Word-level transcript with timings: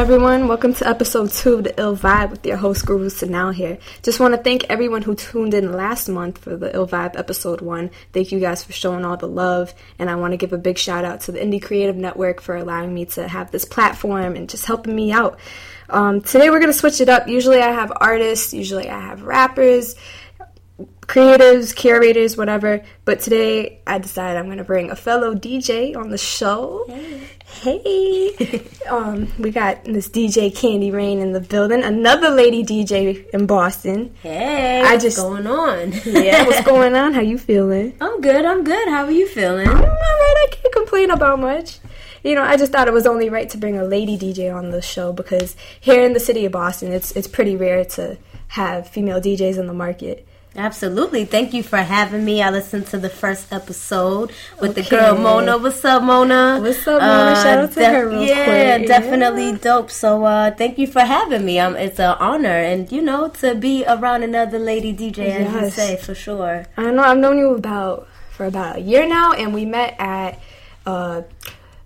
everyone? 0.00 0.48
Welcome 0.48 0.72
to 0.72 0.88
episode 0.88 1.30
two 1.30 1.56
of 1.56 1.64
the 1.64 1.78
Ill 1.78 1.94
Vibe 1.94 2.30
with 2.30 2.46
your 2.46 2.56
host 2.56 2.86
Guru 2.86 3.10
Sanal 3.10 3.52
here. 3.52 3.76
Just 4.02 4.18
want 4.18 4.32
to 4.32 4.40
thank 4.42 4.64
everyone 4.70 5.02
who 5.02 5.14
tuned 5.14 5.52
in 5.52 5.74
last 5.74 6.08
month 6.08 6.38
for 6.38 6.56
the 6.56 6.74
Ill 6.74 6.88
Vibe 6.88 7.18
episode 7.18 7.60
one. 7.60 7.90
Thank 8.14 8.32
you 8.32 8.40
guys 8.40 8.64
for 8.64 8.72
showing 8.72 9.04
all 9.04 9.18
the 9.18 9.28
love, 9.28 9.74
and 9.98 10.08
I 10.08 10.14
want 10.14 10.32
to 10.32 10.38
give 10.38 10.54
a 10.54 10.58
big 10.58 10.78
shout 10.78 11.04
out 11.04 11.20
to 11.22 11.32
the 11.32 11.38
Indie 11.38 11.60
Creative 11.60 11.94
Network 11.94 12.40
for 12.40 12.56
allowing 12.56 12.94
me 12.94 13.04
to 13.04 13.28
have 13.28 13.50
this 13.50 13.66
platform 13.66 14.36
and 14.36 14.48
just 14.48 14.64
helping 14.64 14.96
me 14.96 15.12
out. 15.12 15.38
Um, 15.90 16.22
today 16.22 16.48
we're 16.48 16.60
gonna 16.60 16.72
switch 16.72 17.02
it 17.02 17.10
up. 17.10 17.28
Usually 17.28 17.60
I 17.60 17.70
have 17.70 17.92
artists, 17.94 18.54
usually 18.54 18.88
I 18.88 18.98
have 18.98 19.20
rappers, 19.20 19.96
creatives, 21.02 21.74
curators, 21.76 22.38
whatever. 22.38 22.82
But 23.04 23.20
today 23.20 23.80
I 23.86 23.98
decided 23.98 24.38
I'm 24.38 24.48
gonna 24.48 24.64
bring 24.64 24.90
a 24.90 24.96
fellow 24.96 25.34
DJ 25.34 25.94
on 25.94 26.08
the 26.08 26.16
show. 26.16 26.86
Hey, 26.88 27.26
um, 28.88 29.28
we 29.38 29.50
got 29.50 29.84
this 29.84 30.08
DJ 30.08 30.54
Candy 30.54 30.90
Rain 30.90 31.18
in 31.18 31.32
the 31.32 31.40
building. 31.40 31.82
Another 31.82 32.30
lady 32.30 32.64
DJ 32.64 33.28
in 33.30 33.46
Boston. 33.46 34.14
Hey, 34.22 34.80
I 34.80 34.92
what's 34.92 35.04
just- 35.04 35.16
going 35.18 35.46
on? 35.46 35.92
Yeah, 36.06 36.44
what's 36.46 36.62
going 36.64 36.94
on? 36.94 37.12
How 37.14 37.20
you 37.20 37.38
feeling? 37.38 37.94
I'm 38.00 38.20
good. 38.20 38.44
I'm 38.44 38.64
good. 38.64 38.88
How 38.88 39.04
are 39.04 39.10
you 39.10 39.26
feeling? 39.26 39.68
I'm 39.68 39.76
alright. 39.76 39.90
I 39.92 40.46
can't 40.50 40.72
complain 40.74 41.10
about 41.10 41.38
much. 41.40 41.78
You 42.22 42.34
know, 42.34 42.42
I 42.42 42.56
just 42.56 42.72
thought 42.72 42.86
it 42.88 42.94
was 42.94 43.06
only 43.06 43.30
right 43.30 43.48
to 43.50 43.58
bring 43.58 43.78
a 43.78 43.84
lady 43.84 44.18
DJ 44.18 44.54
on 44.54 44.70
the 44.70 44.82
show 44.82 45.12
because 45.12 45.56
here 45.80 46.02
in 46.04 46.12
the 46.12 46.20
city 46.20 46.44
of 46.44 46.52
Boston, 46.52 46.92
it's 46.92 47.12
it's 47.12 47.26
pretty 47.28 47.56
rare 47.56 47.84
to 47.84 48.18
have 48.48 48.88
female 48.88 49.20
DJs 49.20 49.58
in 49.58 49.66
the 49.66 49.72
market. 49.72 50.26
Absolutely. 50.56 51.24
Thank 51.24 51.54
you 51.54 51.62
for 51.62 51.76
having 51.76 52.24
me. 52.24 52.42
I 52.42 52.50
listened 52.50 52.88
to 52.88 52.98
the 52.98 53.08
first 53.08 53.52
episode 53.52 54.32
with 54.60 54.74
the 54.74 54.82
girl 54.82 55.16
Mona. 55.16 55.56
What's 55.58 55.84
up, 55.84 56.02
Mona? 56.02 56.56
Uh, 56.58 56.60
What's 56.60 56.86
up, 56.88 57.00
Mona? 57.00 57.36
Shout 57.36 57.58
out 57.58 57.72
to 57.72 57.84
her 57.86 58.08
real 58.08 58.22
yeah, 58.24 58.76
quick. 58.78 58.88
definitely 58.88 59.50
Yeah. 59.50 59.58
dope. 59.60 59.90
So, 59.92 60.24
uh, 60.24 60.50
thank 60.50 60.76
you 60.76 60.88
for 60.88 61.00
having 61.02 61.44
me. 61.44 61.60
Um, 61.60 61.76
it's 61.76 62.00
an 62.00 62.16
honor, 62.18 62.48
and 62.48 62.90
you 62.90 63.00
know, 63.00 63.28
to 63.40 63.54
be 63.54 63.84
around 63.86 64.24
another 64.24 64.58
lady 64.58 64.92
DJ, 64.92 65.28
as 65.30 65.54
you 65.54 65.70
say, 65.70 65.96
for 65.96 66.16
sure. 66.16 66.66
I 66.76 66.90
know 66.90 67.02
I've 67.04 67.18
known 67.18 67.38
you 67.38 67.54
about 67.54 68.08
for 68.32 68.44
about 68.46 68.76
a 68.76 68.80
year 68.80 69.06
now, 69.08 69.32
and 69.32 69.54
we 69.54 69.64
met 69.64 69.94
at 70.00 70.40
uh, 70.84 71.22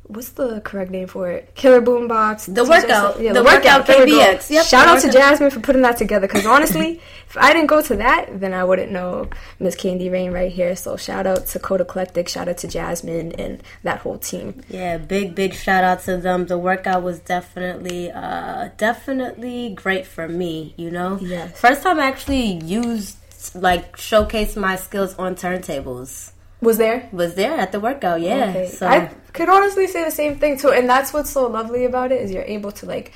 what's 0.06 0.30
the 0.30 0.60
correct 0.60 0.90
name 0.90 1.06
for 1.06 1.30
it? 1.30 1.54
Killer 1.54 1.80
Boombox. 1.80 2.54
The 2.54 2.64
workout. 2.64 3.20
Yeah, 3.20 3.32
The 3.32 3.40
the, 3.40 3.44
workout 3.44 3.88
workout. 3.88 4.06
KBX. 4.08 4.50
Yep, 4.50 4.66
Shout 4.66 4.88
out 4.88 5.00
to. 5.02 5.10
Jasmine 5.10 5.50
for 5.50 5.60
putting 5.60 5.82
that 5.82 5.96
together. 5.96 6.26
Because 6.26 6.46
honestly, 6.46 7.00
if 7.28 7.36
I 7.36 7.52
didn't 7.52 7.68
go 7.68 7.80
to 7.82 7.96
that, 7.96 8.40
then 8.40 8.52
I 8.52 8.64
wouldn't 8.64 8.92
know 8.92 9.28
Miss 9.58 9.74
Candy 9.76 10.10
Rain 10.10 10.32
right 10.32 10.50
here. 10.52 10.76
So 10.76 10.96
shout 10.96 11.26
out 11.26 11.46
to 11.48 11.58
Code 11.58 11.80
Eclectic. 11.80 12.28
Shout 12.28 12.48
out 12.48 12.58
to 12.58 12.68
Jasmine 12.68 13.32
and 13.32 13.62
that 13.82 14.00
whole 14.00 14.18
team. 14.18 14.62
Yeah, 14.68 14.98
big 14.98 15.34
big 15.34 15.54
shout 15.54 15.84
out 15.84 16.00
to 16.02 16.16
them. 16.16 16.46
The 16.46 16.58
workout 16.58 17.02
was 17.02 17.18
definitely 17.20 18.10
uh 18.10 18.68
definitely 18.76 19.70
great 19.74 20.06
for 20.06 20.28
me, 20.28 20.74
you 20.76 20.90
know? 20.90 21.18
Yes. 21.20 21.58
First 21.58 21.82
time 21.82 21.98
I 21.98 22.06
actually 22.06 22.54
used 22.64 23.18
like 23.54 23.96
showcased 23.96 24.56
my 24.56 24.76
skills 24.76 25.14
on 25.16 25.34
turntables. 25.36 26.32
Was 26.64 26.78
there? 26.78 27.08
Was 27.12 27.34
there 27.34 27.52
at 27.58 27.70
the 27.72 27.80
workout, 27.80 28.20
yeah. 28.20 28.50
Okay. 28.50 28.68
So 28.68 28.86
I 28.86 29.10
could 29.32 29.48
honestly 29.48 29.86
say 29.86 30.04
the 30.04 30.10
same 30.10 30.38
thing 30.38 30.56
too, 30.58 30.70
and 30.70 30.88
that's 30.88 31.12
what's 31.12 31.30
so 31.30 31.46
lovely 31.46 31.84
about 31.84 32.10
it 32.10 32.20
is 32.22 32.32
you're 32.32 32.42
able 32.42 32.72
to 32.72 32.86
like 32.86 33.12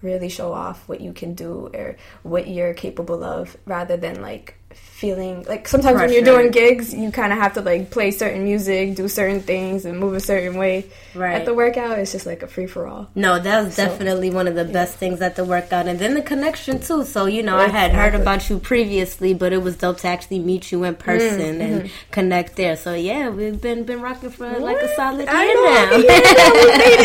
really 0.00 0.28
show 0.28 0.52
off 0.52 0.88
what 0.88 1.00
you 1.00 1.12
can 1.12 1.34
do 1.34 1.70
or 1.74 1.96
what 2.22 2.48
you're 2.48 2.74
capable 2.74 3.22
of, 3.22 3.56
rather 3.66 3.96
than 3.96 4.20
like 4.22 4.56
feeling 5.02 5.42
like 5.52 5.66
sometimes 5.66 5.98
when 6.00 6.12
you're 6.12 6.22
doing 6.32 6.50
gigs, 6.52 6.94
you 6.94 7.10
kind 7.10 7.32
of 7.34 7.38
have 7.44 7.52
to 7.54 7.60
like 7.60 7.90
play 7.90 8.10
certain 8.12 8.44
music, 8.44 8.94
do 8.94 9.08
certain 9.08 9.40
things, 9.40 9.84
and 9.84 9.98
move 9.98 10.14
a 10.14 10.20
certain 10.20 10.54
way. 10.56 10.86
Right. 11.14 11.34
At 11.40 11.44
the 11.44 11.54
workout, 11.62 11.98
it's 11.98 12.12
just 12.12 12.24
like 12.24 12.42
a 12.42 12.46
free 12.46 12.68
for 12.74 12.86
all. 12.86 13.08
no, 13.16 13.38
that 13.46 13.56
was 13.64 13.74
So- 13.74 13.84
definitely 13.86 14.30
one 14.30 14.46
of 14.46 14.54
the 14.54 14.64
best 14.78 14.94
things 15.02 15.20
at 15.20 15.34
the 15.34 15.44
workout, 15.44 15.88
and 15.90 15.98
then 15.98 16.14
the 16.14 16.22
connection 16.22 16.78
too. 16.80 17.04
So 17.04 17.26
you 17.26 17.42
know, 17.42 17.56
I 17.58 17.68
had 17.80 17.90
heard 18.00 18.14
about 18.14 18.48
you 18.48 18.58
previously, 18.60 19.34
but 19.34 19.52
it 19.52 19.60
was 19.66 19.74
dope 19.76 19.98
to 20.04 20.08
actually 20.08 20.38
meet 20.38 20.70
you 20.72 20.84
in 20.84 20.94
person 20.94 21.52
Mm, 21.58 21.60
and 21.66 21.74
mm-hmm. 21.82 22.10
connect 22.16 22.50
there. 22.56 22.76
So 22.76 22.94
yeah, 22.94 23.28
we've 23.28 23.60
been 23.60 23.82
been 23.90 24.00
rocking 24.00 24.30
for 24.30 24.48
like 24.68 24.80
a 24.88 24.94
solid 24.94 25.26
I 25.28 25.44
year 25.44 25.54
know, 25.54 25.66
I 25.66 25.74
now. 25.74 25.90
can 25.90 26.00
hear 26.00 26.20
it 26.22 26.36
now. 26.38 26.50
We 26.54 26.64
made 26.82 27.00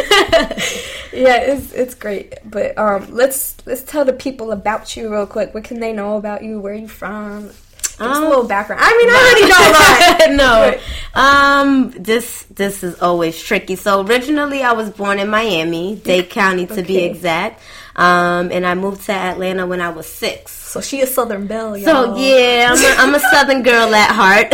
it. 0.00 0.06
yeah, 1.12 1.36
it's 1.52 1.72
it's 1.72 1.94
great. 1.94 2.34
But 2.44 2.76
um, 2.78 3.06
let's 3.10 3.54
let's 3.66 3.82
tell 3.82 4.04
the 4.04 4.12
people 4.12 4.52
about 4.52 4.96
you 4.96 5.10
real 5.12 5.26
quick. 5.26 5.52
What 5.54 5.64
can 5.64 5.80
they 5.80 5.92
know 5.92 6.16
about 6.16 6.42
you? 6.42 6.60
Where 6.60 6.72
are 6.74 6.76
you 6.86 6.92
from? 6.92 7.50
Give 7.98 8.06
us 8.06 8.18
a 8.18 8.22
Um, 8.22 8.28
little 8.28 8.44
background. 8.44 8.82
I 8.84 8.90
mean, 8.98 9.08
I 9.08 9.16
already 9.24 9.46
know 9.52 9.62
a 9.68 10.36
lot. 10.36 10.74
no. 10.74 10.80
Um 11.16 11.92
this 11.96 12.44
this 12.54 12.84
is 12.84 13.00
always 13.00 13.40
tricky. 13.42 13.74
So 13.74 14.04
originally 14.04 14.62
I 14.62 14.72
was 14.72 14.90
born 14.90 15.18
in 15.18 15.28
Miami, 15.30 15.96
Dade 15.96 16.28
County 16.28 16.66
to 16.66 16.82
be 16.82 16.98
exact. 17.04 17.62
Um 17.96 18.52
and 18.52 18.66
I 18.66 18.74
moved 18.74 19.06
to 19.06 19.12
Atlanta 19.12 19.66
when 19.66 19.80
I 19.80 19.88
was 19.88 20.06
6. 20.06 20.52
So 20.52 20.82
she 20.82 21.00
a 21.00 21.06
Southern 21.06 21.46
Belle, 21.46 21.74
y'all. 21.78 21.86
So 22.12 22.16
yeah, 22.16 22.68
I'm 22.70 22.84
a, 22.84 22.90
I'm 23.02 23.14
a 23.14 23.20
southern 23.32 23.62
girl 23.62 23.94
at 23.94 24.10
heart. 24.12 24.52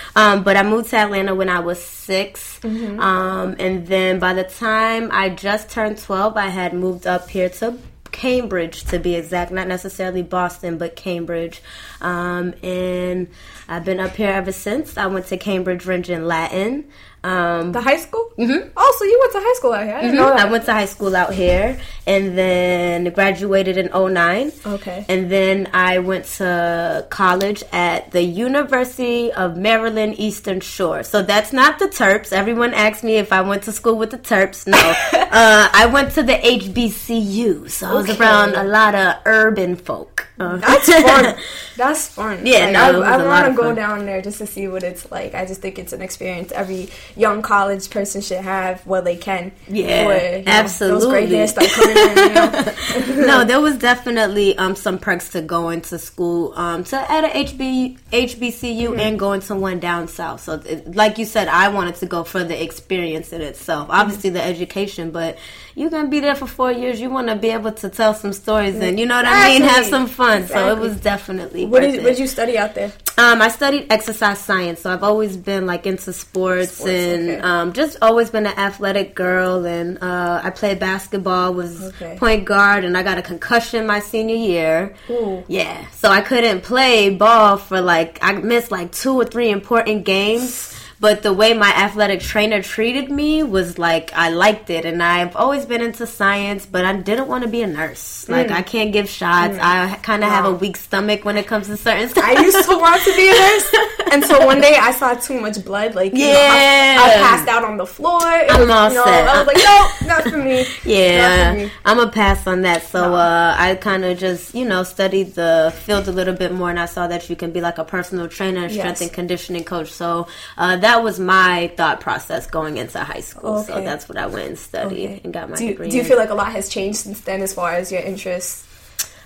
um, 0.16 0.42
but 0.44 0.56
I 0.56 0.62
moved 0.62 0.88
to 0.90 0.96
Atlanta 0.96 1.34
when 1.34 1.50
I 1.50 1.60
was 1.60 1.82
6 1.82 2.60
Mm-hmm. 2.64 2.98
Um, 2.98 3.56
and 3.58 3.86
then 3.86 4.18
by 4.18 4.32
the 4.32 4.44
time 4.44 5.10
I 5.12 5.28
just 5.28 5.68
turned 5.68 5.98
twelve, 5.98 6.38
I 6.38 6.46
had 6.48 6.72
moved 6.72 7.06
up 7.06 7.28
here 7.28 7.50
to 7.60 7.76
Cambridge 8.14 8.84
to 8.84 9.00
be 9.00 9.16
exact, 9.16 9.50
not 9.50 9.66
necessarily 9.66 10.22
Boston, 10.22 10.78
but 10.78 10.94
Cambridge. 10.94 11.60
Um, 12.00 12.54
and 12.62 13.28
I've 13.74 13.84
been 13.84 13.98
up 13.98 14.14
here 14.14 14.30
ever 14.30 14.52
since. 14.52 14.96
I 14.96 15.06
went 15.06 15.26
to 15.26 15.36
Cambridge 15.36 15.84
Rindge 15.84 16.14
and 16.14 16.28
Latin. 16.28 16.84
Um, 17.24 17.72
The 17.72 17.80
high 17.80 17.96
school? 17.96 18.30
Mm-hmm. 18.38 18.68
Oh, 18.76 18.96
so 18.98 19.04
you 19.04 19.18
went 19.20 19.32
to 19.32 19.38
high 19.40 19.54
school 19.54 19.72
out 19.72 19.84
here? 19.84 19.96
I 19.96 20.00
didn't 20.02 20.16
know 20.16 20.26
Mhm. 20.30 20.36
that. 20.36 20.46
I 20.46 20.50
went 20.50 20.64
to 20.66 20.72
high 20.74 20.84
school 20.94 21.16
out 21.16 21.32
here 21.32 21.78
and 22.06 22.36
then 22.38 23.04
graduated 23.18 23.76
in 23.78 23.88
09. 23.92 24.52
Okay. 24.66 25.06
And 25.08 25.30
then 25.30 25.68
I 25.72 25.98
went 26.10 26.26
to 26.38 27.06
college 27.08 27.64
at 27.72 28.10
the 28.12 28.22
University 28.22 29.32
of 29.32 29.56
Maryland 29.56 30.14
Eastern 30.18 30.60
Shore. 30.60 31.02
So 31.02 31.22
that's 31.22 31.52
not 31.52 31.78
the 31.80 31.86
Terps. 31.88 32.30
Everyone 32.32 32.74
asks 32.74 33.02
me 33.02 33.16
if 33.16 33.32
I 33.32 33.40
went 33.40 33.62
to 33.64 33.72
school 33.72 33.96
with 33.96 34.10
the 34.10 34.18
Terps. 34.18 34.66
No. 34.66 34.78
uh, 35.42 35.68
I 35.72 35.86
went 35.86 36.12
to 36.16 36.22
the 36.22 36.34
HBCU. 36.44 37.68
So 37.70 37.88
I 37.88 37.94
was 37.94 38.10
Okay. 38.10 38.18
around 38.22 38.54
a 38.54 38.64
lot 38.64 38.94
of 38.94 39.14
urban 39.24 39.76
folk. 39.76 40.13
That's 40.36 40.92
fun. 40.92 41.36
That's 41.76 42.08
fun. 42.08 42.46
Yeah, 42.46 42.66
like, 42.66 42.72
no, 42.72 43.02
I, 43.02 43.14
I 43.14 43.26
want 43.26 43.46
to 43.46 43.54
go 43.54 43.74
down 43.74 44.06
there 44.06 44.20
just 44.20 44.38
to 44.38 44.46
see 44.46 44.68
what 44.68 44.82
it's 44.82 45.10
like. 45.10 45.34
I 45.34 45.44
just 45.44 45.60
think 45.60 45.78
it's 45.78 45.92
an 45.92 46.02
experience 46.02 46.52
every 46.52 46.88
young 47.16 47.42
college 47.42 47.90
person 47.90 48.20
should 48.20 48.40
have 48.40 48.84
while 48.86 49.02
they 49.02 49.16
can. 49.16 49.52
Yeah, 49.68 50.04
before, 50.04 50.14
you 50.14 50.44
know, 50.44 50.62
Those 50.98 51.06
gray 51.06 51.24
absolutely. 51.24 51.36
hairs 51.36 51.50
start 51.50 51.70
coming 51.70 51.96
in. 51.96 52.16
You 52.16 53.16
know? 53.16 53.26
no, 53.26 53.44
there 53.44 53.60
was 53.60 53.76
definitely 53.76 54.56
um, 54.58 54.76
some 54.76 54.98
perks 54.98 55.30
to 55.30 55.42
going 55.42 55.80
to 55.82 55.98
school, 55.98 56.52
um, 56.54 56.84
to 56.84 57.10
at 57.10 57.24
a 57.24 57.28
HB, 57.28 57.98
HBCU 58.12 58.98
and 58.98 59.18
going 59.18 59.40
to 59.42 59.54
one 59.54 59.80
down 59.80 60.08
south. 60.08 60.42
So, 60.42 60.54
it, 60.54 60.94
like 60.94 61.18
you 61.18 61.24
said, 61.24 61.48
I 61.48 61.68
wanted 61.68 61.96
to 61.96 62.06
go 62.06 62.24
for 62.24 62.42
the 62.44 62.60
experience 62.60 63.32
in 63.32 63.40
itself. 63.40 63.88
Obviously, 63.90 64.30
the 64.30 64.42
education, 64.42 65.10
but 65.10 65.38
you're 65.74 65.90
gonna 65.90 66.08
be 66.08 66.20
there 66.20 66.34
for 66.34 66.46
four 66.46 66.70
years. 66.72 67.00
You 67.00 67.10
want 67.10 67.28
to 67.28 67.36
be 67.36 67.50
able 67.50 67.72
to 67.72 67.88
tell 67.88 68.14
some 68.14 68.32
stories 68.32 68.76
and 68.76 68.98
you 68.98 69.06
know 69.06 69.16
what 69.16 69.26
I 69.26 69.48
mean, 69.48 69.62
have 69.62 69.86
some 69.86 70.06
fun. 70.06 70.46
So 70.46 70.70
it 70.74 70.78
was 70.78 71.00
definitely. 71.00 71.66
what 71.66 71.80
did 71.80 72.02
what 72.02 72.10
did 72.10 72.18
you 72.18 72.26
study 72.26 72.56
out 72.58 72.74
there? 72.74 72.92
Um, 73.16 73.40
I 73.40 73.46
studied 73.48 73.92
exercise 73.92 74.40
science, 74.40 74.80
so 74.80 74.92
I've 74.92 75.04
always 75.04 75.36
been 75.36 75.66
like 75.66 75.86
into 75.86 76.12
sports, 76.12 76.72
Sports, 76.72 76.90
and 76.92 77.30
okay. 77.30 77.40
um, 77.40 77.72
just 77.72 77.96
always 78.02 78.28
been 78.30 78.44
an 78.44 78.58
athletic 78.58 79.14
girl. 79.14 79.64
And 79.64 79.98
uh, 80.02 80.40
I 80.42 80.50
played 80.50 80.80
basketball, 80.80 81.54
was 81.54 81.80
Okay. 81.94 82.16
point 82.18 82.44
guard, 82.44 82.84
and 82.84 82.96
I 82.96 83.02
got 83.04 83.18
a 83.18 83.22
concussion 83.22 83.86
my 83.86 84.00
senior 84.00 84.34
year. 84.34 84.94
Ooh. 85.10 85.44
Yeah, 85.46 85.86
so 85.92 86.08
I 86.08 86.22
couldn't 86.22 86.62
play 86.62 87.10
ball 87.10 87.56
for 87.56 87.80
like 87.80 88.18
I 88.20 88.32
missed 88.32 88.70
like 88.72 88.90
two 88.90 89.14
or 89.14 89.24
three 89.24 89.50
important 89.50 90.04
games. 90.04 90.72
But 91.04 91.20
the 91.22 91.34
way 91.34 91.52
my 91.52 91.68
athletic 91.68 92.20
trainer 92.22 92.62
treated 92.62 93.10
me 93.10 93.42
was 93.42 93.78
like 93.78 94.10
I 94.14 94.30
liked 94.30 94.70
it, 94.70 94.86
and 94.86 95.02
I've 95.02 95.36
always 95.36 95.66
been 95.66 95.82
into 95.82 96.06
science, 96.06 96.64
but 96.64 96.86
I 96.86 96.94
didn't 96.96 97.28
want 97.28 97.44
to 97.44 97.50
be 97.50 97.60
a 97.60 97.66
nurse. 97.66 98.26
Like 98.26 98.50
I 98.50 98.62
can't 98.62 98.90
give 98.90 99.06
shots. 99.10 99.58
I 99.60 99.96
kind 100.02 100.24
of 100.24 100.30
have 100.30 100.46
a 100.46 100.52
weak 100.52 100.78
stomach 100.78 101.26
when 101.26 101.36
it 101.36 101.46
comes 101.46 101.66
to 101.66 101.76
certain 101.76 102.08
stuff. 102.08 102.24
I 102.24 102.40
used 102.40 102.64
to 102.70 102.76
want 102.78 103.02
to 103.04 103.12
be 103.14 103.28
a 103.28 103.32
nurse 103.32 103.68
and 104.12 104.24
so 104.24 104.46
one 104.46 104.60
day 104.62 104.76
I 104.80 104.92
saw 104.92 105.12
too 105.14 105.38
much 105.40 105.62
blood. 105.64 105.94
Like, 105.94 106.12
you 106.14 106.20
know, 106.20 106.32
Yeah. 106.32 106.96
I, 107.00 107.10
I 107.10 107.22
passed 107.26 107.48
out 107.48 107.64
on 107.64 107.76
the 107.76 107.84
floor. 107.86 108.20
It 108.24 108.50
I'm 108.50 108.60
was, 108.60 108.70
all 108.70 108.88
you 108.88 108.94
know, 108.94 109.04
set. 109.04 109.28
I 109.28 109.38
was 109.38 109.46
like, 109.46 109.56
no, 109.58 110.08
not 110.08 110.22
for 110.30 110.38
me. 110.38 110.56
Not 110.58 110.66
for 110.66 110.88
Yeah, 110.88 111.54
me. 111.54 111.70
I'm 111.84 111.98
a 111.98 112.08
pass 112.10 112.46
on 112.46 112.62
that. 112.62 112.82
So 112.84 113.10
No. 113.10 113.14
uh, 113.16 113.54
I 113.58 113.74
kind 113.74 114.04
of 114.06 114.16
just, 114.18 114.54
you 114.54 114.64
know, 114.64 114.82
studied 114.84 115.34
the 115.34 115.72
field 115.84 116.08
a 116.08 116.12
little 116.12 116.34
bit 116.34 116.52
more, 116.52 116.70
and 116.70 116.78
I 116.80 116.86
saw 116.86 117.06
that 117.08 117.28
you 117.28 117.36
can 117.36 117.50
be 117.50 117.60
like 117.60 117.76
a 117.78 117.84
personal 117.84 118.26
trainer, 118.28 118.68
strength 118.70 119.00
Yes. 119.00 119.02
and 119.02 119.12
conditioning 119.12 119.64
coach. 119.64 119.90
So 119.92 120.28
uh, 120.56 120.76
that 120.76 120.93
that 120.94 121.02
was 121.02 121.18
my 121.18 121.72
thought 121.76 122.00
process 122.00 122.46
going 122.46 122.76
into 122.76 123.00
high 123.00 123.20
school. 123.20 123.64
So 123.64 123.80
that's 123.80 124.08
what 124.08 124.16
I 124.16 124.26
went 124.26 124.48
and 124.48 124.58
studied 124.58 125.04
Okay. 125.06 125.20
and 125.24 125.32
got 125.32 125.50
my 125.50 125.56
do, 125.56 125.64
you, 125.64 125.70
degree. 125.70 125.90
do 125.90 125.96
you 125.96 126.04
feel 126.04 126.16
like 126.16 126.30
a 126.30 126.34
lot 126.34 126.52
has 126.52 126.68
changed 126.68 126.98
since 126.98 127.20
then 127.22 127.42
as 127.42 127.52
far 127.52 127.72
as 127.72 127.90
your 127.90 128.00
interests? 128.00 128.64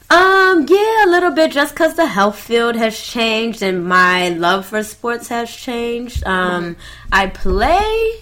Um, 0.08 0.64
yeah, 0.66 1.04
a 1.04 1.08
little 1.10 1.30
bit 1.32 1.52
just 1.52 1.74
because 1.74 1.94
the 1.94 2.06
health 2.06 2.38
field 2.38 2.74
has 2.76 2.98
changed 2.98 3.62
and 3.62 3.84
my 3.86 4.30
love 4.30 4.64
for 4.64 4.82
sports 4.82 5.28
has 5.28 5.54
changed. 5.54 6.24
Um, 6.24 6.76
I 7.12 7.26
play, 7.26 8.14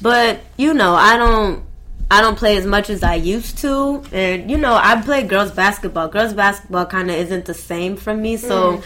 but 0.00 0.40
you 0.56 0.72
know, 0.72 0.94
I 0.94 1.18
don't. 1.18 1.64
I 2.10 2.22
don't 2.22 2.38
play 2.38 2.56
as 2.56 2.64
much 2.64 2.88
as 2.88 3.02
I 3.02 3.16
used 3.16 3.58
to, 3.58 4.02
and 4.12 4.50
you 4.50 4.56
know, 4.56 4.74
I 4.74 5.02
play 5.02 5.24
girls 5.24 5.50
basketball. 5.50 6.08
Girls 6.08 6.32
basketball 6.32 6.86
kind 6.86 7.10
of 7.10 7.16
isn't 7.16 7.44
the 7.44 7.52
same 7.52 7.96
for 7.98 8.14
me, 8.14 8.38
so 8.38 8.82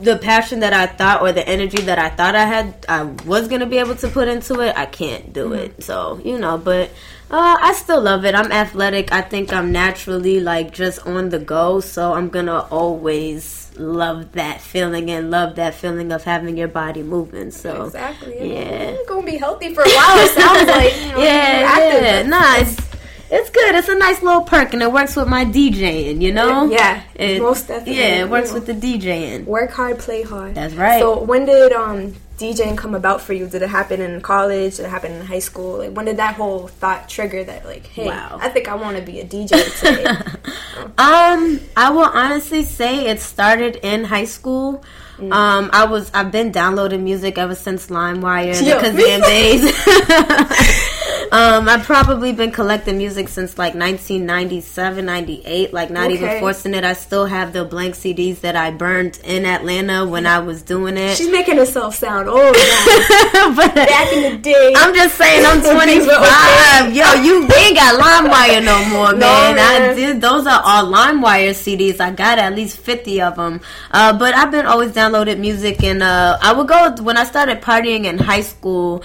the 0.00 0.16
passion 0.18 0.60
that 0.60 0.72
I 0.72 0.86
thought 0.86 1.22
or 1.22 1.32
the 1.32 1.46
energy 1.46 1.82
that 1.82 1.98
I 1.98 2.10
thought 2.10 2.34
I 2.34 2.44
had, 2.44 2.84
I 2.88 3.04
was 3.04 3.48
gonna 3.48 3.66
be 3.66 3.78
able 3.78 3.96
to 3.96 4.08
put 4.08 4.28
into 4.28 4.60
it. 4.60 4.76
I 4.76 4.86
can't 4.86 5.32
do 5.32 5.52
it. 5.52 5.82
So 5.82 6.20
you 6.24 6.38
know, 6.38 6.58
but 6.58 6.90
uh, 7.30 7.56
I 7.60 7.72
still 7.72 8.00
love 8.00 8.24
it. 8.24 8.34
I'm 8.34 8.52
athletic. 8.52 9.12
I 9.12 9.22
think 9.22 9.52
I'm 9.52 9.72
naturally 9.72 10.40
like 10.40 10.72
just 10.72 11.06
on 11.06 11.30
the 11.30 11.38
go. 11.38 11.80
So 11.80 12.12
I'm 12.12 12.28
gonna 12.28 12.60
always 12.70 13.72
love 13.78 14.32
that 14.32 14.60
feeling 14.60 15.10
and 15.10 15.30
love 15.30 15.56
that 15.56 15.74
feeling 15.74 16.12
of 16.12 16.24
having 16.24 16.56
your 16.56 16.68
body 16.68 17.02
moving. 17.02 17.50
So 17.50 17.86
Exactly. 17.86 18.52
Yeah. 18.54 18.92
You're 18.92 19.06
gonna 19.06 19.26
be 19.26 19.36
healthy 19.36 19.74
for 19.74 19.82
a 19.82 19.88
while. 19.88 20.18
It 20.18 20.30
sounds 20.30 20.68
like. 20.68 20.96
You 20.96 21.12
know, 21.12 21.18
yeah, 21.22 22.00
yeah. 22.00 22.22
Nah, 22.22 22.56
it's 22.58 22.85
it's 23.30 23.50
good. 23.50 23.74
It's 23.74 23.88
a 23.88 23.94
nice 23.98 24.22
little 24.22 24.42
perk, 24.42 24.72
and 24.72 24.82
it 24.82 24.92
works 24.92 25.16
with 25.16 25.28
my 25.28 25.44
DJing. 25.44 26.20
You 26.20 26.32
know. 26.32 26.70
Yeah, 26.70 27.02
It, 27.14 27.40
most 27.42 27.68
definitely, 27.68 27.98
Yeah, 28.00 28.22
it 28.24 28.30
works 28.30 28.48
you 28.52 28.60
know. 28.60 28.64
with 28.66 28.80
the 28.80 28.98
DJing. 28.98 29.44
Work 29.44 29.70
hard, 29.72 29.98
play 29.98 30.22
hard. 30.22 30.54
That's 30.54 30.74
right. 30.74 31.00
So 31.00 31.22
when 31.22 31.44
did 31.46 31.72
um 31.72 32.14
DJing 32.38 32.76
come 32.76 32.94
about 32.94 33.22
for 33.22 33.32
you? 33.32 33.46
Did 33.48 33.62
it 33.62 33.68
happen 33.70 34.00
in 34.02 34.20
college? 34.20 34.76
Did 34.76 34.84
it 34.86 34.90
happen 34.90 35.12
in 35.12 35.24
high 35.24 35.38
school? 35.38 35.78
Like 35.78 35.92
when 35.92 36.04
did 36.04 36.18
that 36.18 36.34
whole 36.34 36.68
thought 36.68 37.08
trigger 37.08 37.42
that 37.44 37.64
like, 37.64 37.86
hey, 37.86 38.06
Wow. 38.08 38.38
I 38.40 38.48
think 38.50 38.68
I 38.68 38.74
want 38.74 38.96
to 38.98 39.02
be 39.02 39.20
a 39.20 39.24
DJ 39.24 39.50
today? 39.80 40.06
Um, 40.98 41.60
I 41.76 41.90
will 41.90 42.04
honestly 42.04 42.62
say 42.62 43.06
it 43.08 43.20
started 43.20 43.76
in 43.82 44.04
high 44.04 44.24
school. 44.24 44.82
Mm. 45.18 45.32
Um, 45.32 45.70
I 45.72 45.84
was 45.86 46.10
I've 46.14 46.30
been 46.30 46.52
downloading 46.52 47.04
music 47.04 47.36
ever 47.38 47.54
since 47.54 47.88
LimeWire 47.88 48.58
the 48.58 48.72
Kazaa 48.72 49.22
days. 49.22 50.92
um, 51.32 51.68
I've 51.68 51.84
probably 51.84 52.32
been 52.32 52.50
collecting 52.50 52.98
music 52.98 53.28
since 53.28 53.58
like 53.58 53.74
1997, 53.74 55.04
98. 55.04 55.72
Like 55.72 55.90
not 55.90 56.10
even 56.10 56.40
forcing 56.40 56.74
it. 56.74 56.84
I 56.84 56.92
still 56.92 57.26
have 57.26 57.52
the 57.52 57.64
blank 57.64 57.94
CDs 57.94 58.40
that 58.40 58.56
I 58.56 58.70
burned 58.70 59.18
in 59.24 59.44
Atlanta 59.44 60.06
when 60.06 60.26
I 60.26 60.38
was 60.38 60.62
doing 60.62 60.96
it. 60.96 61.16
She's 61.16 61.30
making 61.30 61.56
herself 61.56 61.94
sound 61.96 62.28
old. 62.28 62.38
but 63.56 63.74
Back 63.74 64.12
in 64.12 64.32
the 64.32 64.38
day, 64.42 64.72
I'm 64.76 64.94
just 64.94 65.16
saying 65.16 65.44
I'm 65.46 65.60
25. 65.74 66.94
Yo, 66.94 67.12
you 67.22 67.42
ain't 67.42 67.76
got 67.76 68.00
LimeWire 68.00 68.64
no 68.64 68.84
more, 68.90 69.12
No, 69.12 69.26
man. 69.54 69.90
I 69.90 69.94
did. 69.94 70.20
Those 70.20 70.46
are 70.46 70.60
all 70.64 70.84
LimeWire 70.92 71.50
CDs. 71.50 72.00
I 72.00 72.10
got 72.10 72.38
at 72.38 72.54
least 72.54 72.78
50 72.78 73.20
of 73.22 73.36
them. 73.36 73.60
Uh, 73.90 74.16
but 74.18 74.34
I've 74.34 74.50
been 74.50 74.66
always 74.66 74.92
downloaded 74.92 75.38
music, 75.38 75.82
and 75.82 76.02
uh, 76.02 76.38
I 76.40 76.52
would 76.52 76.68
go 76.68 76.94
when 77.02 77.16
I 77.16 77.24
started 77.24 77.60
partying 77.62 78.04
in 78.04 78.18
high 78.18 78.42
school. 78.42 79.02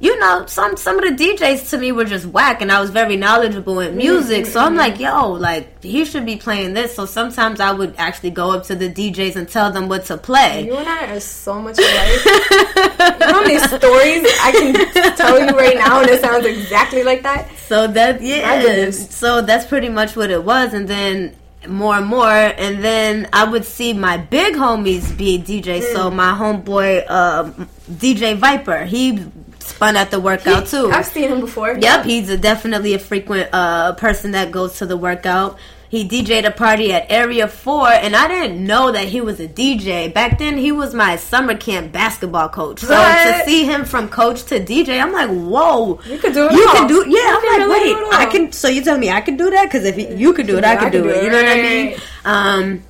You 0.00 0.18
know, 0.18 0.46
some 0.46 0.78
some 0.78 0.98
of 0.98 1.04
the 1.04 1.24
DJs 1.24 1.68
to 1.70 1.78
me 1.78 1.92
were 1.92 2.06
just 2.06 2.24
whack, 2.24 2.62
and 2.62 2.72
I 2.72 2.80
was 2.80 2.88
very 2.88 3.16
knowledgeable 3.16 3.80
in 3.80 3.98
music. 3.98 4.46
So 4.46 4.58
I'm 4.58 4.74
like, 4.74 4.98
yo, 4.98 5.32
like 5.32 5.82
he 5.82 6.06
should 6.06 6.24
be 6.24 6.36
playing 6.36 6.72
this. 6.72 6.94
So 6.94 7.04
sometimes 7.04 7.60
I 7.60 7.70
would 7.70 7.94
actually 7.98 8.30
go 8.30 8.50
up 8.50 8.64
to 8.64 8.74
the 8.74 8.88
DJs 8.88 9.36
and 9.36 9.46
tell 9.46 9.70
them 9.70 9.88
what 9.88 10.06
to 10.06 10.16
play. 10.16 10.64
you 10.64 10.74
and 10.74 10.88
I 10.88 11.14
are 11.14 11.20
so 11.20 11.60
much 11.60 11.78
alike. 11.78 12.24
you 12.24 13.26
know 13.26 13.34
how 13.34 13.42
many 13.42 13.58
stories 13.78 14.24
I 14.40 14.52
can 14.52 15.16
tell 15.16 15.38
you 15.38 15.54
right 15.54 15.76
now, 15.76 16.00
and 16.00 16.08
it 16.08 16.22
sounds 16.22 16.46
exactly 16.46 17.02
like 17.02 17.22
that. 17.22 17.48
So 17.58 17.86
that 17.88 18.22
yeah. 18.22 18.90
So 18.90 19.42
that's 19.42 19.66
pretty 19.66 19.90
much 19.90 20.16
what 20.16 20.30
it 20.30 20.42
was, 20.42 20.72
and 20.72 20.88
then 20.88 21.36
more 21.68 21.94
and 21.94 22.06
more, 22.06 22.26
and 22.26 22.82
then 22.82 23.28
I 23.32 23.44
would 23.44 23.64
see 23.64 23.92
my 23.92 24.16
big 24.16 24.54
homies 24.54 25.16
be 25.16 25.38
dj 25.38 25.80
Mm. 25.80 25.92
So 25.92 26.10
my 26.10 26.32
homeboy 26.32 27.10
um, 27.10 27.68
DJ 27.90 28.36
Viper, 28.36 28.84
he 28.84 29.24
spun 29.60 29.96
at 29.96 30.10
the 30.10 30.20
workout 30.20 30.66
too. 30.66 30.90
I've 30.90 31.06
seen 31.06 31.30
him 31.30 31.40
before. 31.40 31.76
Yep, 31.78 32.04
he's 32.04 32.28
a, 32.30 32.36
definitely 32.36 32.94
a 32.94 32.98
frequent 32.98 33.48
uh, 33.52 33.94
person 33.94 34.32
that 34.32 34.50
goes 34.50 34.78
to 34.78 34.86
the 34.86 34.96
workout. 34.96 35.58
He 35.88 36.08
DJ'd 36.08 36.44
a 36.44 36.52
party 36.52 36.92
at 36.92 37.06
Area 37.10 37.48
4, 37.48 37.88
and 37.88 38.14
I 38.14 38.28
didn't 38.28 38.64
know 38.64 38.92
that 38.92 39.08
he 39.08 39.20
was 39.20 39.40
a 39.40 39.48
DJ. 39.48 40.14
Back 40.14 40.38
then, 40.38 40.56
he 40.56 40.70
was 40.70 40.94
my 40.94 41.16
summer 41.16 41.56
camp 41.56 41.90
basketball 41.90 42.48
coach. 42.48 42.78
So 42.78 42.86
to 42.86 42.92
What? 42.94 43.44
see 43.44 43.64
him 43.64 43.84
from 43.84 44.08
coach 44.08 44.44
to 44.44 44.60
DJ, 44.60 45.02
I'm 45.02 45.10
like, 45.12 45.28
whoa. 45.30 45.98
You 46.06 46.18
could 46.18 46.32
do 46.32 46.46
it 46.46 46.52
You 46.52 46.64
all. 46.68 46.74
can 46.76 46.86
do 46.86 47.04
Yeah, 47.08 47.18
You 47.18 47.36
I'm 47.36 47.42
like, 47.68 47.76
really 47.76 47.94
wait, 48.04 48.12
I 48.14 48.26
can. 48.26 48.52
So 48.52 48.68
you 48.68 48.84
tell 48.84 48.98
me 48.98 49.10
I 49.10 49.20
can 49.20 49.36
do 49.36 49.50
that? 49.50 49.64
Because 49.64 49.84
if 49.84 49.98
you 50.16 50.32
could 50.32 50.46
do 50.46 50.58
it, 50.58 50.64
I 50.64 50.76
could 50.76 50.92
do 50.92 51.08
it. 51.08 51.24
You 51.24 51.30
know 51.30 51.42
what 51.42 51.48
I 51.48 51.60
mean? 51.60 51.96
Um, 52.24 52.82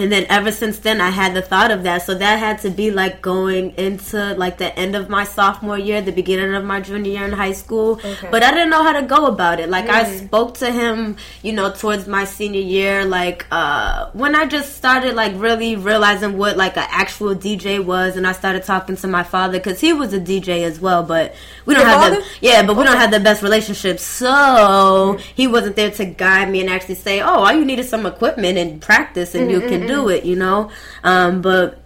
and 0.00 0.10
then 0.10 0.24
ever 0.30 0.50
since 0.50 0.78
then, 0.78 1.00
I 1.00 1.10
had 1.10 1.34
the 1.34 1.42
thought 1.42 1.70
of 1.70 1.82
that. 1.82 2.02
So 2.02 2.14
that 2.14 2.38
had 2.38 2.60
to 2.60 2.70
be 2.70 2.90
like 2.90 3.20
going 3.20 3.72
into 3.76 4.34
like 4.34 4.56
the 4.56 4.76
end 4.78 4.96
of 4.96 5.10
my 5.10 5.24
sophomore 5.24 5.78
year, 5.78 6.00
the 6.00 6.10
beginning 6.12 6.54
of 6.54 6.64
my 6.64 6.80
junior 6.80 7.12
year 7.12 7.24
in 7.24 7.32
high 7.32 7.52
school. 7.52 8.00
Okay. 8.02 8.28
But 8.30 8.42
I 8.42 8.50
didn't 8.50 8.70
know 8.70 8.82
how 8.82 8.98
to 8.98 9.06
go 9.06 9.26
about 9.26 9.60
it. 9.60 9.68
Like 9.68 9.90
I 9.90 10.04
mm. 10.04 10.26
spoke 10.26 10.54
to 10.58 10.72
him, 10.72 11.16
you 11.42 11.52
know, 11.52 11.70
towards 11.70 12.08
my 12.08 12.24
senior 12.24 12.62
year, 12.62 13.04
like 13.04 13.46
uh, 13.50 14.10
when 14.12 14.34
I 14.34 14.46
just 14.46 14.76
started 14.76 15.14
like 15.14 15.34
really 15.36 15.76
realizing 15.76 16.38
what 16.38 16.56
like 16.56 16.78
an 16.78 16.86
actual 16.88 17.34
DJ 17.34 17.84
was, 17.84 18.16
and 18.16 18.26
I 18.26 18.32
started 18.32 18.62
talking 18.62 18.96
to 18.96 19.06
my 19.06 19.22
father 19.22 19.58
because 19.58 19.80
he 19.80 19.92
was 19.92 20.14
a 20.14 20.20
DJ 20.20 20.64
as 20.64 20.80
well. 20.80 21.02
But 21.02 21.34
we 21.66 21.74
don't 21.74 21.86
Your 21.86 21.90
have 21.90 22.12
the 22.12 22.24
yeah, 22.40 22.66
but 22.66 22.76
we 22.76 22.84
don't 22.84 22.96
have 22.96 23.10
the 23.10 23.20
best 23.20 23.42
relationship. 23.42 23.98
So 23.98 25.18
he 25.34 25.46
wasn't 25.46 25.76
there 25.76 25.90
to 25.90 26.04
guide 26.06 26.50
me 26.50 26.60
and 26.62 26.70
actually 26.70 26.94
say, 26.94 27.20
"Oh, 27.20 27.44
all 27.44 27.52
you 27.52 27.66
need 27.66 27.78
is 27.78 27.88
some 27.88 28.06
equipment 28.06 28.56
and 28.56 28.80
practice, 28.80 29.34
and 29.34 29.50
you 29.50 29.60
can 29.60 29.82
mm, 29.82 29.84
mm, 29.84 29.89
do 29.90 30.08
it." 30.08 30.24
You 30.24 30.36
know, 30.36 30.70
um, 31.04 31.42
but 31.42 31.80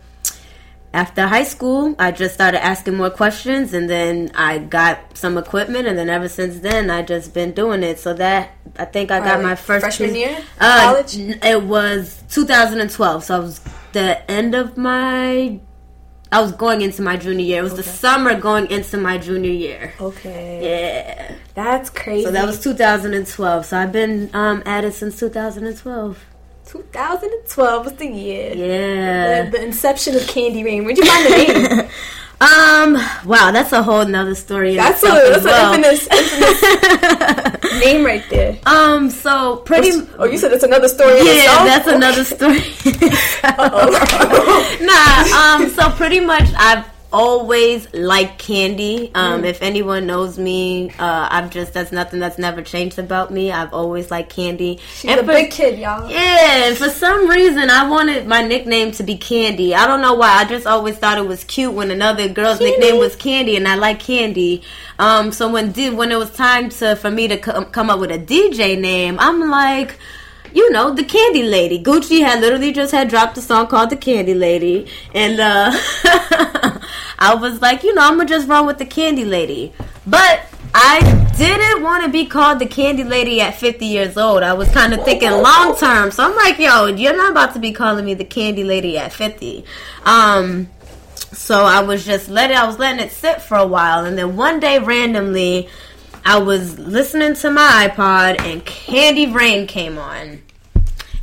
after 0.95 1.27
high 1.27 1.45
school, 1.45 1.97
I 1.99 2.13
just 2.13 2.35
started 2.35 2.65
asking 2.65 2.95
more 2.95 3.11
questions, 3.11 3.75
and 3.75 3.91
then 3.91 4.31
I 4.37 4.59
got 4.59 5.19
some 5.19 5.37
equipment, 5.37 5.89
and 5.89 5.99
then 5.99 6.09
ever 6.09 6.29
since 6.29 6.61
then, 6.61 6.89
I 6.89 7.03
just 7.03 7.35
been 7.35 7.51
doing 7.53 7.83
it. 7.83 7.99
So 7.99 8.15
that 8.15 8.53
I 8.79 8.85
think 8.85 9.11
I 9.11 9.19
got 9.19 9.39
Alright, 9.39 9.43
my 9.43 9.55
first 9.57 9.83
freshman 9.83 10.15
year? 10.15 10.39
Uh, 10.61 10.81
College? 10.95 11.17
It 11.17 11.63
was 11.63 12.23
2012, 12.31 13.25
so 13.25 13.37
I 13.37 13.39
was 13.41 13.61
the 13.93 14.31
end 14.31 14.55
of 14.55 14.77
my. 14.77 15.59
I 16.31 16.41
was 16.41 16.53
going 16.53 16.81
into 16.81 17.03
my 17.03 17.17
junior 17.17 17.45
year. 17.45 17.59
It 17.61 17.63
was 17.63 17.75
the 17.75 17.83
summer 17.83 18.39
going 18.39 18.71
into 18.71 18.97
my 18.97 19.19
junior 19.19 19.51
year. 19.51 19.95
Okay. 20.01 20.61
Yeah. 20.63 21.37
That's 21.55 21.91
crazy. 21.91 22.25
So 22.25 22.33
that 22.33 22.45
was 22.45 22.59
2012. 22.61 23.67
So 23.67 23.79
I've 23.79 23.93
been 23.93 24.31
um, 24.35 24.61
at 24.67 24.85
it 24.85 24.95
since 24.95 25.19
2012. 25.21 26.19
2012 26.75 27.85
was 27.85 27.95
the 27.95 28.07
year. 28.07 28.53
Yeah. 28.55 29.45
The, 29.45 29.51
the 29.59 29.65
inception 29.65 30.17
of 30.17 30.27
Candy 30.27 30.65
Rain. 30.65 30.85
Where'd 30.85 30.99
you 30.99 31.07
find 31.07 31.27
the 31.27 31.31
name? 31.31 31.89
Um. 32.41 32.95
Wow, 33.25 33.53
that's 33.53 33.71
a 33.73 33.81
whole 33.83 34.05
nother 34.05 34.35
story. 34.35 34.71
In 34.73 34.77
That's 34.77 35.03
a 35.05 35.07
that's 35.07 35.45
well. 35.45 35.73
an 35.73 35.85
infamous, 35.85 36.07
infamous 36.09 37.73
name 37.81 38.05
right 38.05 38.25
there. 38.29 38.59
Um. 38.67 39.09
So 39.09 39.59
pretty. 39.59 39.93
Oh, 40.19 40.25
you 40.25 40.37
said 40.37 40.53
it's 40.53 40.65
another 40.65 40.89
story. 40.89 41.17
Yeah, 41.19 41.65
that's 41.65 41.87
another 41.87 42.25
story. 42.25 42.59
nah. 44.85 45.55
Um. 45.55 45.69
So 45.71 45.89
pretty 45.93 46.19
much, 46.21 46.51
I've 46.59 46.85
always 47.15 47.87
liked 47.95 48.39
candy. 48.41 49.11
Um. 49.15 49.43
Mm. 49.43 49.45
If 49.47 49.63
anyone 49.63 50.07
knows 50.07 50.37
me, 50.37 50.91
uh, 50.99 51.29
I've 51.31 51.49
just 51.51 51.73
that's 51.73 51.93
nothing 51.93 52.19
that's 52.19 52.39
never 52.39 52.61
changed 52.61 52.99
about 52.99 53.31
me. 53.31 53.53
I've 53.53 53.73
always 53.73 54.11
liked 54.11 54.31
candy. 54.31 54.81
She's 54.97 55.13
a 55.13 55.19
for- 55.19 55.23
big 55.23 55.53
kid, 55.53 55.79
y'all. 55.79 56.11
Yeah, 56.11 56.67
and 56.67 56.77
for 56.77 56.91
some 56.91 57.29
reason 57.29 57.71
I 57.71 57.89
wanted 57.89 58.27
my 58.27 58.43
nickname 58.43 58.91
to 58.93 59.03
be 59.05 59.17
Candy. 59.17 59.75
I 59.75 59.87
don't 59.87 60.01
know 60.03 60.15
why. 60.15 60.41
I 60.41 60.45
just 60.45 60.67
always 60.67 60.97
thought 60.99 61.17
it 61.17 61.27
was 61.27 61.45
cute 61.45 61.73
when 61.73 61.91
another 61.93 62.29
girl's 62.29 62.59
Candy. 62.59 62.73
nickname 62.73 62.99
was 62.99 63.15
Candy, 63.17 63.57
and 63.57 63.69
I 63.69 63.77
like 63.77 64.01
Candy. 64.01 64.63
Um, 64.99 65.31
so 65.31 65.51
when 65.51 65.71
did 65.71 65.95
when 65.97 66.11
it 66.11 66.19
was 66.19 66.31
time 66.33 66.69
to 66.71 66.97
for 66.97 67.11
me 67.11 67.29
to 67.29 67.37
come, 67.39 67.67
come 67.67 67.91
up 67.91 68.01
with 68.01 68.11
a 68.11 68.19
DJ 68.19 68.79
name, 68.79 69.17
I'm 69.21 69.49
like. 69.51 69.99
You 70.57 70.71
know, 70.71 70.95
the 70.95 71.03
Candy 71.03 71.43
Lady. 71.43 71.83
Gucci 71.83 72.21
had 72.23 72.41
literally 72.41 72.71
just 72.71 72.93
had 72.93 73.09
dropped 73.09 73.37
a 73.37 73.43
song 73.43 73.67
called 73.67 73.91
The 73.91 73.97
Candy 73.97 74.35
Lady. 74.35 74.87
And 75.13 75.41
uh 75.41 75.73
I 77.19 77.35
was 77.35 77.61
like, 77.61 77.83
you 77.83 77.95
know, 77.95 78.03
I'm 78.03 78.17
gonna 78.17 78.29
just 78.29 78.49
run 78.49 78.67
with 78.67 78.79
the 78.79 78.87
Candy 78.87 79.25
Lady. 79.25 79.73
But 80.07 80.43
I 80.75 81.01
didn't 81.37 81.83
want 81.83 82.05
to 82.05 82.11
be 82.11 82.27
called 82.27 82.59
the 82.59 82.67
Candy 82.67 83.05
Lady 83.05 83.41
at 83.41 83.55
50 83.55 83.87
years 83.87 84.17
old. 84.17 84.43
I 84.43 84.55
was 84.55 84.69
kind 84.71 84.93
of 84.93 85.05
thinking 85.05 85.31
long 85.31 85.77
term. 85.77 86.11
So 86.11 86.25
I'm 86.25 86.35
like, 86.37 86.59
yo, 86.59 86.87
you're 86.87 87.17
not 87.17 87.31
about 87.31 87.55
to 87.55 87.61
be 87.61 87.73
calling 87.73 88.05
me 88.05 88.15
the 88.15 88.25
Candy 88.25 88.65
Lady 88.65 88.99
at 88.99 89.13
50. 89.13 89.65
Um, 90.05 90.69
so 91.33 91.65
I 91.65 91.81
was 91.81 92.05
just 92.05 92.29
letting, 92.29 92.57
I 92.57 92.67
was 92.67 92.79
letting 92.79 93.05
it 93.05 93.13
sit 93.13 93.41
for 93.41 93.57
a 93.57 93.67
while. 93.67 94.05
And 94.05 94.19
then 94.19 94.37
one 94.37 94.59
day, 94.59 94.79
randomly, 94.79 95.69
I 96.25 96.39
was 96.39 96.79
listening 96.79 97.35
to 97.35 97.51
my 97.51 97.89
iPod 97.89 98.41
and 98.41 98.65
Candy 98.65 99.27
Rain 99.27 99.67
came 99.67 99.99
on. 99.99 100.43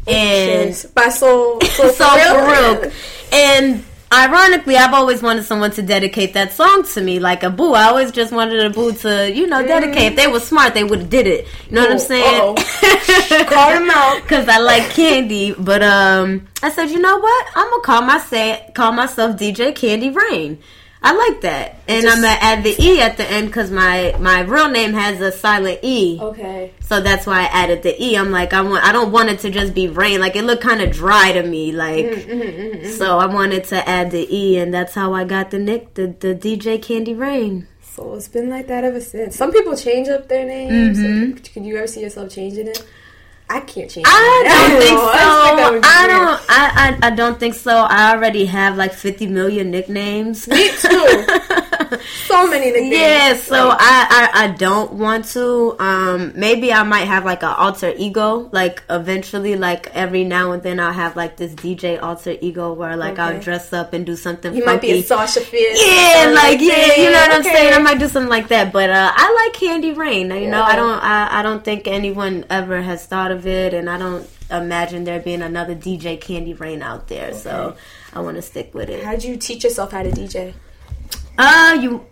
And 0.07 0.69
Yes. 0.69 0.85
By 0.85 1.09
Soul, 1.09 1.61
Soul, 1.61 1.89
for 1.89 2.07
Real. 2.07 2.91
And 3.33 3.83
ironically, 4.11 4.75
I've 4.75 4.93
always 4.93 5.21
wanted 5.21 5.43
someone 5.43 5.71
to 5.71 5.81
dedicate 5.81 6.33
that 6.33 6.53
song 6.53 6.83
to 6.93 7.01
me, 7.01 7.19
like 7.19 7.43
a 7.43 7.49
boo. 7.49 7.73
I 7.73 7.85
always 7.85 8.11
just 8.11 8.31
wanted 8.31 8.65
a 8.65 8.69
boo 8.69 8.91
to, 8.93 9.31
you 9.31 9.47
know, 9.47 9.65
dedicate. 9.65 10.11
If 10.11 10.15
they 10.15 10.27
were 10.27 10.39
smart, 10.39 10.73
they 10.73 10.83
would 10.83 10.99
have 10.99 11.09
did 11.09 11.27
it. 11.27 11.47
You 11.69 11.75
know 11.75 11.81
what 11.81 11.91
I'm 11.91 11.99
saying? 11.99 12.55
Call 13.47 13.71
them 13.71 13.89
out. 13.89 14.21
Cause 14.27 14.47
I 14.47 14.59
like 14.59 14.89
candy, 14.91 15.53
but 15.53 15.81
um, 15.81 16.47
I 16.61 16.69
said, 16.71 16.89
you 16.89 16.99
know 16.99 17.17
what? 17.17 17.47
I'm 17.55 17.69
gonna 17.69 17.83
call 17.83 18.01
myself 18.01 18.73
call 18.73 18.91
myself 18.91 19.37
DJ 19.37 19.75
Candy 19.75 20.09
Rain. 20.09 20.59
I 21.03 21.13
like 21.15 21.41
that, 21.41 21.79
and 21.87 22.03
Just- 22.03 22.15
I'm 22.15 22.21
gonna 22.21 22.37
add 22.39 22.63
the 22.63 22.75
e 22.79 23.01
at 23.01 23.17
the 23.17 23.25
end 23.29 23.47
because 23.47 23.71
my 23.71 24.15
my 24.19 24.41
real 24.41 24.69
name 24.69 24.93
has 24.93 25.19
a 25.19 25.31
silent 25.31 25.79
e. 25.81 26.19
Okay. 26.21 26.73
So 26.81 27.01
that's 27.01 27.25
why 27.25 27.39
I 27.41 27.45
added 27.45 27.81
the 27.81 27.95
e. 28.03 28.15
I'm 28.15 28.29
like, 28.31 28.53
I 28.53 28.61
want, 28.61 28.85
I 28.85 28.91
don't 28.91 29.11
want 29.11 29.29
it 29.29 29.39
to 29.39 29.49
just 29.49 29.73
be 29.73 29.87
rain. 29.87 30.19
Like 30.19 30.35
it 30.35 30.43
looked 30.43 30.61
kind 30.61 30.79
of 30.79 30.91
dry 30.91 31.31
to 31.31 31.41
me. 31.41 31.71
Like, 31.71 32.05
Mm-hmm, 32.05 32.91
so 32.91 33.17
I 33.17 33.25
wanted 33.25 33.63
to 33.65 33.89
add 33.89 34.11
the 34.11 34.27
e, 34.31 34.59
and 34.59 34.71
that's 34.71 34.93
how 34.93 35.13
I 35.13 35.23
got 35.23 35.49
the 35.49 35.57
nick, 35.57 35.95
the 35.95 36.05
the 36.19 36.35
DJ 36.35 36.79
Candy 36.79 37.15
Rain. 37.15 37.67
So 37.81 38.13
it's 38.13 38.27
been 38.27 38.49
like 38.49 38.67
that 38.67 38.83
ever 38.83 39.01
since. 39.01 39.35
Some 39.35 39.51
people 39.51 39.75
change 39.75 40.07
up 40.07 40.27
their 40.27 40.45
names. 40.45 40.99
Mm-hmm. 40.99 41.37
Could 41.53 41.65
you 41.65 41.77
ever 41.77 41.87
see 41.87 42.01
yourself 42.01 42.29
changing 42.31 42.67
it? 42.67 42.85
I 43.51 43.59
can't 43.59 43.89
change. 43.89 44.05
I 44.07 44.43
don't 44.47 44.81
think 44.81 44.99
so. 44.99 45.09
I, 45.11 45.45
think 45.45 45.57
that 45.57 45.71
would 45.71 45.81
be 45.81 45.87
I 45.87 46.07
don't. 46.07 46.41
I, 46.49 46.97
I 47.01 47.07
I 47.07 47.09
don't 47.15 47.39
think 47.39 47.55
so. 47.55 47.75
I 47.75 48.15
already 48.15 48.45
have 48.45 48.77
like 48.77 48.93
50 48.93 49.27
million 49.27 49.71
nicknames. 49.71 50.47
Me 50.47 50.69
too. 50.69 50.79
so 52.27 52.47
many 52.47 52.71
nicknames. 52.71 52.95
Yeah, 52.95 53.35
so 53.35 53.67
Like, 53.67 53.77
I, 53.81 54.29
I 54.33 54.43
I 54.43 54.47
don't 54.51 54.93
want 54.93 55.25
to. 55.35 55.75
Um, 55.79 56.31
maybe 56.35 56.71
I 56.71 56.83
might 56.83 57.05
have 57.05 57.25
like 57.25 57.43
an 57.43 57.53
alter 57.57 57.93
ego. 57.97 58.47
Like 58.53 58.83
eventually, 58.89 59.57
like 59.57 59.93
every 59.93 60.23
now 60.23 60.53
and 60.53 60.63
then, 60.63 60.79
I'll 60.79 60.93
have 60.93 61.17
like 61.17 61.35
this 61.35 61.53
DJ 61.53 62.01
alter 62.01 62.37
ego 62.39 62.71
where 62.71 62.95
like 62.95 63.19
I'll 63.19 63.37
dress 63.39 63.73
up 63.73 63.91
and 63.91 64.05
do 64.05 64.15
something. 64.15 64.55
you 64.55 64.63
funky. 64.63 64.87
might 64.87 64.93
be 64.93 64.99
a 64.99 65.03
Sasha 65.03 65.41
Fierce. 65.41 65.77
Yeah, 65.77 66.31
like 66.33 66.61
yeah, 66.61 66.95
you 66.95 67.11
know 67.11 67.19
what 67.19 67.33
I'm 67.33 67.43
saying. 67.43 67.73
I 67.73 67.79
might 67.79 67.99
do 67.99 68.07
something 68.07 68.29
like 68.29 68.47
that, 68.47 68.71
but 68.71 68.89
uh, 68.89 69.11
I 69.13 69.43
like 69.43 69.59
Candy 69.59 69.91
Rain. 69.91 70.31
You 70.31 70.49
know, 70.49 70.63
I 70.63 70.75
don't. 70.77 71.03
I, 71.03 71.39
I 71.39 71.41
don't 71.41 71.65
think 71.65 71.87
anyone 71.87 72.45
ever 72.49 72.81
has 72.81 73.05
thought 73.05 73.31
of 73.31 73.40
it, 73.45 73.73
and 73.73 73.89
I 73.89 73.97
don't 73.97 74.29
imagine 74.49 75.03
there 75.03 75.19
being 75.19 75.41
another 75.41 75.75
DJ 75.75 76.19
Candy 76.19 76.53
Rain 76.53 76.81
out 76.81 77.07
there. 77.07 77.33
So 77.33 77.75
I 78.13 78.21
want 78.21 78.35
to 78.35 78.41
stick 78.41 78.73
with 78.73 78.89
it. 78.89 79.03
How'd 79.03 79.23
you 79.23 79.37
teach 79.37 79.63
yourself 79.63 79.91
how 79.91 80.03
to 80.03 80.11
DJ? 80.11 80.53
Uh, 81.37 81.77
you 81.81 82.05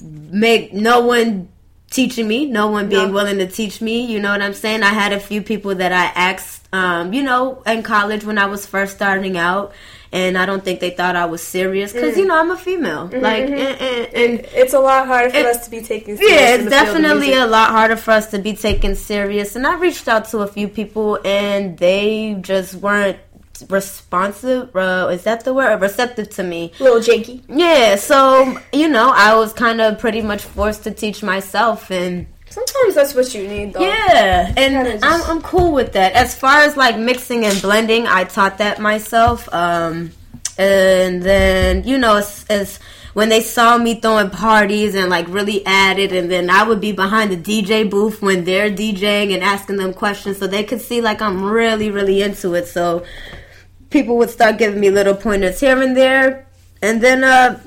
make 0.00 0.72
no 0.72 1.00
one 1.00 1.48
teaching 1.96 2.28
me, 2.28 2.44
no 2.44 2.66
one 2.68 2.88
being 2.88 3.08
No. 3.08 3.14
willing 3.18 3.38
to 3.38 3.46
teach 3.46 3.80
me. 3.80 4.04
You 4.12 4.20
know 4.20 4.30
what 4.30 4.42
I'm 4.42 4.54
saying? 4.64 4.82
I 4.82 4.92
had 5.02 5.12
a 5.12 5.20
few 5.30 5.40
people 5.42 5.74
that 5.76 5.92
I 5.92 6.04
asked, 6.30 6.68
um, 6.72 7.12
you 7.16 7.22
know, 7.22 7.62
in 7.66 7.82
college 7.82 8.22
when 8.24 8.38
I 8.38 8.46
was 8.46 8.66
first 8.66 8.94
starting 8.94 9.36
out. 9.36 9.72
And 10.12 10.38
I 10.38 10.46
don't 10.46 10.64
think 10.64 10.78
they 10.80 10.90
thought 10.90 11.16
I 11.16 11.26
was 11.26 11.42
serious 11.42 11.92
because 11.92 12.14
mm. 12.14 12.18
you 12.18 12.26
know 12.26 12.38
I'm 12.38 12.50
a 12.52 12.56
female. 12.56 13.08
Mm-hmm, 13.08 13.20
like, 13.28 13.44
mm-hmm. 13.44 13.54
and, 13.54 13.80
and, 13.80 14.36
and 14.38 14.46
It's 14.62 14.72
a 14.72 14.78
lot 14.78 15.06
harder 15.06 15.30
for 15.30 15.36
It- 15.36 15.46
us 15.46 15.64
to 15.64 15.70
be 15.70 15.82
taken 15.82 16.16
serious. 16.16 16.32
yeah, 16.32 16.54
it's 16.54 16.64
the 16.64 16.70
field 16.70 16.82
of 16.82 16.86
definitely 16.86 17.32
a 17.34 17.46
lot 17.46 17.70
harder 17.70 17.96
for 17.96 18.12
us 18.12 18.30
to 18.30 18.38
be 18.38 18.54
taken 18.54 18.94
serious. 18.94 19.56
And 19.56 19.66
I 19.66 19.74
reached 19.76 20.06
out 20.06 20.24
to 20.30 20.38
a 20.38 20.46
few 20.46 20.68
people, 20.68 21.18
and 21.24 21.76
they 21.76 22.38
just 22.40 22.76
weren't 22.76 23.18
responsive. 23.68 24.74
Uh, 24.74 25.08
is 25.12 25.22
that 25.24 25.44
the 25.44 25.54
word? 25.54 25.80
Receptive 25.80 26.30
to 26.30 26.42
me. 26.42 26.72
a 26.78 26.82
little 26.82 27.00
janky. 27.00 27.42
Yeah, 27.48 27.96
so 27.96 28.58
you 28.72 28.88
know, 28.88 29.10
I 29.14 29.34
was 29.36 29.52
kind 29.52 29.80
of 29.80 29.98
pretty 29.98 30.22
much 30.22 30.42
forced 30.42 30.84
to 30.84 30.90
teach 30.90 31.22
myself, 31.22 31.90
and 31.90 32.26
Sometimes 32.48 32.94
that's 32.94 33.14
what 33.14 33.34
you 33.34 33.46
need, 33.46 33.74
though. 33.74 33.80
yeah, 33.80 34.52
and 34.56 34.86
just- 34.86 35.04
I'm 35.04 35.22
I'm 35.30 35.42
cool 35.42 35.72
with 35.72 35.92
that. 35.92 36.12
As 36.14 36.34
far 36.34 36.60
as 36.62 36.76
like 36.76 36.98
mixing 36.98 37.44
and 37.44 37.60
blending, 37.60 38.06
I 38.06 38.24
taught 38.24 38.58
that 38.58 38.78
myself. 38.80 39.52
Um, 39.52 40.12
and 40.58 41.22
then 41.22 41.84
you 41.84 41.98
know, 41.98 42.16
as, 42.16 42.46
as 42.48 42.78
when 43.12 43.28
they 43.30 43.40
saw 43.40 43.76
me 43.78 44.00
throwing 44.00 44.30
parties 44.30 44.94
and 44.94 45.10
like 45.10 45.26
really 45.28 45.64
added, 45.66 46.12
and 46.12 46.30
then 46.30 46.48
I 46.48 46.62
would 46.62 46.80
be 46.80 46.92
behind 46.92 47.30
the 47.30 47.36
DJ 47.36 47.88
booth 47.90 48.22
when 48.22 48.44
they're 48.44 48.70
DJing 48.70 49.34
and 49.34 49.42
asking 49.42 49.76
them 49.76 49.92
questions, 49.92 50.38
so 50.38 50.46
they 50.46 50.64
could 50.64 50.80
see 50.80 51.00
like 51.02 51.20
I'm 51.20 51.42
really 51.44 51.90
really 51.90 52.22
into 52.22 52.54
it. 52.54 52.68
So 52.68 53.04
people 53.96 54.16
would 54.18 54.30
start 54.30 54.58
giving 54.58 54.78
me 54.80 54.90
little 54.90 55.14
pointers 55.14 55.58
here 55.60 55.80
and 55.80 55.96
there, 55.96 56.46
and 56.82 57.00
then 57.00 57.24
uh, 57.24 57.58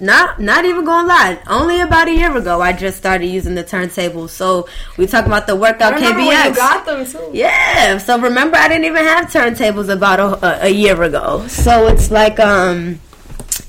not 0.00 0.40
not 0.40 0.64
even 0.64 0.84
gonna 0.84 1.06
lie, 1.06 1.38
only 1.46 1.80
about 1.80 2.08
a 2.08 2.14
year 2.20 2.34
ago 2.34 2.60
I 2.62 2.72
just 2.72 2.96
started 2.96 3.26
using 3.26 3.54
the 3.54 3.62
turntables. 3.64 4.30
So 4.30 4.66
we 4.96 5.06
talk 5.06 5.26
about 5.26 5.46
the 5.46 5.54
I 5.54 5.58
workout 5.64 5.92
when 5.94 6.02
KBX. 6.02 6.48
you 6.48 6.54
got 6.54 6.86
them, 6.86 7.04
too. 7.06 7.30
Yeah, 7.32 7.98
so 7.98 8.18
remember 8.18 8.56
I 8.56 8.68
didn't 8.68 8.86
even 8.86 9.04
have 9.04 9.26
turntables 9.30 9.90
about 9.92 10.18
a, 10.20 10.28
a, 10.46 10.66
a 10.68 10.70
year 10.70 11.00
ago. 11.02 11.46
So 11.48 11.86
it's 11.88 12.10
like 12.10 12.40
um 12.40 12.98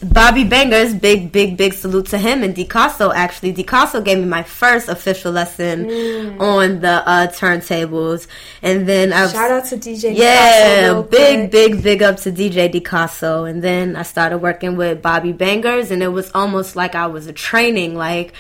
Bobby 0.04 0.44
Bangers, 0.44 0.94
big 0.94 1.32
big 1.32 1.58
big 1.58 1.74
salute 1.74 2.08
to 2.08 2.18
him 2.18 2.44
and 2.44 2.56
DiCasso 2.56 3.14
actually. 3.16 3.54
DiCasso 3.54 4.04
gave 4.04 4.18
me 4.20 4.26
my 4.26 4.44
first 4.44 4.88
official 4.90 5.32
lesson 5.32 5.86
Mm. 5.86 6.40
on 6.42 6.80
the 6.82 7.08
uh 7.08 7.28
turntables. 7.28 8.28
And 8.62 8.88
then 8.88 9.14
I 9.14 9.28
Shout 9.28 9.52
out 9.52 9.66
to 9.66 9.78
DJ. 9.78 10.16
yeah, 10.16 11.02
big, 11.02 11.50
quick. 11.50 11.52
big, 11.52 11.84
big 11.84 12.04
up 12.04 12.18
to 12.18 12.32
DJ 12.32 12.70
DiCasso. 12.72 13.50
And 13.50 13.64
then 13.64 13.96
I 13.96 14.04
started 14.04 14.40
working 14.40 14.76
with 14.76 15.02
Bobby 15.02 15.32
Bangers, 15.32 15.92
and 15.92 16.04
it 16.04 16.10
was 16.10 16.30
almost 16.36 16.76
like 16.76 16.94
I 16.96 17.08
was 17.08 17.28
a 17.28 17.34
training. 17.34 17.96
Like 17.96 18.34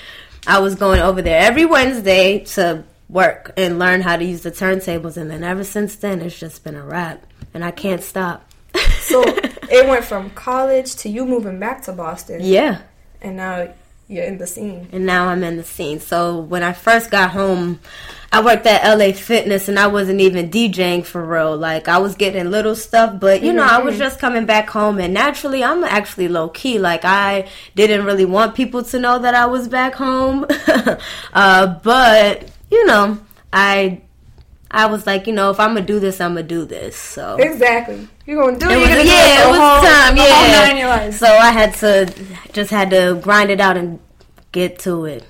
I 0.47 0.59
was 0.59 0.75
going 0.75 0.99
over 0.99 1.21
there 1.21 1.39
every 1.41 1.65
Wednesday 1.65 2.39
to 2.55 2.83
work 3.09 3.51
and 3.55 3.77
learn 3.79 4.01
how 4.01 4.17
to 4.17 4.23
use 4.25 4.41
the 4.41 4.51
turntables. 4.51 5.15
And 5.17 5.29
then 5.31 5.43
ever 5.43 5.63
since 5.63 5.95
then, 5.95 6.21
it's 6.21 6.37
just 6.39 6.63
been 6.63 6.75
a 6.75 6.83
wrap, 6.83 7.25
and 7.53 7.63
I 7.63 7.71
can't 7.71 8.03
stop. 8.03 8.49
So 8.99 9.23
it 9.23 9.87
went 9.87 10.03
from 10.03 10.29
college 10.31 10.95
to 10.97 11.09
you 11.09 11.25
moving 11.25 11.59
back 11.59 11.83
to 11.83 11.93
Boston, 11.93 12.39
yeah. 12.41 12.81
and 13.21 13.37
now 13.37 13.73
you're 14.07 14.23
in 14.23 14.37
the 14.37 14.45
scene. 14.45 14.87
and 14.91 15.05
now 15.05 15.27
I'm 15.27 15.43
in 15.43 15.57
the 15.57 15.63
scene. 15.63 15.99
So 15.99 16.39
when 16.39 16.61
I 16.61 16.73
first 16.73 17.09
got 17.09 17.31
home, 17.31 17.79
I 18.31 18.43
worked 18.43 18.65
at 18.65 18.97
LA 18.97 19.13
Fitness 19.13 19.67
and 19.67 19.79
I 19.79 19.87
wasn't 19.87 20.21
even 20.21 20.49
DJing 20.49 21.05
for 21.05 21.25
real. 21.25 21.57
Like 21.57 21.87
I 21.87 21.97
was 21.97 22.15
getting 22.15 22.51
little 22.51 22.75
stuff, 22.75 23.19
but 23.19 23.41
you 23.41 23.53
know, 23.53 23.63
I 23.63 23.79
was 23.79 23.97
just 23.97 24.19
coming 24.19 24.45
back 24.45 24.69
home 24.69 24.99
and 24.99 25.13
naturally 25.13 25.63
I'm 25.63 25.83
actually 25.83 26.27
low 26.27 26.49
key. 26.49 26.77
Like 26.77 27.05
I 27.05 27.47
didn't 27.75 28.05
really 28.05 28.25
want 28.25 28.53
people 28.53 28.83
to 28.83 28.99
know 28.99 29.19
that 29.19 29.33
I 29.33 29.45
was 29.45 29.67
back 29.67 29.95
home. 29.95 30.45
uh, 31.33 31.67
but 31.81 32.51
you 32.69 32.85
know, 32.85 33.17
I 33.53 34.01
I 34.75 34.87
was 34.87 35.07
like, 35.07 35.27
you 35.27 35.33
know, 35.33 35.51
if 35.51 35.59
I'm 35.59 35.69
gonna 35.73 35.85
do 35.85 35.99
this, 35.99 36.19
I'm 36.21 36.31
gonna 36.35 36.43
do 36.43 36.65
this. 36.65 36.97
So 36.97 37.37
Exactly. 37.39 38.09
You're 38.27 38.43
gonna 38.43 38.59
do 38.59 38.69
it. 38.69 38.77
it 38.77 38.79
You're 38.79 38.89
was, 38.89 38.89
gonna 38.89 39.03
do 39.03 39.09
yeah, 39.09 39.43
it, 39.43 39.47
it 39.47 39.47
was 39.47 39.63
whole, 39.63 39.81
time. 39.81 40.17
Yeah. 40.17 41.09
So 41.11 41.27
I 41.27 41.51
had 41.51 41.73
to 41.75 42.13
just 42.53 42.71
had 42.71 42.89
to 42.91 43.19
grind 43.23 43.51
it 43.51 43.61
out 43.61 43.77
and 43.77 43.99
get 44.51 44.79
to 44.79 45.05
it. 45.05 45.23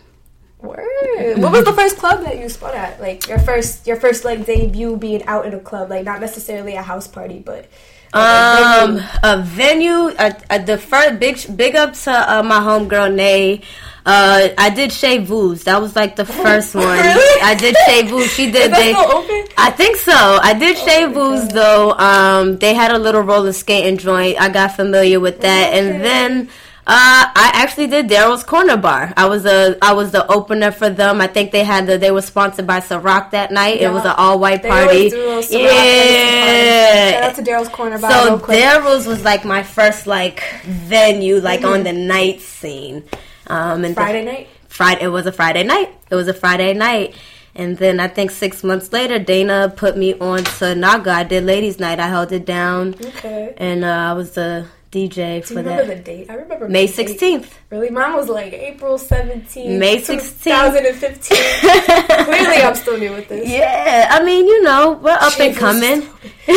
Word. 0.61 1.37
What 1.37 1.51
was 1.51 1.63
the 1.65 1.73
first 1.73 1.97
club 1.97 2.23
that 2.23 2.39
you 2.39 2.49
spun 2.49 2.73
at? 2.75 2.99
Like 2.99 3.27
your 3.27 3.39
first, 3.39 3.85
your 3.87 3.97
first 3.97 4.25
like 4.25 4.45
debut 4.45 4.97
being 4.97 5.23
out 5.25 5.45
in 5.45 5.53
a 5.53 5.59
club, 5.59 5.89
like 5.91 6.05
not 6.05 6.21
necessarily 6.21 6.75
a 6.75 6.81
house 6.81 7.07
party, 7.07 7.39
but 7.39 7.67
like, 8.13 8.41
a 8.41 8.65
Um, 8.83 8.95
venue. 8.95 9.03
a 9.23 9.41
venue. 9.43 10.15
Uh, 10.17 10.31
uh, 10.49 10.57
the 10.59 10.77
first 10.77 11.19
big 11.19 11.37
big 11.57 11.75
up 11.75 11.93
to 12.05 12.11
uh, 12.11 12.43
my 12.43 12.59
homegirl 12.59 13.13
Nay. 13.13 13.61
Uh, 14.05 14.49
I 14.57 14.69
did 14.69 14.91
Chez 14.91 15.17
Vous. 15.17 15.55
That 15.63 15.81
was 15.81 15.95
like 15.95 16.15
the 16.15 16.25
first 16.45 16.75
one. 16.75 16.85
Really? 16.85 17.41
I 17.41 17.55
did 17.55 17.75
Chez 17.87 18.03
Vous. 18.03 18.23
She 18.27 18.51
did. 18.51 18.55
Is 18.65 18.69
that 18.71 18.77
they, 18.77 18.93
still 18.93 19.11
open? 19.17 19.43
I 19.57 19.71
think 19.71 19.95
so. 19.97 20.13
I 20.13 20.53
did 20.53 20.77
Chez 20.77 21.07
my 21.07 21.13
Vus 21.13 21.51
though. 21.51 21.91
Um, 21.93 22.57
they 22.57 22.73
had 22.75 22.91
a 22.91 22.99
little 22.99 23.21
roller 23.21 23.51
skating 23.53 23.97
joint. 23.97 24.39
I 24.39 24.49
got 24.49 24.75
familiar 24.75 25.19
with 25.19 25.41
that, 25.41 25.69
Okay. 25.69 25.79
and 25.79 26.03
then. 26.03 26.49
Uh, 26.87 27.25
I 27.35 27.49
actually 27.55 27.87
did 27.87 28.07
Darryl's 28.07 28.43
Corner 28.43 28.77
Bar. 28.77 29.11
I 29.17 29.25
was 29.25 29.43
a 29.47 29.75
I 29.81 29.93
was 29.93 30.11
the 30.11 30.31
opener 30.31 30.71
for 30.71 30.87
them. 30.87 31.19
I 31.19 31.25
think 31.25 31.51
they 31.51 31.63
had 31.63 31.87
the 31.87 31.97
they 31.97 32.11
were 32.11 32.21
sponsored 32.21 32.67
by 32.67 32.79
Ciroc 32.79 33.31
that 33.31 33.51
night. 33.51 33.81
It 33.81 33.89
was 33.91 34.05
an 34.05 34.13
all 34.15 34.37
white 34.37 34.61
party. 34.61 35.09
always 35.09 35.11
do 35.11 35.23
those 35.23 35.49
Ciroc 35.49 35.67
Edison. 35.67 37.13
Shout 37.13 37.23
out 37.23 37.35
to 37.37 37.41
Darryl's 37.41 37.69
Corner 37.69 37.97
Bar 37.97 38.11
So. 38.11 38.37
Darryl's 38.37 39.07
was 39.07 39.23
like 39.23 39.43
my 39.45 39.63
first 39.63 40.05
like 40.05 40.43
venue, 40.63 41.39
like 41.39 41.63
on 41.63 41.81
the 41.83 41.91
night 41.93 42.41
scene. 42.41 43.03
Um, 43.47 43.83
and 43.85 43.91
the- 43.95 44.01
Friday 44.01 44.23
night. 44.25 44.47
Friday. 44.67 45.03
It 45.03 45.07
was 45.09 45.25
a 45.25 45.31
Friday 45.31 45.63
night. 45.63 45.89
It 46.09 46.15
was 46.15 46.27
a 46.27 46.33
Friday 46.33 46.73
night. 46.73 47.15
And 47.57 47.77
then 47.77 48.01
I 48.01 48.09
think 48.09 48.31
six 48.31 48.63
months 48.65 48.91
later, 48.91 49.17
Dana 49.17 49.71
put 49.75 49.95
me 49.95 50.13
on 50.19 50.43
to 50.59 50.75
Naga. 50.75 51.11
I 51.11 51.23
did 51.23 51.45
ladies' 51.45 51.79
night. 51.79 51.99
I 52.01 52.09
held 52.09 52.33
it 52.33 52.45
down, 52.45 52.95
Okay. 52.99 53.53
and 53.55 53.85
uh, 53.85 53.87
I 53.87 54.11
was 54.13 54.31
the 54.31 54.65
DJ 54.91 55.15
Do 55.15 55.21
you 55.35 55.41
for 55.43 55.53
remember 55.55 55.85
that. 55.85 55.97
the 55.97 56.03
date? 56.03 56.29
I 56.29 56.33
remember 56.33 56.67
May 56.67 56.87
sixteenth. 56.87 57.57
Really, 57.75 57.89
mine 57.89 58.13
was 58.15 58.29
like 58.29 58.53
April 58.53 58.97
seventeenth, 58.97 59.77
May 59.77 59.97
16th. 59.97 60.43
2015. 60.45 62.23
Clearly, 62.23 62.61
I'm 62.63 62.73
still 62.75 62.97
new 62.97 63.11
with 63.11 63.27
this. 63.27 63.49
Yeah, 63.49 64.07
I 64.11 64.23
mean, 64.23 64.47
you 64.47 64.63
know, 64.63 64.93
we're 64.93 65.11
up 65.11 65.37
and 65.41 65.53
coming. 65.53 66.07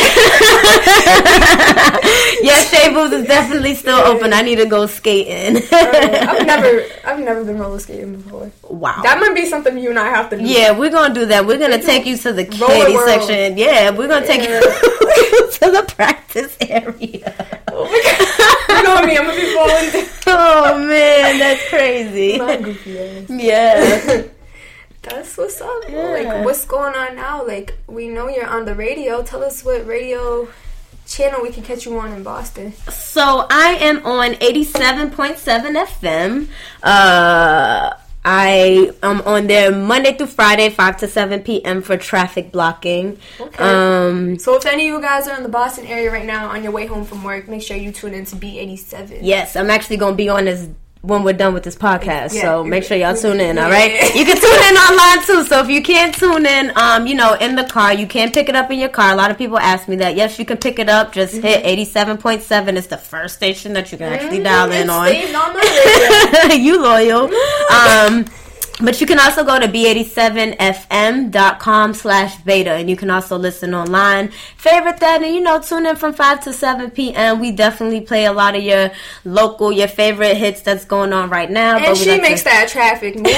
yeah, 2.40 2.62
Chez 2.70 2.90
Vous 2.92 3.10
is 3.12 3.26
definitely 3.26 3.74
still 3.74 3.98
open. 3.98 4.32
I 4.32 4.42
need 4.42 4.56
to 4.56 4.66
go 4.66 4.86
skating. 4.86 5.60
I've 5.72 6.46
never, 6.46 6.82
I've 7.04 7.18
never 7.18 7.44
been 7.44 7.58
roller 7.58 7.80
skating 7.80 8.20
before. 8.20 8.52
wow. 8.70 9.00
That 9.02 9.18
might 9.18 9.34
be 9.34 9.46
something 9.46 9.76
you 9.76 9.90
and 9.90 9.98
I 9.98 10.10
have 10.10 10.30
to 10.30 10.36
do. 10.38 10.44
Yeah, 10.44 10.70
we're 10.78 10.90
gonna 10.90 11.12
do 11.14 11.26
that. 11.26 11.44
We're 11.46 11.58
gonna 11.58 11.82
take 11.82 12.06
you 12.06 12.16
to 12.18 12.32
the 12.32 12.44
kitty 12.44 12.96
section. 13.06 13.58
Yeah, 13.58 13.90
we're 13.90 14.06
gonna 14.06 14.24
take 14.24 14.42
Yeah. 14.42 14.60
you 14.60 14.60
to 15.50 15.70
the 15.72 15.84
practice 15.96 16.56
area. 16.60 17.34
Oh 17.72 17.82
we're 17.82 18.02
gonna 18.94 19.06
me. 19.06 19.16
I'm 19.16 19.24
gonna 19.26 19.40
be 19.40 19.54
falling 19.54 19.90
down. 19.92 20.08
oh 20.26 20.78
man, 20.86 21.38
that's 21.38 21.68
crazy. 21.68 22.38
My 22.38 22.56
goofy 22.56 22.98
ass. 22.98 23.30
Yeah. 23.30 24.22
That's 25.02 25.38
what's 25.38 25.60
up. 25.60 25.84
Yeah. 25.88 26.08
Like, 26.08 26.44
what's 26.44 26.66
going 26.66 26.94
on 26.94 27.16
now? 27.16 27.46
Like, 27.46 27.78
we 27.86 28.08
know 28.08 28.28
you're 28.28 28.46
on 28.46 28.66
the 28.66 28.74
radio. 28.74 29.22
Tell 29.22 29.42
us 29.42 29.64
what 29.64 29.86
radio 29.86 30.48
channel 31.06 31.40
we 31.40 31.50
can 31.50 31.62
catch 31.62 31.86
you 31.86 31.98
on 31.98 32.12
in 32.12 32.22
Boston. 32.22 32.72
So 32.90 33.46
I 33.48 33.78
am 33.80 34.04
on 34.04 34.34
87.7 34.34 35.86
FM. 35.86 36.48
Uh, 36.82 37.94
I 38.30 38.92
am 39.02 39.22
on 39.22 39.46
there 39.46 39.72
Monday 39.72 40.12
through 40.14 40.26
Friday, 40.26 40.68
5 40.68 40.98
to 40.98 41.08
7 41.08 41.40
p.m. 41.44 41.80
for 41.80 41.96
traffic 41.96 42.52
blocking. 42.52 43.18
Okay. 43.40 43.64
Um, 43.64 44.38
So 44.38 44.54
if 44.56 44.66
any 44.66 44.86
of 44.86 44.94
you 44.96 45.00
guys 45.00 45.26
are 45.28 45.34
in 45.38 45.42
the 45.42 45.48
Boston 45.48 45.86
area 45.86 46.12
right 46.12 46.26
now 46.26 46.50
on 46.50 46.62
your 46.62 46.70
way 46.72 46.84
home 46.84 47.06
from 47.06 47.24
work, 47.24 47.48
make 47.48 47.62
sure 47.62 47.74
you 47.78 47.90
tune 47.90 48.12
in 48.12 48.26
to 48.26 48.36
B87. 48.36 49.20
yes, 49.22 49.56
I'm 49.56 49.70
actually 49.70 49.96
going 49.96 50.12
to 50.12 50.16
be 50.16 50.28
on 50.28 50.44
this 50.44 50.68
when 51.02 51.22
we're 51.22 51.32
done 51.32 51.54
with 51.54 51.62
this 51.62 51.76
podcast. 51.76 52.34
Yeah. 52.34 52.42
So 52.42 52.64
make 52.64 52.82
sure 52.84 52.96
y'all 52.96 53.14
tune 53.16 53.40
in, 53.40 53.58
all 53.58 53.70
right? 53.70 53.92
Yeah. 53.92 54.14
You 54.14 54.24
can 54.24 54.36
tune 54.36 54.62
in 54.68 54.76
online 54.76 55.24
too. 55.26 55.44
So 55.44 55.60
if 55.60 55.68
you 55.70 55.82
can't 55.82 56.14
tune 56.14 56.44
in, 56.44 56.72
um, 56.76 57.06
you 57.06 57.14
know, 57.14 57.34
in 57.34 57.54
the 57.54 57.64
car, 57.64 57.94
you 57.94 58.06
can 58.06 58.32
pick 58.32 58.48
it 58.48 58.56
up 58.56 58.70
in 58.70 58.78
your 58.78 58.88
car. 58.88 59.12
A 59.12 59.16
lot 59.16 59.30
of 59.30 59.38
people 59.38 59.58
ask 59.58 59.86
me 59.88 59.96
that. 59.96 60.16
Yes, 60.16 60.38
you 60.38 60.44
can 60.44 60.56
pick 60.56 60.78
it 60.78 60.88
up. 60.88 61.12
Just 61.12 61.34
hit 61.36 61.64
87.7. 61.64 62.76
It's 62.76 62.88
the 62.88 62.96
first 62.96 63.36
station 63.36 63.74
that 63.74 63.92
you 63.92 63.98
can 63.98 64.12
actually 64.12 64.42
dial 64.42 64.70
in 64.72 64.88
It's 64.90 65.34
on. 65.34 66.50
on 66.50 66.60
you 66.62 66.82
loyal. 66.82 67.30
Um, 67.68 68.24
but 68.80 69.00
you 69.00 69.06
can 69.06 69.18
also 69.18 69.44
go 69.44 69.58
to 69.58 69.66
b87fm.com 69.66 71.94
slash 71.94 72.36
beta 72.42 72.70
and 72.72 72.88
you 72.88 72.96
can 72.96 73.10
also 73.10 73.36
listen 73.36 73.74
online. 73.74 74.28
Favorite 74.56 75.00
that 75.00 75.20
and 75.22 75.34
you 75.34 75.40
know, 75.40 75.60
tune 75.60 75.86
in 75.86 75.96
from 75.96 76.12
5 76.12 76.44
to 76.44 76.52
7 76.52 76.90
p.m. 76.92 77.40
We 77.40 77.50
definitely 77.52 78.00
play 78.02 78.26
a 78.26 78.32
lot 78.32 78.54
of 78.54 78.62
your 78.62 78.90
local, 79.24 79.72
your 79.72 79.88
favorite 79.88 80.36
hits 80.36 80.60
that's 80.62 80.84
going 80.84 81.12
on 81.12 81.30
right 81.30 81.50
now. 81.50 81.78
And 81.78 81.96
she 81.96 82.10
like 82.10 82.22
to- 82.22 82.28
makes 82.28 82.42
that 82.44 82.68
traffic 82.68 83.16
move. 83.16 83.26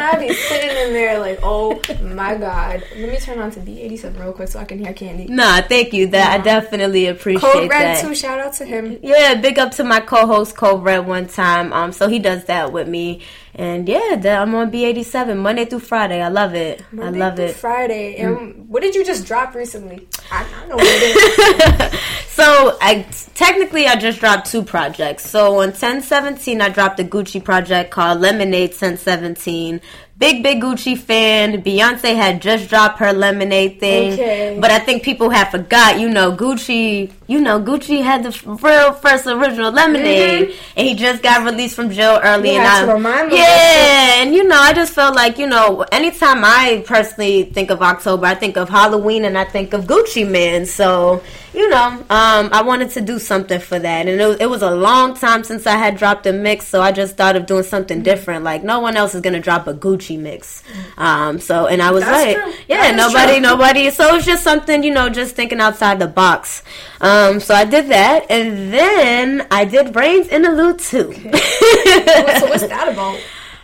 I 0.00 0.16
be 0.18 0.32
sitting 0.32 0.70
in 0.70 0.92
there 0.92 1.18
like, 1.18 1.40
oh 1.42 1.80
my 2.02 2.36
god. 2.36 2.82
Let 2.96 3.10
me 3.10 3.18
turn 3.18 3.38
on 3.40 3.50
to 3.52 3.60
B87 3.60 4.18
real 4.20 4.32
quick 4.32 4.48
so 4.48 4.60
I 4.60 4.64
can 4.64 4.78
hear 4.78 4.92
Candy. 4.92 5.26
Nah, 5.26 5.60
thank 5.62 5.92
you. 5.92 6.06
That 6.08 6.40
I 6.40 6.42
definitely 6.42 7.06
appreciate 7.06 7.52
Code 7.52 7.70
Red 7.70 7.96
that. 7.96 8.04
too. 8.04 8.14
Shout 8.14 8.38
out 8.38 8.52
to 8.54 8.64
him. 8.64 8.98
Yeah, 9.02 9.34
big 9.34 9.58
up 9.58 9.72
to 9.72 9.84
my 9.84 10.00
co-host 10.00 10.56
Cole 10.56 10.78
Red 10.78 11.06
one 11.06 11.26
time. 11.26 11.72
Um, 11.72 11.92
so 11.92 12.08
he 12.08 12.18
does 12.18 12.44
that 12.44 12.72
with 12.72 12.88
me, 12.88 13.22
and 13.58 13.88
yeah, 13.88 14.40
I'm 14.40 14.54
on 14.54 14.70
B87 14.70 15.36
Monday 15.36 15.64
through 15.64 15.80
Friday. 15.80 16.22
I 16.22 16.28
love 16.28 16.54
it. 16.54 16.84
Monday 16.92 17.20
I 17.20 17.26
love 17.26 17.36
through 17.36 17.44
it. 17.46 17.56
Friday. 17.56 18.18
Mm. 18.20 18.38
And 18.38 18.68
what 18.68 18.82
did 18.82 18.94
you 18.94 19.04
just 19.04 19.26
drop 19.26 19.54
recently? 19.54 20.08
I, 20.30 20.46
I 20.62 20.66
know 20.68 20.76
what 20.76 20.86
it 20.86 21.92
is. 21.92 22.00
So 22.38 22.78
I 22.80 23.02
technically 23.34 23.88
I 23.88 23.96
just 23.96 24.20
dropped 24.20 24.48
two 24.48 24.62
projects. 24.62 25.28
So 25.28 25.54
on 25.54 25.70
1017 25.70 26.60
I 26.60 26.68
dropped 26.68 27.00
a 27.00 27.02
Gucci 27.02 27.42
project 27.42 27.90
called 27.90 28.20
Lemonade 28.20 28.70
1017. 28.70 29.80
Big 30.18 30.42
big 30.42 30.60
Gucci 30.60 30.98
fan. 30.98 31.62
Beyonce 31.62 32.16
had 32.16 32.42
just 32.42 32.68
dropped 32.68 32.98
her 32.98 33.12
Lemonade 33.12 33.78
thing, 33.78 34.14
Okay. 34.14 34.58
but 34.60 34.72
I 34.72 34.80
think 34.80 35.04
people 35.04 35.30
have 35.30 35.50
forgot. 35.52 36.00
You 36.00 36.08
know 36.08 36.32
Gucci. 36.32 37.12
You 37.28 37.40
know 37.40 37.60
Gucci 37.60 38.02
had 38.02 38.24
the 38.24 38.32
real 38.44 38.94
first 38.94 39.28
original 39.28 39.70
Lemonade, 39.70 40.48
mm-hmm. 40.48 40.72
and 40.76 40.88
he 40.88 40.96
just 40.96 41.22
got 41.22 41.44
released 41.44 41.76
from 41.76 41.90
jail 41.90 42.18
early. 42.20 42.54
You 42.54 42.58
and 42.58 42.66
I, 42.66 42.92
remind 42.92 43.30
them 43.30 43.38
yeah, 43.38 44.22
and 44.22 44.34
you 44.34 44.42
know 44.42 44.58
I 44.58 44.72
just 44.72 44.92
felt 44.92 45.14
like 45.14 45.38
you 45.38 45.46
know 45.46 45.84
anytime 45.92 46.44
I 46.44 46.82
personally 46.84 47.44
think 47.44 47.70
of 47.70 47.80
October, 47.80 48.26
I 48.26 48.34
think 48.34 48.56
of 48.56 48.68
Halloween 48.68 49.24
and 49.24 49.38
I 49.38 49.44
think 49.44 49.72
of 49.72 49.84
Gucci 49.84 50.28
Mane. 50.28 50.66
So 50.66 51.22
you 51.58 51.68
know, 51.68 51.88
um, 52.08 52.50
I 52.52 52.62
wanted 52.64 52.90
to 52.90 53.00
do 53.00 53.18
something 53.18 53.58
for 53.58 53.80
that, 53.80 54.06
and 54.06 54.20
it 54.20 54.24
was, 54.24 54.36
it 54.36 54.48
was 54.48 54.62
a 54.62 54.70
long 54.70 55.14
time 55.14 55.42
since 55.42 55.66
I 55.66 55.76
had 55.76 55.96
dropped 55.96 56.24
a 56.26 56.32
mix, 56.32 56.68
so 56.68 56.80
I 56.80 56.92
just 56.92 57.16
thought 57.16 57.34
of 57.34 57.46
doing 57.46 57.64
something 57.64 58.00
different. 58.00 58.44
Like 58.44 58.62
no 58.62 58.78
one 58.78 58.96
else 58.96 59.16
is 59.16 59.22
gonna 59.22 59.40
drop 59.40 59.66
a 59.66 59.74
Gucci 59.74 60.16
mix, 60.16 60.62
um, 60.96 61.40
so 61.40 61.66
and 61.66 61.82
I 61.82 61.90
was 61.90 62.04
That's 62.04 62.36
like, 62.36 62.44
true. 62.44 62.52
yeah, 62.68 62.92
nobody, 62.92 63.32
true. 63.32 63.40
nobody. 63.40 63.90
So 63.90 64.14
it's 64.14 64.24
just 64.24 64.44
something, 64.44 64.84
you 64.84 64.94
know, 64.94 65.08
just 65.08 65.34
thinking 65.34 65.58
outside 65.58 65.98
the 65.98 66.06
box. 66.06 66.62
Um, 67.00 67.40
so 67.40 67.56
I 67.56 67.64
did 67.64 67.88
that, 67.88 68.30
and 68.30 68.72
then 68.72 69.48
I 69.50 69.64
did 69.64 69.92
Brains 69.92 70.28
in 70.28 70.44
Interlude 70.44 70.78
too. 70.78 71.12
so 71.12 72.46
what's 72.46 72.68
that 72.68 72.88
about? 72.92 73.18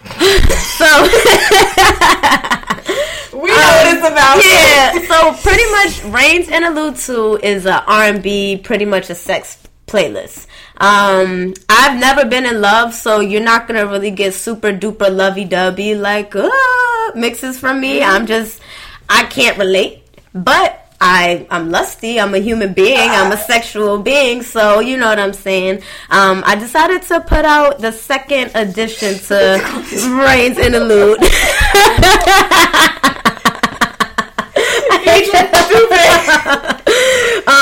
so. 2.43 2.51
We 3.45 3.51
know 3.51 3.57
what 3.57 3.87
it's 3.95 4.07
about. 4.09 4.41
yeah. 4.43 4.93
So 5.07 5.35
pretty 5.43 5.71
much, 5.71 6.03
Rain's 6.15 6.49
Interlude 6.49 6.97
Two 6.97 7.39
is 7.43 7.67
a 7.67 7.85
R 7.85 8.05
and 8.05 8.23
B, 8.23 8.57
pretty 8.57 8.87
much 8.87 9.11
a 9.11 9.15
sex 9.15 9.59
playlist. 9.87 10.47
Um, 10.79 11.53
I've 11.69 12.01
never 12.01 12.25
been 12.25 12.47
in 12.47 12.63
love, 12.63 12.95
so 12.95 13.21
you're 13.21 13.43
not 13.43 13.69
gonna 13.69 13.87
really 13.87 14.11
get 14.11 14.33
super 14.33 14.73
duper 14.73 15.15
lovey 15.15 15.45
dovey 15.45 15.95
like 15.95 16.35
uh, 16.35 16.51
mixes 17.15 17.59
from 17.59 17.81
me. 17.81 18.03
I'm 18.03 18.27
just, 18.27 18.61
I 19.11 19.25
can't 19.25 19.59
relate, 19.59 20.03
but. 20.33 20.81
I, 21.07 21.47
I'm 21.51 21.71
lusty. 21.71 22.19
I'm 22.19 22.33
a 22.35 22.39
human 22.39 22.73
being. 22.73 22.97
I'm 23.11 23.31
a 23.31 23.37
sexual 23.37 23.99
being. 24.01 24.43
So 24.43 24.81
you 24.81 24.97
know 24.97 25.09
what 25.09 25.19
I'm 25.19 25.35
saying. 25.35 25.83
Um, 26.09 26.43
I 26.47 26.55
decided 26.55 27.03
to 27.03 27.21
put 27.21 27.45
out 27.45 27.79
the 27.81 27.93
second 27.93 28.53
edition 28.55 29.19
to 29.29 29.61
Rain's 30.25 30.57
Interlude. 30.57 31.19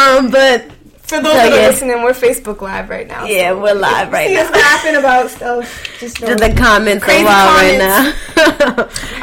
um, 0.03 0.31
but 0.31 0.71
For 1.03 1.21
those 1.21 1.33
So, 1.33 1.38
that 1.38 1.53
are 1.53 1.57
yeah. 1.57 1.69
listening, 1.69 2.03
we're 2.03 2.12
Facebook 2.12 2.61
Live 2.61 2.88
right 2.88 3.07
now. 3.07 3.25
yeah, 3.27 3.51
so 3.51 3.61
we're 3.61 3.75
live 3.75 4.11
right 4.12 4.29
See 4.29 4.37
us 4.37 4.51
laughing 4.51 4.97
about 4.97 5.31
stuff. 5.31 5.99
Just 6.01 6.21
know. 6.21 6.35
The 6.35 6.55
comments 6.55 7.05
are 7.05 7.25
wild 7.25 7.51
right 7.61 7.79
now. 7.79 8.03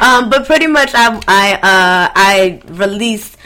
um, 0.06 0.30
but 0.30 0.46
pretty 0.46 0.66
much, 0.66 0.90
I 0.94 1.06
I 1.26 1.54
uh, 1.54 2.12
I 2.14 2.62
released 2.66 3.36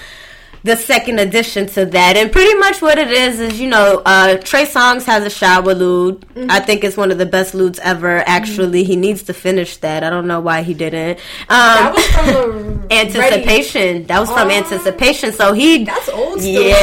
the 0.65 0.77
second 0.77 1.19
addition 1.21 1.67
to 1.69 1.85
that, 1.87 2.17
and 2.17 2.33
pretty 2.33 2.55
much 2.59 2.83
what 2.83 2.99
it 2.99 3.11
is 3.13 3.39
is 3.39 3.61
you 3.61 3.69
know 3.69 4.03
uh, 4.05 4.37
Trey 4.39 4.65
Songz 4.65 5.05
has 5.05 5.25
a 5.25 5.31
shower 5.31 5.75
lewd. 5.75 6.21
Mm-hmm. 6.23 6.51
I 6.51 6.59
think 6.61 6.83
it's 6.85 6.97
one 6.97 7.11
of 7.13 7.19
the 7.19 7.27
best 7.27 7.55
lewds 7.55 7.79
ever. 7.81 8.19
Actually, 8.27 8.83
he 8.85 8.97
needs 8.97 9.23
to 9.25 9.35
finish 9.35 9.77
that. 9.79 10.03
I 10.03 10.11
don't 10.11 10.27
know 10.27 10.41
why 10.41 10.63
he 10.63 10.73
didn't. 10.75 11.19
Um, 11.19 11.23
that 11.49 11.93
was 11.95 12.07
from 12.07 12.27
the 12.89 12.95
anticipation. 13.03 14.07
That 14.07 14.19
was 14.21 14.31
from 14.31 14.49
Oh. 14.49 14.51
anticipation. 14.51 15.33
So 15.33 15.53
he 15.53 15.85
That's 15.85 16.09
old 16.09 16.41
yeah. 16.43 16.75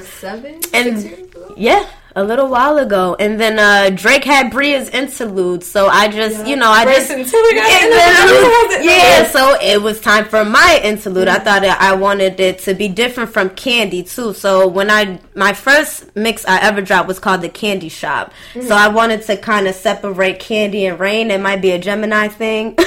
Seven, 0.00 0.60
And- 0.72 1.00
six 1.00 1.04
years 1.04 1.18
ago. 1.28 1.54
Yeah, 1.56 1.86
a 2.18 2.24
little 2.24 2.48
while 2.48 2.78
ago. 2.78 3.16
And 3.18 3.38
then 3.40 3.58
uh 3.58 3.90
Drake 3.94 4.24
had 4.24 4.50
Bria's 4.50 4.88
interlude. 4.90 5.62
So 5.64 5.86
I 5.86 6.08
just, 6.08 6.46
you 6.46 6.56
know, 6.56 6.70
I 6.70 6.84
just 6.84 7.08
got 7.08 7.18
Yeah, 7.54 7.84
interlude. 7.86 8.84
yeah, 8.84 9.26
so 9.30 9.56
it 9.62 9.80
was 9.82 10.00
time 10.00 10.24
for 10.24 10.44
my 10.44 10.80
interlude. 10.82 11.28
I 11.28 11.38
thought 11.38 11.62
that 11.62 11.80
I 11.80 11.94
wanted 11.94 12.40
it 12.40 12.58
to 12.60 12.74
be 12.74 12.88
different 12.88 13.30
from 13.32 13.50
Candy 13.50 14.02
too. 14.02 14.32
So 14.34 14.66
when 14.66 14.90
I 14.90 15.20
my 15.34 15.52
first 15.52 16.14
mix 16.16 16.44
I 16.46 16.60
ever 16.60 16.80
dropped 16.80 17.08
was 17.08 17.18
called 17.18 17.42
the 17.42 17.48
Candy 17.48 17.88
Shop. 17.88 18.32
So 18.66 18.74
I 18.74 18.88
wanted 18.88 19.22
to 19.22 19.36
kind 19.36 19.68
of 19.68 19.74
separate 19.74 20.40
Candy 20.40 20.86
and 20.86 20.98
Rain. 20.98 21.30
It 21.30 21.40
might 21.40 21.62
be 21.62 21.70
a 21.70 21.78
Gemini 21.78 22.28
thing 22.28 22.74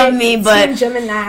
of 0.00 0.14
me, 0.14 0.36
but. 0.36 0.68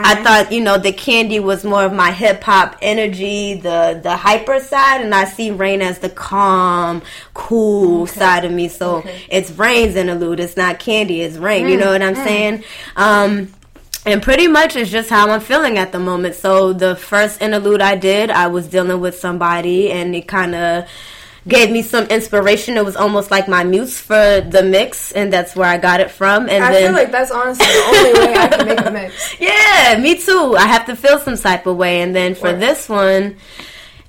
I 0.06 0.14
thought 0.24 0.52
you 0.52 0.60
know 0.62 0.78
the 0.78 0.92
Candy 0.92 1.40
was 1.40 1.64
more 1.64 1.84
of 1.84 1.92
my 1.92 2.10
hip 2.12 2.42
hop 2.42 2.76
energy, 2.82 3.54
the 3.54 4.00
the 4.02 4.16
hyper 4.16 4.58
side, 4.60 5.00
and 5.02 5.14
I 5.14 5.24
see 5.24 5.50
Rain 5.50 5.82
as 5.82 5.98
the 5.98 6.08
calm, 6.10 7.02
cool 7.36 8.06
side 8.06 8.46
of 8.46 8.50
me. 8.50 8.68
So 8.68 9.04
it's 9.28 9.50
Rain's 9.50 9.94
interlude. 9.94 10.40
It's 10.40 10.56
not 10.56 10.78
Candy. 10.78 11.20
It's 11.20 11.36
Rain. 11.36 11.68
You 11.68 11.76
know 11.76 11.92
what 11.92 12.02
I'm 12.02 12.14
saying? 12.14 12.64
Um, 12.96 13.52
and 14.06 14.22
pretty 14.22 14.48
much 14.48 14.74
it's 14.74 14.90
just 14.90 15.10
how 15.10 15.28
I'm 15.30 15.40
feeling 15.40 15.76
at 15.76 15.92
the 15.92 15.98
moment. 15.98 16.34
So 16.36 16.72
the 16.72 16.96
first 16.96 17.42
interlude 17.42 17.82
I 17.82 17.96
did, 17.96 18.30
I 18.30 18.46
was 18.46 18.68
dealing 18.68 19.00
with 19.00 19.18
somebody, 19.18 19.92
and 19.92 20.14
it 20.14 20.26
kind 20.26 20.54
of 20.54 20.88
gave 21.46 21.70
me 21.70 21.82
some 21.82 22.06
inspiration. 22.06 22.76
It 22.76 22.84
was 22.84 22.96
almost 22.96 23.30
like 23.30 23.48
my 23.48 23.64
muse 23.64 24.00
for 24.00 24.40
the 24.40 24.62
mix, 24.62 25.12
and 25.12 25.32
that's 25.32 25.54
where 25.54 25.68
I 25.68 25.76
got 25.76 26.00
it 26.00 26.10
from. 26.10 26.48
And 26.48 26.64
I 26.64 26.72
then 26.72 26.86
feel 26.86 26.92
like 26.92 27.12
that's 27.12 27.30
honestly 27.30 27.66
the 27.66 27.82
only 27.86 28.12
way 28.20 28.34
I 28.34 28.48
can 28.48 28.66
make 28.66 28.86
a 28.86 28.90
mix. 28.90 29.40
yeah, 29.40 29.98
me 30.00 30.16
too. 30.16 30.56
I 30.56 30.66
have 30.66 30.86
to 30.86 30.96
feel 30.96 31.18
some 31.18 31.36
type 31.36 31.66
of 31.66 31.76
way. 31.76 32.00
And 32.00 32.14
then 32.14 32.34
for 32.34 32.52
this 32.52 32.88
one, 32.88 33.36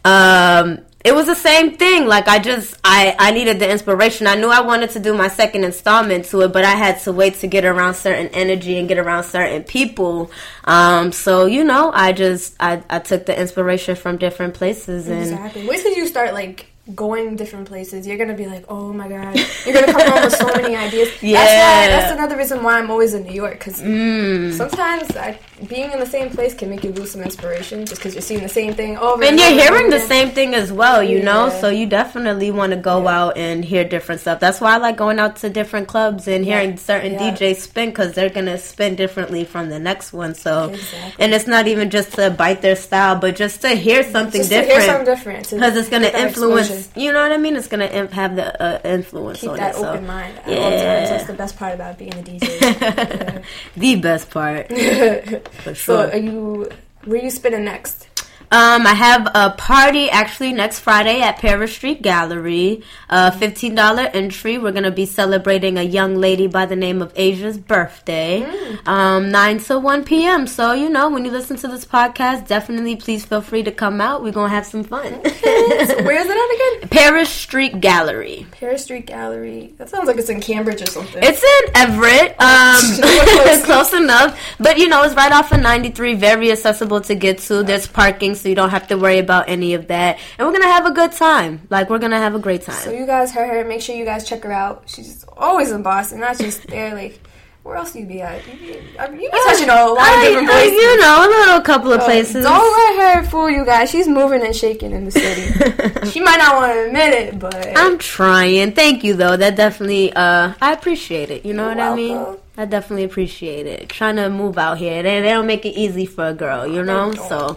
um, 0.05 0.79
it 1.07 1.15
was 1.15 1.25
the 1.25 1.35
same 1.35 1.77
thing. 1.77 2.05
Like 2.05 2.27
I 2.27 2.37
just, 2.37 2.77
I, 2.83 3.15
I 3.17 3.31
needed 3.31 3.59
the 3.59 3.71
inspiration. 3.71 4.27
I 4.27 4.35
knew 4.35 4.49
I 4.49 4.59
wanted 4.59 4.89
to 4.91 4.99
do 4.99 5.13
my 5.13 5.29
second 5.29 5.63
installment 5.63 6.25
to 6.25 6.41
it, 6.41 6.51
but 6.51 6.65
I 6.65 6.71
had 6.71 6.99
to 7.03 7.13
wait 7.13 7.35
to 7.35 7.47
get 7.47 7.63
around 7.63 7.93
certain 7.93 8.27
energy 8.27 8.77
and 8.77 8.89
get 8.89 8.97
around 8.97 9.23
certain 9.23 9.63
people. 9.63 10.29
Um, 10.65 11.13
so 11.13 11.45
you 11.45 11.63
know, 11.63 11.91
I 11.93 12.11
just, 12.11 12.55
I, 12.59 12.83
I 12.89 12.99
took 12.99 13.25
the 13.25 13.39
inspiration 13.39 13.95
from 13.95 14.17
different 14.17 14.53
places 14.53 15.07
and. 15.07 15.21
Exactly. 15.21 15.65
When 15.65 15.81
did 15.81 15.95
you 15.95 16.07
start 16.07 16.33
like 16.33 16.65
going 16.95 17.35
different 17.35 17.67
places, 17.67 18.07
you're 18.07 18.17
gonna 18.17 18.33
be 18.33 18.45
like, 18.47 18.63
oh 18.69 18.93
my 18.93 19.07
god, 19.09 19.35
you're 19.65 19.73
gonna 19.73 19.91
come 19.91 20.09
home 20.11 20.23
with 20.23 20.35
so 20.35 20.47
many 20.47 20.75
ideas. 20.87 21.09
That's 21.11 21.21
Yeah. 21.23 21.41
why. 21.41 21.87
That's 21.87 22.11
another 22.13 22.37
reason 22.37 22.63
why 22.63 22.79
I'm 22.79 22.89
always 22.89 23.13
in 23.13 23.23
New 23.23 23.33
York 23.33 23.59
because 23.59 23.81
Mm. 23.81 24.53
sometimes 24.55 25.15
I, 25.17 25.37
being 25.67 25.91
in 25.91 25.99
the 25.99 26.05
same 26.05 26.29
place 26.29 26.53
can 26.53 26.69
make 26.69 26.83
you 26.83 26.91
lose 26.91 27.11
some 27.11 27.21
inspiration 27.21 27.85
just 27.85 27.99
because 27.99 28.13
you're 28.15 28.21
seeing 28.21 28.41
the 28.41 28.49
same 28.49 28.73
thing 28.73 28.97
over. 28.97 29.23
And 29.23 29.37
you're 29.39 29.49
over 29.49 29.59
hearing 29.59 29.89
the 29.89 29.99
same 29.99 30.29
thing 30.29 30.53
as 30.55 30.71
well, 30.71 31.03
you 31.03 31.21
know. 31.21 31.49
So 31.61 31.69
you 31.69 31.85
definitely 31.87 32.51
want 32.51 32.71
to 32.71 32.77
go 32.77 33.07
out 33.07 33.37
and 33.37 33.65
hear 33.65 33.83
different 33.83 34.21
stuff. 34.21 34.39
That's 34.39 34.61
why 34.61 34.75
I 34.75 34.77
like 34.77 34.95
going 34.97 35.19
out 35.19 35.35
to 35.37 35.49
different 35.49 35.87
clubs 35.87 36.27
and 36.27 36.45
hearing 36.45 36.77
certain 36.77 37.13
Yeah. 37.13 37.31
DJs 37.31 37.57
spin 37.61 37.89
because 37.89 38.13
they're 38.13 38.29
gonna 38.29 38.57
spin 38.57 38.95
differently 38.95 39.43
from 39.43 39.69
the 39.69 39.79
next 39.79 40.13
one. 40.13 40.35
So, 40.35 40.69
Exactly. 40.69 41.13
and 41.19 41.33
it's 41.33 41.47
not 41.47 41.67
even 41.67 41.89
just 41.89 42.13
to 42.13 42.29
bite 42.29 42.61
their 42.61 42.75
style, 42.75 43.15
but 43.15 43.35
just 43.35 43.61
to 43.61 43.69
hear 43.69 44.03
something 44.03 44.39
Just 44.41 44.51
hear 44.51 44.61
different. 44.63 44.85
something 44.85 45.05
different 45.05 45.49
because 45.49 45.75
it's 45.75 45.89
gonna 45.89 46.07
influence. 46.07 46.76
You 46.95 47.11
know 47.13 47.21
what 47.21 47.31
I 47.31 47.37
mean? 47.37 47.55
It's 47.55 47.67
gonna 47.67 47.87
have 48.13 48.35
the 48.35 48.47
uh, 48.61 48.79
influence 48.83 49.41
Keep 49.41 49.51
on 49.51 49.57
that 49.57 49.75
it. 49.75 49.77
So 49.77 49.89
open 49.89 50.05
mind 50.07 50.37
at 50.39 50.47
all 50.47 50.53
times. 50.71 50.81
yeah, 50.81 51.09
That's 51.09 51.27
the 51.27 51.33
best 51.33 51.57
part 51.57 51.73
about 51.73 51.97
being 51.97 52.13
a 52.13 52.23
DJ. 52.23 53.43
the 53.75 53.95
best 53.95 54.29
part 54.29 54.69
Yeah. 54.71 55.39
for 55.63 55.75
so, 55.75 56.09
sure. 56.09 56.11
are 56.11 56.17
you? 56.17 56.69
Where 57.05 57.21
you 57.23 57.29
spinning 57.29 57.63
next? 57.65 58.07
Um, 58.49 58.87
I 58.87 58.93
have 58.93 59.29
a 59.35 59.49
party 59.51 60.09
actually 60.09 60.53
next 60.53 60.79
Friday 60.79 61.21
at 61.21 61.37
Paris 61.37 61.73
Street 61.73 62.01
Gallery. 62.01 62.81
Uh, 63.09 63.31
fifteen 63.31 63.75
dollar 63.75 64.03
entry. 64.13 64.57
We're 64.57 64.71
gonna 64.71 64.91
be 64.91 65.05
celebrating 65.05 65.77
a 65.77 65.83
young 65.83 66.15
lady 66.15 66.47
by 66.47 66.65
the 66.65 66.75
name 66.75 67.01
of 67.01 67.11
Asia's 67.15 67.57
birthday. 67.57 68.43
Um, 68.85 69.31
nine 69.31 69.59
to 69.59 69.79
one 69.79 70.03
p.m. 70.05 70.47
So 70.47 70.71
you 70.71 70.89
know, 70.89 71.09
when 71.09 71.25
you 71.25 71.31
listen 71.31 71.57
to 71.57 71.67
this 71.67 71.83
podcast, 71.83 72.47
definitely 72.47 72.95
please 72.95 73.25
feel 73.25 73.41
free 73.41 73.63
to 73.63 73.71
come 73.71 73.99
out. 73.99 74.23
We're 74.23 74.31
gonna 74.31 74.49
have 74.49 74.65
some 74.65 74.83
fun. 74.83 75.21
So 75.67 76.03
where 76.03 76.19
is 76.19 76.27
it 76.29 76.37
at 76.37 76.79
again? 76.81 76.89
Paris 76.89 77.29
Street 77.29 77.81
Gallery. 77.81 78.45
Paris 78.51 78.83
Street 78.85 79.05
Gallery. 79.05 79.73
That 79.77 79.89
sounds 79.89 80.07
like 80.07 80.17
it's 80.17 80.29
in 80.29 80.39
Cambridge 80.39 80.81
or 80.81 80.85
something. 80.85 81.21
It's 81.23 81.43
in 81.43 81.75
Everett. 81.75 82.35
Um, 82.41 83.61
close 83.65 83.93
enough. 83.93 84.39
But 84.59 84.77
you 84.77 84.87
know, 84.87 85.03
it's 85.03 85.15
right 85.15 85.31
off 85.31 85.51
of 85.51 85.61
93. 85.61 86.15
Very 86.15 86.51
accessible 86.51 87.01
to 87.01 87.15
get 87.15 87.39
to. 87.39 87.63
There's 87.63 87.87
parking, 87.87 88.35
so 88.37 88.49
you 88.49 88.55
don't 88.55 88.69
have 88.69 88.87
to 88.87 88.95
worry 88.97 89.19
about 89.19 89.49
any 89.49 89.73
of 89.73 89.87
that. 89.87 90.19
And 90.37 90.47
we're 90.47 90.53
gonna 90.53 90.71
have 90.71 90.85
a 90.85 90.91
good 90.91 91.11
time. 91.11 91.61
Like 91.69 91.89
we're 91.89 91.99
gonna 91.99 92.19
have 92.19 92.35
a 92.35 92.39
great 92.39 92.61
time. 92.63 92.75
So 92.75 92.91
you 92.91 93.05
guys 93.05 93.31
heard 93.31 93.49
her. 93.49 93.63
Make 93.67 93.81
sure 93.81 93.95
you 93.95 94.05
guys 94.05 94.27
check 94.27 94.43
her 94.43 94.51
out. 94.51 94.83
She's 94.87 95.25
always 95.35 95.71
in 95.71 95.83
Boston, 95.83 96.19
not 96.19 96.37
just 96.37 96.65
there. 96.67 96.93
Like, 96.93 97.19
where 97.63 97.75
else 97.75 97.93
you 97.95 98.05
be 98.05 98.21
at? 98.21 98.47
You 98.47 98.53
be, 98.53 98.79
I 98.97 99.09
mean, 99.09 99.19
you 99.21 99.29
be 99.29 99.37
uh, 99.37 99.43
touching 99.51 99.69
a 99.69 99.85
lot 99.85 100.15
of 100.15 100.21
different 100.23 100.47
places. 100.49 100.71
you 100.79 101.01
know, 101.01 101.25
a 101.25 101.27
little 101.27 101.61
couple 101.61 101.91
of 101.91 101.99
uh, 101.99 102.05
places. 102.05 102.43
Don't 102.45 102.97
let 102.97 103.15
her 103.15 103.29
fool 103.29 103.49
you 103.49 103.65
guys. 103.65 103.89
She's 103.89 104.07
moving 104.07 104.41
and 104.41 104.55
shaking 104.55 104.91
in 104.93 105.03
the 105.03 105.11
city. 105.11 106.05
she 106.11 106.21
might 106.21 106.37
not 106.37 106.55
want 106.55 106.71
to 106.73 106.85
admit 106.87 107.13
it, 107.13 107.39
but 107.39 107.77
I'm 107.77 107.97
trying. 107.97 108.71
Thank 108.71 109.03
you 109.03 109.15
though. 109.15 109.35
That 109.35 109.55
definitely 109.57 110.13
uh 110.13 110.53
I 110.61 110.71
appreciate 110.71 111.29
it. 111.29 111.45
You 111.45 111.53
know 111.53 111.65
You're 111.67 111.75
what 111.75 111.83
I 111.83 111.95
mean? 111.95 112.37
I 112.59 112.65
definitely 112.65 113.03
appreciate 113.03 113.67
it. 113.67 113.87
Trying 113.87 114.15
to 114.15 114.31
move 114.31 114.57
out 114.57 114.79
here. 114.79 115.03
They, 115.03 115.21
they 115.21 115.29
don't 115.29 115.45
make 115.45 115.63
it 115.63 115.77
easy 115.77 116.07
for 116.07 116.27
a 116.29 116.33
girl, 116.33 116.65
you 116.65 116.83
know? 116.83 117.13
So 117.13 117.55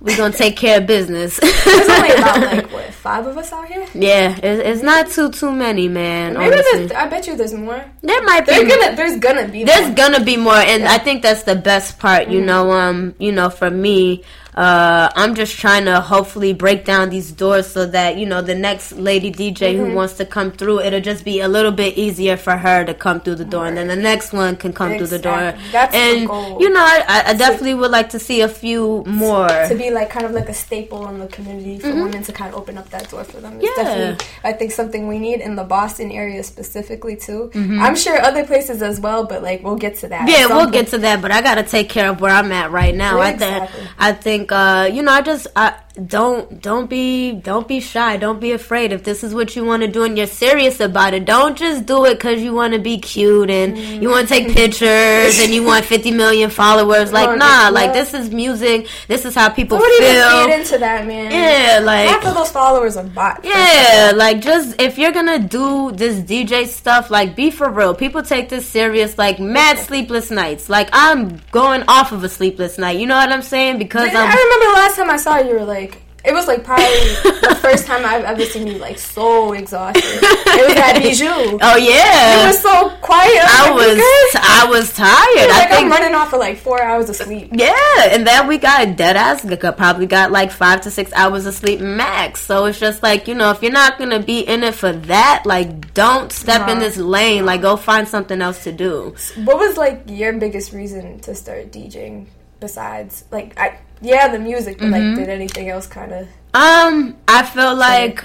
we're 0.00 0.16
gonna 0.18 0.34
take 0.36 0.54
care 0.54 0.82
of 0.82 0.86
business. 0.86 1.40
there's 1.40 1.88
only 1.88 2.10
about 2.18 2.40
like 2.40 2.70
what 2.70 2.92
five 2.92 3.26
of 3.26 3.38
us 3.38 3.50
out 3.54 3.66
here. 3.68 3.86
Yeah, 3.94 4.36
it's, 4.36 4.62
it's 4.62 4.82
not 4.82 5.08
too 5.08 5.30
too 5.30 5.50
many, 5.50 5.88
man. 5.88 6.34
Maybe 6.34 6.56
honestly. 6.56 6.94
I 6.94 7.08
bet 7.08 7.26
you 7.26 7.36
there's 7.36 7.54
more. 7.54 7.82
there 8.02 8.22
might 8.24 8.46
be 8.46 8.52
There's 8.52 8.68
gonna, 8.68 8.96
there's 8.96 9.18
gonna 9.18 9.48
be. 9.48 9.64
there's 9.64 9.86
more. 9.86 9.96
gonna 9.96 10.22
be 10.22 10.36
more, 10.36 10.52
and 10.52 10.84
I 10.84 10.98
think 10.98 11.22
that's 11.22 11.44
the 11.44 11.56
best 11.56 11.98
part. 11.98 12.24
Mm-hmm. 12.24 12.32
You 12.32 12.40
know, 12.42 12.70
um, 12.72 13.14
you 13.18 13.32
know, 13.32 13.48
for 13.48 13.70
me, 13.70 14.24
uh, 14.54 15.10
I'm 15.16 15.34
just 15.34 15.58
trying 15.58 15.84
to 15.86 16.00
hopefully 16.00 16.52
break 16.52 16.84
down 16.84 17.10
these 17.10 17.32
doors 17.32 17.66
so 17.66 17.86
that 17.86 18.16
you 18.18 18.26
know 18.26 18.40
the 18.42 18.54
next 18.54 18.92
lady 18.92 19.30
DJ 19.32 19.74
Mm-hmm. 19.74 19.84
who 19.90 19.94
wants 19.94 20.14
to 20.14 20.26
come 20.26 20.52
through, 20.52 20.80
it'll 20.80 21.00
just 21.00 21.24
be 21.24 21.40
a 21.40 21.48
little 21.48 21.72
bit 21.72 21.96
easier 21.98 22.36
for 22.36 22.56
her 22.56 22.84
to 22.84 22.94
come 22.94 23.20
through 23.20 23.34
the 23.36 23.44
door, 23.44 23.66
and 23.66 23.76
then 23.76 23.88
the 23.88 23.96
next 23.96 24.32
one 24.32 24.56
can 24.56 24.72
come 24.72 24.96
through 24.96 25.06
the 25.08 25.18
door. 25.18 25.40
Exactly. 25.40 25.72
That's 25.72 25.92
the 25.92 25.98
and 25.98 26.28
goal. 26.28 26.60
you 26.60 26.70
know, 26.70 26.80
I, 26.84 27.22
I 27.28 27.34
definitely 27.34 27.74
would 27.74 27.90
like 27.90 28.10
to 28.10 28.18
see 28.18 28.42
a 28.42 28.48
few 28.48 29.02
more. 29.06 29.48
to 29.48 29.74
be 29.76 29.90
like 29.90 30.10
kind 30.10 30.26
of 30.26 30.32
like 30.32 30.48
a 30.48 30.54
staple 30.54 31.06
in 31.08 31.18
the 31.18 31.26
community 31.28 31.78
for 31.78 31.88
women 31.94 32.22
to 32.22 32.32
kind 32.32 32.52
of 32.54 32.60
open 32.60 32.78
up 32.78 32.90
that 32.90 33.10
door 33.10 33.24
for 33.24 33.40
them. 33.40 33.58
It's 33.60 33.64
Mm-hmm. 33.64 33.80
Yeah. 33.80 33.84
definitely 33.84 34.26
I 34.44 34.52
think 34.52 34.70
something 34.72 35.08
we 35.08 35.18
need 35.18 35.40
in 35.40 35.56
the 35.56 35.64
Boston 35.64 36.10
area 36.12 36.42
specifically 36.44 37.16
too. 37.16 37.50
Mm-hmm. 37.54 37.80
I'm 37.80 37.96
sure 37.96 38.20
other 38.20 38.44
places 38.46 38.82
as 38.82 39.00
well, 39.00 39.24
but 39.26 39.42
like 39.42 39.62
we'll 39.64 39.76
get 39.76 39.96
to 39.96 40.08
that. 40.08 40.28
Yeah, 40.28 40.46
we'll 40.46 40.60
point. 40.60 40.72
get 40.72 40.88
to 40.88 40.98
that, 40.98 41.20
but 41.22 41.32
I 41.32 41.42
gotta 41.42 41.62
take 41.64 41.88
care 41.88 42.10
of 42.10 42.20
where 42.20 42.30
I'm 42.32 42.52
at 42.52 42.70
right 42.70 42.94
now. 42.94 43.18
I 43.20 43.30
Exactly. 43.30 43.80
think, 43.80 43.90
I 43.98 44.12
think, 44.12 44.43
uh, 44.52 44.88
you 44.92 45.02
know, 45.02 45.12
I 45.12 45.22
just, 45.22 45.46
I 45.56 45.74
don't, 45.94 46.60
don't 46.60 46.90
be, 46.90 47.32
don't 47.32 47.68
be 47.68 47.80
shy, 47.80 48.16
don't 48.16 48.40
be 48.40 48.50
afraid. 48.50 48.92
If 48.92 49.04
this 49.04 49.22
is 49.22 49.32
what 49.32 49.54
you 49.54 49.64
want 49.64 49.82
to 49.82 49.88
do 49.88 50.02
and 50.02 50.18
you're 50.18 50.26
serious 50.26 50.80
about 50.80 51.14
it, 51.14 51.24
don't 51.24 51.56
just 51.56 51.86
do 51.86 52.04
it 52.04 52.14
because 52.14 52.42
you 52.42 52.52
want 52.52 52.74
to 52.74 52.80
be 52.80 52.98
cute 52.98 53.48
and 53.48 53.78
you 53.78 54.10
want 54.10 54.26
to 54.26 54.34
take 54.34 54.46
mm-hmm. 54.46 54.54
pictures 54.54 55.40
and 55.40 55.54
you 55.54 55.62
want 55.62 55.84
50 55.94 56.10
million 56.10 56.50
followers. 56.50 57.12
Like, 57.12 57.28
Oh, 57.28 57.34
nah, 57.36 57.68
like 57.68 57.92
this 57.92 58.12
is 58.12 58.30
music. 58.30 58.88
This 59.06 59.24
is 59.24 59.34
how 59.34 59.50
people 59.50 59.78
feel. 59.78 60.46
feed 60.46 60.54
into 60.54 60.78
that, 60.78 61.06
man. 61.06 61.30
Yeah, 61.30 61.78
like 61.84 62.08
half 62.08 62.26
of 62.26 62.34
those 62.34 62.50
followers 62.50 62.96
are 62.96 63.04
bots. 63.04 63.40
yeah, 63.44 64.12
like 64.14 64.40
just 64.40 64.80
if 64.80 64.98
you're 64.98 65.12
gonna 65.12 65.38
do 65.38 65.92
this 65.92 66.18
DJ 66.20 66.66
stuff, 66.66 67.10
like 67.10 67.36
be 67.36 67.50
for 67.50 67.70
real. 67.70 67.94
People 67.94 68.22
take 68.22 68.48
this 68.48 68.66
serious, 68.66 69.16
like 69.16 69.38
mad 69.38 69.78
sleepless 69.78 70.30
nights. 70.30 70.68
Like 70.68 70.88
I'm 70.92 71.40
going 71.50 71.84
off 71.88 72.12
of 72.12 72.24
a 72.24 72.28
sleepless 72.28 72.78
night. 72.78 72.98
You 72.98 73.06
know 73.06 73.16
what 73.16 73.30
I'm 73.30 73.42
saying? 73.42 73.78
Because 73.78 74.08
I 74.12 74.24
remember 74.24 74.66
the 74.66 74.72
last 74.74 74.96
time 74.96 75.10
I 75.10 75.16
saw 75.16 75.38
you, 75.38 75.50
you 75.50 75.54
were 75.54 75.64
like. 75.64 75.83
It 76.24 76.32
was 76.32 76.46
like 76.46 76.64
probably 76.64 76.86
the 76.86 77.58
first 77.60 77.86
time 77.86 78.04
I've 78.04 78.24
ever 78.24 78.42
seen 78.46 78.66
you 78.66 78.78
like 78.78 78.98
so 78.98 79.52
exhausted. 79.52 80.02
It 80.02 80.68
was 80.68 80.76
at 80.76 80.98
Bijou. 81.02 81.58
oh 81.60 81.76
You 81.76 81.90
yeah, 81.90 82.46
were 82.46 82.52
so 82.54 82.88
quiet. 83.02 83.42
I 83.44 83.68
like, 83.70 83.74
was. 83.74 84.40
I 84.40 84.66
was 84.70 84.92
tired. 84.94 85.50
I 85.50 85.66
like 85.68 85.72
I'm 85.72 85.90
running 85.90 86.14
off 86.14 86.30
for 86.30 86.38
like 86.38 86.56
four 86.56 86.82
hours 86.82 87.10
of 87.10 87.16
sleep. 87.16 87.50
yeah, 87.52 87.74
and 88.10 88.26
then 88.26 88.46
we 88.48 88.56
got 88.56 88.96
dead 88.96 89.16
ass. 89.16 89.44
Probably 89.76 90.06
got 90.06 90.32
like 90.32 90.50
five 90.50 90.80
to 90.82 90.90
six 90.90 91.12
hours 91.12 91.44
of 91.44 91.54
sleep 91.54 91.80
max. 91.80 92.40
So 92.40 92.64
it's 92.66 92.80
just 92.80 93.02
like 93.02 93.28
you 93.28 93.34
know, 93.34 93.50
if 93.50 93.62
you're 93.62 93.72
not 93.72 93.98
gonna 93.98 94.20
be 94.20 94.40
in 94.40 94.62
it 94.64 94.74
for 94.74 94.92
that, 94.92 95.42
like 95.44 95.92
don't 95.92 96.32
step 96.32 96.68
in 96.70 96.78
this 96.78 96.96
lane. 96.96 97.44
Like 97.44 97.60
go 97.60 97.76
find 97.76 98.08
something 98.08 98.40
else 98.40 98.64
to 98.64 98.72
do. 98.72 99.14
What 99.44 99.58
was 99.58 99.76
like 99.76 100.04
your 100.06 100.32
biggest 100.32 100.72
reason 100.72 101.20
to 101.20 101.34
start 101.34 101.70
DJing 101.70 102.28
besides 102.60 103.24
like 103.30 103.58
I 103.60 103.78
yeah 104.00 104.28
the 104.28 104.38
music 104.38 104.78
but 104.78 104.86
Mm-hmm. 104.88 105.08
like 105.16 105.16
did 105.16 105.28
anything 105.28 105.68
else 105.68 105.86
kind 105.86 106.12
of 106.12 106.28
Um, 106.54 107.16
I 107.26 107.42
feel 107.44 107.74
like 107.74 108.24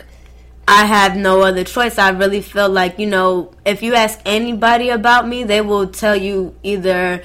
I 0.67 0.85
have 0.85 1.15
no 1.17 1.41
other 1.41 1.63
choice. 1.63 1.97
I 1.97 2.09
really 2.11 2.41
feel 2.41 2.69
like, 2.69 2.99
you 2.99 3.07
know, 3.07 3.51
if 3.65 3.81
you 3.81 3.95
ask 3.95 4.19
anybody 4.23 4.89
about 4.89 5.27
me, 5.27 5.43
they 5.43 5.61
will 5.61 5.87
tell 5.87 6.15
you 6.15 6.53
either 6.61 7.23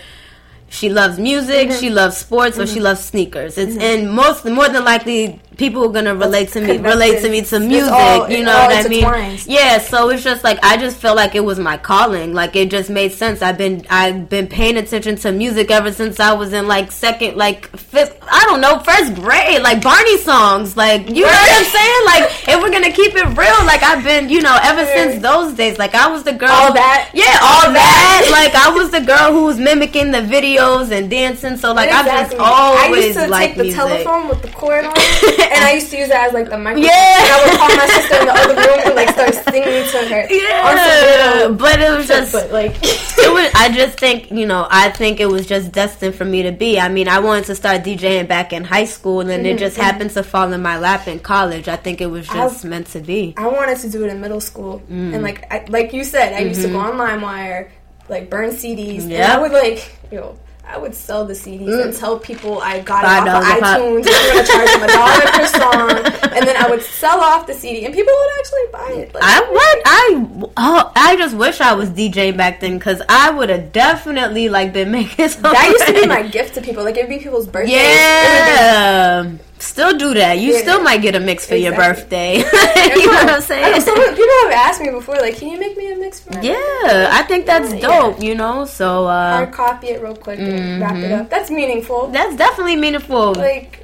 she 0.70 0.88
loves 0.88 1.18
music, 1.18 1.68
Mm-hmm. 1.68 1.78
she 1.78 1.90
loves 1.90 2.16
sports, 2.16 2.59
or 2.59 2.66
she 2.66 2.80
loves 2.80 3.04
sneakers. 3.04 3.59
It's 3.59 3.76
and 3.76 4.11
most 4.11 4.46
more 4.46 4.68
than 4.70 4.83
likely 4.85 5.40
people 5.56 5.84
are 5.84 5.92
gonna 5.92 6.14
relate 6.14 6.48
to 6.50 6.60
me 6.60 6.78
relate 6.78 7.20
to 7.22 7.28
me 7.30 7.42
to 7.42 7.60
music. 7.60 7.92
all- 7.92 8.30
you 8.30 8.42
know 8.44 8.52
all 8.56 8.66
what 8.68 8.84
I 8.86 8.88
mean? 8.88 9.38
Yeah, 9.46 9.78
so 9.78 10.08
it's 10.10 10.22
just 10.24 10.42
like 10.44 10.58
I 10.64 10.76
just 10.76 10.96
felt 10.96 11.16
like 11.16 11.34
it 11.34 11.44
was 11.44 11.58
my 11.58 11.76
calling. 11.76 12.32
Like 12.34 12.56
it 12.56 12.70
just 12.70 12.90
made 12.90 13.12
sense. 13.12 13.42
I've 13.42 13.58
been 13.58 13.84
I've 13.90 14.28
been 14.28 14.46
paying 14.46 14.76
attention 14.76 15.16
to 15.16 15.32
music 15.32 15.70
ever 15.70 15.92
since 15.92 16.18
I 16.20 16.32
was 16.32 16.52
in 16.52 16.66
like 16.66 16.90
second 16.92 17.36
like 17.36 17.66
fifth 17.76 18.18
I 18.30 18.44
don't 18.46 18.60
know, 18.60 18.78
first 18.80 19.14
grade, 19.14 19.62
like 19.62 19.82
Barney 19.82 20.18
songs. 20.18 20.76
Like 20.76 21.08
you 21.08 21.22
know 21.22 21.28
what 21.28 21.52
I'm 21.52 21.64
saying? 21.64 22.04
Like 22.06 22.24
if 22.48 22.62
we're 22.62 22.70
gonna 22.72 22.92
keep 22.92 23.14
it 23.14 23.24
real, 23.36 23.60
like 23.66 23.82
I've 23.82 24.02
been, 24.04 24.28
you 24.28 24.40
know, 24.40 24.56
ever 24.62 24.84
since 24.86 25.22
those 25.22 25.54
days. 25.54 25.78
Like 25.78 25.94
I 25.94 26.08
was 26.10 26.22
the 26.24 26.32
girl 26.32 26.50
All 26.50 26.72
that? 26.72 27.10
Yeah, 27.14 27.38
all 27.42 27.72
that. 27.72 28.28
like 28.32 28.54
I 28.54 28.70
was 28.70 28.90
the 28.90 29.00
girl 29.00 29.32
who 29.32 29.44
was 29.44 29.58
mimicking 29.58 30.10
the 30.10 30.18
videos 30.18 30.90
and 30.90 31.08
dancing. 31.10 31.56
So 31.56 31.72
like 31.72 31.90
I've 31.90 32.06
just 32.06 32.32
Exactly. 32.32 32.38
I 32.40 32.84
always 32.86 33.04
used 33.06 33.18
to 33.18 33.26
liked 33.28 33.54
take 33.54 33.56
the 33.58 33.62
music. 33.64 33.80
telephone 33.80 34.28
with 34.28 34.42
the 34.42 34.48
cord 34.48 34.84
on 34.84 34.92
it, 34.96 35.38
and 35.52 35.64
I 35.64 35.72
used 35.74 35.90
to 35.90 35.96
use 35.98 36.09
it 36.09 36.14
as 36.14 36.33
like 36.33 36.48
the 36.48 36.59
microphone. 36.59 36.85
Yeah. 36.85 37.16
And 37.18 37.33
I 37.33 37.44
would 37.44 37.59
call 37.59 37.76
my 37.76 37.87
sister 37.87 38.16
in 38.20 38.26
the 38.26 38.33
other 38.33 38.54
room 38.54 38.80
and 38.87 38.94
like 38.94 39.11
start 39.11 39.35
singing 39.48 39.88
to 39.90 39.98
her. 40.09 40.26
Yeah, 40.30 41.48
but 41.48 41.80
it 41.80 41.96
was 41.96 42.07
just 42.09 42.33
but 42.33 42.52
like 42.52 42.72
it 42.83 43.33
was 43.33 43.50
I 43.54 43.72
just 43.72 43.98
think, 43.98 44.30
you 44.30 44.46
know, 44.46 44.66
I 44.70 44.90
think 44.90 45.20
it 45.20 45.26
was 45.26 45.46
just 45.46 45.72
destined 45.72 46.14
for 46.14 46.24
me 46.24 46.42
to 46.44 46.52
be. 46.52 46.78
I 46.78 46.88
mean, 46.88 47.09
I 47.09 47.20
wanted 47.20 47.44
to 47.46 47.54
start 47.54 47.83
DJing 47.83 48.28
back 48.28 48.52
in 48.52 48.64
high 48.64 48.85
school 48.87 49.20
and 49.20 49.28
then 49.30 49.44
it 49.46 49.59
just 49.59 49.76
happened 49.76 50.11
to 50.12 50.22
fall 50.22 50.52
in 50.52 50.62
my 50.62 50.78
lap 50.78 51.09
in 51.09 51.18
college. 51.20 51.68
I 51.68 51.76
think 51.76 52.00
it 52.00 52.07
was 52.07 52.26
just 52.28 52.64
meant 52.64 52.87
to 52.88 53.00
be. 53.00 53.35
I 53.37 53.46
wanted 53.46 53.78
to 53.78 53.90
do 53.90 54.04
it 54.04 54.09
in 54.11 54.20
middle 54.20 54.40
school, 54.40 54.80
Mm. 54.90 55.14
and 55.14 55.22
like 55.22 55.50
I, 55.52 55.64
like 55.68 55.92
you 55.92 56.04
said, 56.04 56.33
I 56.35 56.40
used 56.40 56.61
to 56.62 56.68
go 56.68 56.78
on 56.78 56.94
LimeWire, 56.94 57.70
like 58.09 58.28
burn 58.30 58.50
CDs, 58.50 59.02
and 59.04 59.12
Mm-hmm. 59.12 59.33
I 59.33 59.40
would 59.40 59.52
like 59.52 59.94
you 60.11 60.18
know. 60.20 60.38
I 60.66 60.79
would 60.79 60.94
sell 60.94 61.24
the 61.24 61.35
CDs 61.35 61.68
mm. 61.68 61.85
and 61.85 61.94
tell 61.94 62.18
people 62.18 62.59
I 62.59 62.81
got 62.81 63.05
it 63.05 63.29
off 63.29 63.42
of 63.42 63.44
iTunes. 63.44 64.07
I'm 64.09 64.35
gonna 64.35 64.46
charge 64.46 64.70
them 64.70 64.83
a 64.83 64.87
dollar 64.87 65.20
per 65.33 65.46
song, 65.46 66.33
and 66.37 66.46
then 66.46 66.57
I 66.57 66.68
would 66.70 66.83
sell 66.83 67.20
off 67.20 67.46
the 67.46 67.55
CD, 67.55 67.85
and 67.85 67.94
people 67.94 68.12
would 68.12 68.38
actually 68.38 68.66
buy 68.72 69.03
it. 69.03 69.14
Like, 69.14 69.22
I 69.24 69.40
would 69.40 69.83
I 69.85 70.50
oh 70.57 70.92
I 70.96 71.16
just 71.16 71.37
wish 71.37 71.61
I 71.61 71.74
was 71.74 71.90
DJ 71.90 72.37
back 72.37 72.61
then 72.61 72.79
because 72.79 73.03
I 73.09 73.31
would 73.31 73.50
have 73.50 73.72
definitely 73.72 74.48
like 74.48 74.72
been 74.72 74.90
making 74.98 75.29
some 75.29 75.42
that 75.42 75.68
used 75.68 75.87
to 75.87 75.92
be 75.92 76.07
my 76.07 76.22
gift 76.22 76.55
to 76.55 76.62
people. 76.62 76.83
Like 76.83 76.96
it'd 76.96 77.11
be 77.11 77.18
people's 77.18 77.46
birthdays. 77.46 77.74
It 77.74 77.79
would 77.79 79.31
be 79.31 79.38
Yeah. 79.40 79.53
Still 79.64 79.96
do 79.96 80.14
that. 80.14 80.38
You 80.38 80.53
Yeah. 80.53 80.61
still 80.61 80.83
might 80.83 81.03
get 81.03 81.14
a 81.14 81.20
mix 81.20 81.46
for 81.46 81.57
your 81.57 81.74
birthday. 81.74 82.37
you 82.38 83.07
know 83.07 83.12
what 83.24 83.31
I'm 83.31 83.40
saying? 83.42 83.81
some 83.81 83.94
people 83.94 84.35
have 84.44 84.53
asked 84.53 84.81
me 84.81 84.90
before, 84.90 85.16
like, 85.16 85.37
can 85.38 85.48
you 85.48 85.59
make 85.59 85.77
me 85.77 85.92
a 85.92 85.96
mix 85.96 86.20
for 86.20 86.31
my 86.31 86.37
birthday? 86.37 86.48
Yeah, 86.53 87.09
I 87.12 87.22
think 87.29 87.46
that's 87.46 87.72
Yeah. 87.74 87.81
dope. 87.81 88.22
You 88.22 88.35
know, 88.35 88.64
so 88.64 89.05
Hard 89.07 89.48
uh, 89.48 89.53
copy 89.53 89.88
it 89.88 90.03
real 90.03 90.16
quick 90.16 90.38
and 90.38 90.81
wrap 90.81 90.92
Mm-hmm. 90.94 91.05
it 91.05 91.12
up. 91.12 91.31
That's 91.31 91.50
meaningful. 91.50 92.09
that's 92.09 92.37
definitely 92.37 92.77
meaningful. 92.77 93.35
like, 93.35 93.81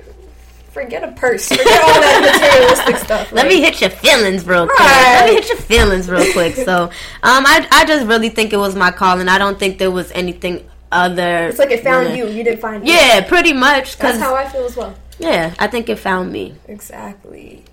forget 0.73 1.03
a 1.03 1.12
purse. 1.12 1.49
Forget 1.49 1.66
all 1.66 2.01
that 2.01 2.21
materialistic 2.31 2.97
stuff. 3.05 3.33
Let 3.33 3.47
me 3.49 3.61
hit 3.61 3.81
your 3.81 3.90
feelings 3.90 4.47
real 4.47 4.66
quick. 4.66 4.79
Right. 4.79 5.21
Let 5.21 5.29
me 5.29 5.35
hit 5.40 5.49
your 5.49 5.59
feelings 5.59 6.09
real 6.09 6.33
quick. 6.33 6.55
So, 6.55 6.85
um, 6.85 7.43
I 7.47 7.66
I 7.73 7.85
just 7.87 8.07
really 8.07 8.29
think 8.29 8.53
it 8.53 8.57
was 8.59 8.77
my 8.77 8.90
calling. 8.93 9.29
I 9.29 9.38
don't 9.38 9.59
think 9.59 9.79
there 9.79 9.90
was 9.90 10.11
anything 10.12 10.64
other. 10.93 11.49
It's 11.49 11.59
like 11.59 11.71
it 11.71 11.83
found 11.83 12.07
than- 12.09 12.16
you. 12.16 12.27
You 12.29 12.45
didn't 12.45 12.61
find 12.61 12.83
it. 12.83 12.88
Yeah, 12.88 13.21
pretty 13.27 13.53
much. 13.53 13.97
That's 13.99 14.19
how 14.19 14.35
I 14.35 14.49
feel 14.49 14.64
as 14.64 14.77
well. 14.77 14.95
Yeah, 15.20 15.54
I 15.59 15.66
think 15.66 15.88
it 15.88 15.98
found 15.98 16.33
me. 16.33 16.54
Exactly. 16.66 17.64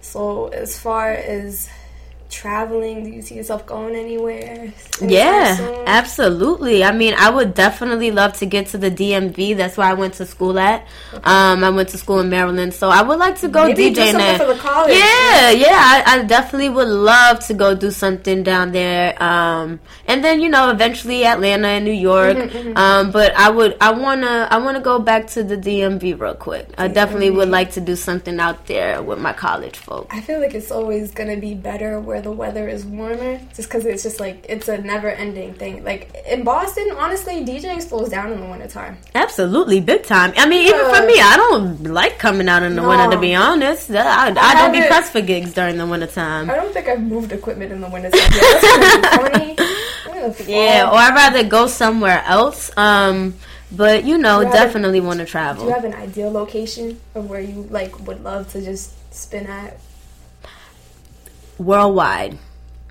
So, 0.00 0.48
as 0.48 0.78
far 0.78 1.10
as 1.10 1.68
traveling, 2.34 3.04
do 3.04 3.10
you 3.10 3.22
see 3.22 3.36
yourself 3.36 3.64
going 3.64 3.94
anywhere? 3.94 4.72
Yeah, 5.00 5.56
soon? 5.56 5.84
absolutely. 5.86 6.82
I 6.84 6.92
mean, 6.92 7.14
I 7.16 7.30
would 7.30 7.54
definitely 7.54 8.10
love 8.10 8.32
to 8.38 8.46
get 8.46 8.66
to 8.68 8.78
the 8.78 8.90
DMV. 8.90 9.56
That's 9.56 9.76
where 9.76 9.86
I 9.86 9.94
went 9.94 10.14
to 10.14 10.26
school 10.26 10.58
at. 10.58 10.86
Um, 11.22 11.62
I 11.64 11.70
went 11.70 11.88
to 11.90 11.98
school 11.98 12.20
in 12.20 12.28
Maryland, 12.30 12.74
so 12.74 12.88
I 12.90 13.02
would 13.02 13.18
like 13.18 13.38
to 13.40 13.48
go 13.48 13.66
Maybe 13.66 13.94
something 13.94 14.18
there. 14.18 14.38
for 14.38 14.46
the 14.46 14.56
college. 14.58 14.92
Yeah, 14.92 15.50
yeah, 15.50 15.78
I, 15.78 16.02
I 16.06 16.22
definitely 16.24 16.70
would 16.70 16.88
love 16.88 17.38
to 17.46 17.54
go 17.54 17.74
do 17.74 17.90
something 17.90 18.42
down 18.42 18.72
there. 18.72 19.20
Um, 19.22 19.80
and 20.06 20.22
then 20.24 20.40
you 20.40 20.48
know, 20.48 20.70
eventually 20.70 21.24
Atlanta 21.24 21.68
and 21.68 21.84
New 21.84 21.92
York. 21.92 22.36
Mm-hmm, 22.36 22.76
Um, 22.76 23.10
but 23.12 23.34
I 23.36 23.48
would, 23.50 23.76
I 23.80 23.92
wanna, 23.92 24.48
I 24.50 24.58
wanna 24.58 24.80
go 24.80 24.98
back 24.98 25.28
to 25.28 25.42
the 25.44 25.56
DMV 25.56 26.18
real 26.20 26.34
quick. 26.34 26.68
I 26.78 26.88
definitely 26.88 27.30
would 27.30 27.48
like 27.48 27.72
to 27.72 27.80
do 27.80 27.94
something 27.96 28.40
out 28.40 28.66
there 28.66 29.02
with 29.02 29.18
my 29.20 29.32
college 29.32 29.76
folks. 29.78 30.14
I 30.14 30.20
feel 30.20 30.40
like 30.40 30.54
it's 30.54 30.70
always 30.70 31.10
gonna 31.12 31.36
be 31.36 31.54
better 31.54 32.00
where 32.00 32.20
the 32.24 32.32
weather 32.32 32.66
is 32.68 32.84
warmer, 32.84 33.38
just 33.54 33.68
because 33.68 33.84
it's 33.86 34.02
just 34.02 34.18
like 34.18 34.44
it's 34.48 34.66
a 34.68 34.78
never-ending 34.78 35.54
thing. 35.54 35.84
Like 35.84 36.12
in 36.28 36.42
Boston, 36.42 36.90
honestly, 36.96 37.44
DJing 37.44 37.80
slows 37.80 38.08
down 38.08 38.32
in 38.32 38.40
the 38.40 38.46
wintertime. 38.46 38.98
Absolutely, 39.14 39.80
big 39.80 40.02
time. 40.02 40.32
I 40.36 40.48
mean, 40.48 40.66
even 40.66 40.86
for 40.92 41.06
me, 41.06 41.20
I 41.20 41.36
don't 41.36 41.84
like 41.84 42.18
coming 42.18 42.48
out 42.48 42.62
in 42.62 42.74
the 42.74 42.82
winter. 42.82 43.10
To 43.14 43.20
be 43.20 43.34
honest, 43.34 43.90
I, 43.90 44.28
I, 44.28 44.54
don't 44.54 44.72
be 44.72 44.80
pressed 44.86 45.12
for 45.12 45.20
gigs 45.20 45.52
during 45.54 45.78
the 45.78 45.86
wintertime. 45.86 46.50
I 46.50 46.56
don't 46.56 46.72
think 46.72 46.88
I've 46.88 47.02
moved 47.02 47.30
equipment 47.32 47.70
in 47.70 47.80
the 47.80 47.88
wintertime. 47.88 48.18
yet. 48.20 48.60
That's 48.62 49.12
gonna 49.16 49.30
funny. 49.30 49.56
I'm 50.06 50.12
gonna 50.20 50.32
fall. 50.32 50.46
Yeah, 50.48 50.90
or 50.90 50.96
I'd 50.96 51.14
rather 51.14 51.44
go 51.48 51.66
somewhere 51.66 52.22
else. 52.26 52.70
Um, 52.76 53.34
but 53.70 54.04
you 54.04 54.18
know, 54.18 54.40
You 54.40 54.50
definitely 54.52 55.00
want 55.00 55.20
to 55.20 55.26
travel 55.26 55.64
Do 55.64 55.70
travel. 55.70 55.88
you 55.90 55.94
have 55.94 56.02
an 56.02 56.08
ideal 56.10 56.30
location 56.30 57.00
of 57.14 57.28
where 57.28 57.40
you 57.40 57.66
like 57.70 58.06
would 58.06 58.22
love 58.24 58.50
to 58.52 58.62
just 58.64 58.92
spin 59.14 59.46
at 59.46 59.78
Worldwide. 61.58 62.38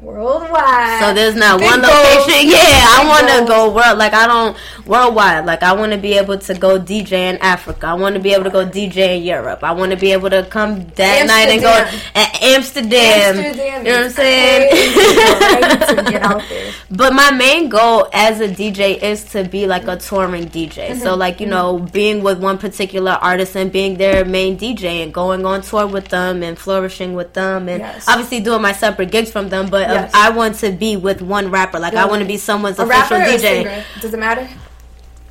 Worldwide? 0.01 0.99
So 0.99 1.13
there's 1.13 1.36
not 1.36 1.60
Big 1.60 1.69
one 1.69 1.82
goals. 1.82 1.93
location. 1.93 2.49
Yeah, 2.49 2.58
I 2.60 3.06
want 3.08 3.27
to 3.29 3.45
go 3.47 3.73
world. 3.73 3.97
Like 3.97 4.13
I 4.13 4.27
don't 4.27 4.58
worldwide. 4.86 5.45
Like 5.45 5.63
I 5.63 5.73
want 5.73 5.91
to 5.93 5.97
be 5.97 6.13
able 6.13 6.38
to 6.38 6.53
go 6.53 6.79
DJ 6.79 7.13
in 7.34 7.38
Africa. 7.38 7.88
I 7.88 7.93
want 7.93 8.15
to 8.15 8.21
be 8.21 8.34
able 8.34 8.43
to 8.45 8.49
go 8.49 8.65
DJ 8.65 9.17
in 9.17 9.23
Europe. 9.23 9.63
I 9.63 9.71
want 9.71 9.91
to 9.91 9.97
be 9.97 10.12
able 10.12 10.29
to 10.29 10.43
come 10.43 10.86
that 10.95 11.27
night 11.27 11.49
and 11.49 11.62
go 11.62 11.69
Amsterdam. 11.69 12.12
at 12.15 12.43
Amsterdam. 12.43 13.36
Amsterdam 13.38 13.86
You 13.86 13.91
know 13.91 13.97
what 13.99 14.06
I'm 14.06 14.12
saying? 14.12 14.69
crazy, 14.69 15.13
bro. 15.15 15.23
I 15.23 15.77
need 15.77 15.88
to 16.06 16.12
get 16.12 16.21
out 16.23 16.43
there. 16.49 16.73
But 16.91 17.13
my 17.13 17.32
main 17.32 17.69
goal 17.69 18.08
as 18.13 18.39
a 18.41 18.47
DJ 18.49 19.01
is 19.01 19.23
to 19.32 19.43
be 19.45 19.67
like 19.67 19.88
a 19.88 19.95
touring 19.97 20.45
DJ. 20.49 20.89
Mm-hmm. 20.89 20.99
So 20.99 21.15
like, 21.15 21.39
you 21.39 21.47
know, 21.47 21.79
being 21.79 22.23
with 22.23 22.39
one 22.39 22.58
particular 22.58 23.12
artist 23.13 23.56
and 23.56 23.71
being 23.71 23.97
their 23.97 24.25
main 24.25 24.58
DJ 24.58 25.01
and 25.03 25.13
going 25.13 25.45
on 25.45 25.62
tour 25.62 25.88
with 25.88 26.10
them 26.10 26.43
and 26.43 26.58
flourishing 26.60 27.13
with 27.13 27.34
them 27.34 27.69
and 27.69 27.79
Yes. 27.79 28.06
obviously 28.08 28.39
doing 28.41 28.62
my 28.62 28.71
separate 28.73 29.12
gigs 29.12 29.32
from 29.32 29.49
them, 29.49 29.69
but 29.69 29.82
um, 29.83 29.91
Yes. 29.91 30.11
I 30.13 30.29
want 30.29 30.55
to 30.59 30.71
be 30.71 30.95
with 30.97 31.21
one 31.21 31.49
rapper. 31.51 31.79
Like 31.79 31.93
I 31.93 32.05
want 32.05 32.21
to 32.21 32.27
be 32.27 32.37
someone's 32.37 32.79
A 32.79 32.83
official 32.83 33.17
DJ. 33.17 33.83
Does 34.01 34.13
it 34.13 34.19
matter? 34.19 34.47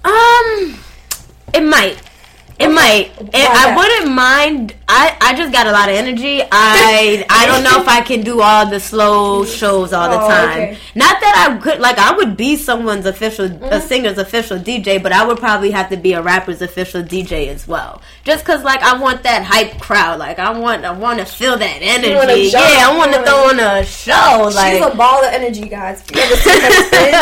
Um 0.05 0.79
it 1.55 1.63
might. 1.65 2.01
It 2.59 2.69
might. 2.69 3.11
Why 3.19 3.31
I 3.35 3.77
wouldn't 3.77 4.15
mind. 4.15 4.75
I, 4.95 5.17
I 5.23 5.35
just 5.35 5.53
got 5.53 5.67
a 5.67 5.73
lot 5.73 5.89
of 5.89 5.95
energy. 5.95 6.43
I 6.53 7.25
I 7.31 7.47
don't 7.47 7.65
know 7.65 7.81
if 7.81 7.89
I 7.89 8.03
can 8.03 8.21
do 8.23 8.43
all 8.43 8.69
the 8.69 8.79
slow 8.79 9.45
shows 9.47 9.93
all 9.95 10.11
the 10.11 10.21
Oh, 10.23 10.29
time. 10.29 10.51
okay. 10.51 10.79
Not 10.95 11.19
that 11.21 11.35
I 11.49 11.57
could 11.59 11.81
like 11.81 11.97
I 11.99 12.15
would 12.15 12.37
be 12.37 12.57
someone's 12.57 13.07
official 13.07 13.49
Mm-hmm. 13.49 13.65
a 13.65 13.81
singer's 13.81 14.19
official 14.19 14.59
DJ, 14.59 15.03
but 15.03 15.11
I 15.13 15.27
would 15.27 15.39
probably 15.39 15.71
have 15.71 15.89
to 15.91 15.97
be 15.97 16.13
a 16.13 16.21
rapper's 16.23 16.61
official 16.63 17.03
DJ 17.03 17.49
as 17.49 17.67
well. 17.67 18.03
Just 18.25 18.45
cuz 18.45 18.63
like 18.63 18.83
I 18.83 18.99
want 18.99 19.23
that 19.23 19.43
hype 19.45 19.81
crowd. 19.81 20.19
Like 20.19 20.39
I 20.39 20.51
want 20.59 20.85
I 20.85 20.93
want 20.93 21.19
to 21.21 21.25
feel 21.25 21.57
that 21.57 21.79
energy. 21.81 22.51
Yeah, 22.53 22.89
I 22.91 22.97
want 22.97 23.13
to 23.15 23.23
throw 23.25 23.49
on 23.49 23.59
a 23.61 23.85
show 23.87 24.51
like 24.55 24.75
She's 24.77 24.85
a 24.87 24.95
ball 24.95 25.25
of 25.25 25.33
energy, 25.33 25.69
guys. 25.69 26.05
You 26.15 26.21
ever 26.21 26.37
seen 26.37 26.61
her 26.61 26.71
spin? 26.85 27.13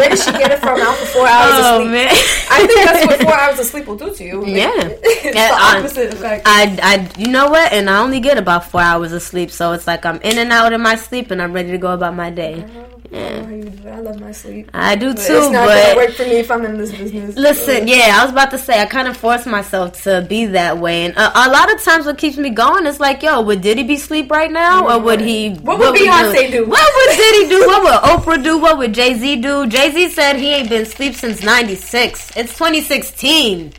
Where 0.00 0.08
did 0.10 0.18
she 0.18 0.32
get 0.32 0.50
it 0.50 0.58
from? 0.58 0.80
Out 0.80 0.96
for 0.96 1.06
four 1.06 1.26
hours 1.28 1.52
Oh 1.54 1.76
of 1.76 1.82
sleep. 1.82 1.92
man. 1.92 2.08
I 2.50 2.66
think 2.66 2.80
that's 2.84 3.06
what 3.06 3.20
four 3.22 3.34
hours 3.40 3.58
of 3.60 3.66
sleep 3.66 3.86
will 3.86 3.96
do 3.96 4.12
to 4.14 4.24
you. 4.24 4.40
Like, 4.42 4.56
Yeah. 4.56 4.72
it's 5.02 5.22
the 5.22 5.38
I- 5.38 5.78
opposite 5.78 6.12
effect. 6.14 6.42
I, 6.46 6.78
I, 6.82 6.94
you 7.20 7.28
know 7.28 7.48
what? 7.50 7.72
And 7.72 7.90
I 7.90 8.00
only 8.02 8.20
get 8.20 8.38
about 8.38 8.64
four 8.70 8.80
hours 8.80 9.12
of 9.12 9.22
sleep, 9.22 9.50
so 9.50 9.72
it's 9.72 9.86
like 9.86 10.04
I'm 10.06 10.20
in 10.22 10.38
and 10.38 10.50
out 10.52 10.72
of 10.72 10.80
my 10.80 10.96
sleep, 10.96 11.30
and 11.30 11.40
I'm 11.42 11.52
ready 11.52 11.70
to 11.72 11.78
go 11.78 11.92
about 11.92 12.14
my 12.14 12.30
day. 12.30 12.64
I 13.12 13.18
don't 13.18 13.38
know 13.40 13.44
how 13.44 13.50
you 13.50 13.64
do 13.64 13.88
it. 13.88 13.92
I 13.92 13.98
love 14.00 14.20
my 14.20 14.30
sleep. 14.32 14.70
I 14.72 14.94
do 14.94 15.08
But 15.14 15.22
too, 15.26 15.34
it's 15.38 15.50
not 15.50 15.66
but 15.66 15.82
gonna 15.82 15.96
work 15.96 16.10
for 16.14 16.22
me 16.22 16.36
if 16.44 16.50
I'm 16.50 16.64
in 16.64 16.78
this 16.78 16.92
business. 16.92 17.36
listen, 17.36 17.88
yeah, 17.88 18.18
I 18.18 18.24
was 18.24 18.32
about 18.32 18.50
to 18.52 18.58
say 18.58 18.80
I 18.80 18.86
kind 18.86 19.08
of 19.08 19.16
force 19.16 19.46
myself 19.46 20.02
to 20.04 20.24
be 20.28 20.46
that 20.46 20.78
way, 20.78 21.04
and 21.06 21.16
a, 21.16 21.26
a 21.46 21.46
lot 21.50 21.72
of 21.74 21.82
times 21.82 22.06
what 22.06 22.18
keeps 22.18 22.36
me 22.36 22.50
going 22.50 22.86
is 22.86 23.00
like, 23.00 23.22
yo, 23.22 23.40
would 23.42 23.60
Diddy 23.62 23.82
be 23.82 23.96
sleep 23.96 24.30
right 24.30 24.50
now, 24.50 24.88
or 24.88 25.00
would 25.02 25.20
he? 25.20 25.54
What 25.54 25.78
would 25.80 25.96
he 25.96 26.06
Beyonce 26.06 26.52
do? 26.52 26.66
What 26.66 26.88
would 26.96 27.16
Diddy 27.22 27.48
do? 27.48 27.66
What 27.66 27.82
would 27.82 28.10
Oprah 28.10 28.42
do? 28.42 28.58
What 28.58 28.78
would 28.78 28.94
Jay 28.94 29.14
Z 29.14 29.36
do? 29.42 29.66
Jay 29.66 29.90
Z 29.90 30.10
said 30.10 30.36
he 30.36 30.52
ain't 30.54 30.68
been 30.70 30.86
sleep 30.86 31.14
since 31.14 31.42
'96. 31.42 32.36
It's 32.36 32.56
2016. 32.56 33.72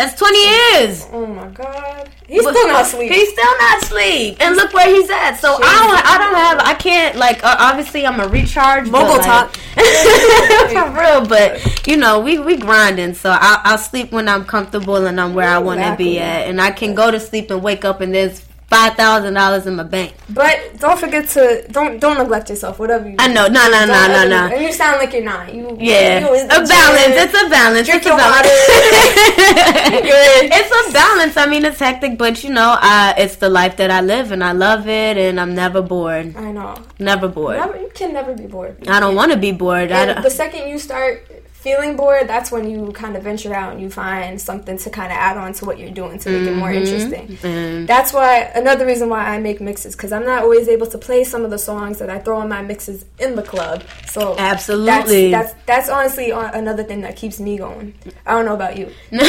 That's 0.00 0.18
20 0.18 0.38
years. 0.38 1.06
Oh 1.12 1.26
my 1.26 1.48
god, 1.48 2.08
he's 2.26 2.40
still 2.40 2.68
not 2.68 2.86
asleep. 2.86 3.12
He's 3.12 3.28
still 3.32 3.58
not 3.58 3.82
asleep, 3.82 4.38
and 4.40 4.56
look 4.56 4.72
where 4.72 4.88
he's 4.88 5.10
at. 5.10 5.34
So 5.36 5.52
I 5.52 5.58
don't, 5.58 6.06
I 6.06 6.16
don't 6.16 6.34
have, 6.34 6.58
I 6.60 6.72
can't 6.72 7.16
like. 7.16 7.44
Uh, 7.44 7.54
obviously, 7.58 8.06
I'm 8.06 8.18
a 8.18 8.26
recharge. 8.26 8.84
but, 8.90 8.92
Mogul 8.92 9.18
like- 9.18 9.26
talk. 9.26 9.56
for 10.70 10.98
real. 10.98 11.26
But 11.26 11.86
you 11.86 11.98
know, 11.98 12.18
we 12.18 12.38
we 12.38 12.56
grinding. 12.56 13.12
So 13.12 13.28
I, 13.28 13.60
I'll 13.62 13.76
sleep 13.76 14.10
when 14.10 14.26
I'm 14.26 14.46
comfortable 14.46 15.04
and 15.04 15.20
I'm 15.20 15.34
where 15.34 15.50
I 15.50 15.58
want 15.58 15.80
to 15.82 15.94
be 15.98 16.18
at, 16.18 16.48
and 16.48 16.62
I 16.62 16.70
can 16.70 16.94
go 16.94 17.10
to 17.10 17.20
sleep 17.20 17.50
and 17.50 17.62
wake 17.62 17.84
up 17.84 18.00
and 18.00 18.14
there's 18.14 18.40
five 18.70 18.94
thousand 18.94 19.34
dollars 19.34 19.66
in 19.66 19.74
my 19.76 19.82
bank. 19.82 20.14
But 20.30 20.56
don't 20.78 20.98
forget 20.98 21.28
to 21.30 21.66
don't 21.70 21.98
don't 22.00 22.18
neglect 22.18 22.48
yourself. 22.50 22.78
Whatever 22.78 23.08
you. 23.10 23.16
I 23.18 23.26
know, 23.26 23.46
no, 23.48 23.68
no, 23.68 23.84
no, 23.84 24.06
no, 24.06 24.28
no. 24.28 24.54
And 24.54 24.62
you 24.62 24.72
sound 24.72 24.98
like 25.00 25.12
you're 25.12 25.24
not. 25.24 25.52
You 25.52 25.76
Yeah, 25.78 26.20
you 26.20 26.34
in 26.34 26.46
a 26.46 26.60
balance. 26.76 27.14
It's 27.22 27.34
a 27.34 27.48
balance. 27.50 27.86
Drink 27.88 28.02
it's 28.02 28.06
a 28.06 28.16
balance. 28.16 28.46
Good. 30.10 30.50
It's 30.52 30.72
a 30.88 30.92
balance. 30.92 31.36
I 31.36 31.46
mean, 31.46 31.64
it's 31.64 31.78
hectic, 31.80 32.16
but 32.16 32.42
you 32.44 32.50
know, 32.50 32.76
I, 32.80 33.14
it's 33.18 33.36
the 33.36 33.48
life 33.48 33.76
that 33.78 33.90
I 33.90 34.00
live, 34.00 34.30
and 34.32 34.42
I 34.44 34.52
love 34.52 34.88
it, 34.88 35.16
and 35.16 35.40
I'm 35.40 35.54
never 35.54 35.82
bored. 35.82 36.36
I 36.36 36.52
know. 36.52 36.76
Never 36.98 37.28
bored. 37.28 37.56
Never, 37.58 37.76
you 37.80 37.90
can 37.92 38.12
never 38.12 38.34
be 38.34 38.46
bored. 38.46 38.88
I 38.88 39.00
don't 39.00 39.16
want 39.16 39.32
to 39.32 39.38
be 39.38 39.52
bored. 39.52 39.90
I 39.90 40.00
And 40.02 40.14
don't, 40.14 40.22
the 40.22 40.30
second 40.30 40.68
you 40.68 40.78
start 40.78 41.26
feeling 41.60 41.94
bored, 41.94 42.26
that's 42.26 42.50
when 42.50 42.70
you 42.70 42.90
kind 42.92 43.16
of 43.16 43.22
venture 43.22 43.52
out 43.54 43.70
and 43.72 43.80
you 43.82 43.90
find 43.90 44.40
something 44.40 44.78
to 44.78 44.88
kind 44.88 45.12
of 45.12 45.18
add 45.18 45.36
on 45.36 45.52
to 45.52 45.64
what 45.66 45.78
you're 45.78 45.90
doing 45.90 46.18
to 46.18 46.30
make 46.30 46.46
it 46.48 46.54
more 46.56 46.70
Mm-hmm. 46.70 46.78
interesting. 46.86 47.38
and 47.42 47.86
That's 47.86 48.12
why 48.14 48.50
another 48.54 48.86
reason 48.86 49.08
why 49.10 49.24
I 49.28 49.38
make 49.38 49.60
mixes 49.60 49.94
because 49.94 50.10
I'm 50.10 50.24
not 50.24 50.42
always 50.42 50.68
able 50.68 50.86
to 50.86 50.96
play 50.98 51.22
some 51.24 51.44
of 51.44 51.50
the 51.50 51.58
songs 51.58 51.98
that 51.98 52.08
I 52.08 52.18
throw 52.18 52.40
in 52.40 52.48
my 52.48 52.62
mixes 52.62 53.04
in 53.18 53.36
the 53.36 53.42
club. 53.42 53.82
So 54.08 54.36
Absolutely. 54.38 55.30
that's 55.30 55.52
that's, 55.52 55.64
that's 55.66 55.88
honestly 55.90 56.30
another 56.30 56.82
thing 56.84 57.02
that 57.02 57.16
keeps 57.16 57.38
me 57.38 57.58
going. 57.58 57.92
I 58.24 58.32
don't 58.32 58.46
know 58.46 58.54
about 58.54 58.78
you. 58.78 58.86
nah, 59.12 59.20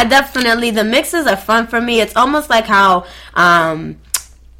I 0.00 0.06
definitely 0.08 0.70
the 0.72 0.84
mixes 0.84 1.26
are 1.26 1.36
fun 1.36 1.66
for 1.68 1.80
me. 1.80 2.00
It's 2.00 2.16
almost 2.16 2.50
like 2.50 2.64
how 2.66 3.04
um 3.34 3.98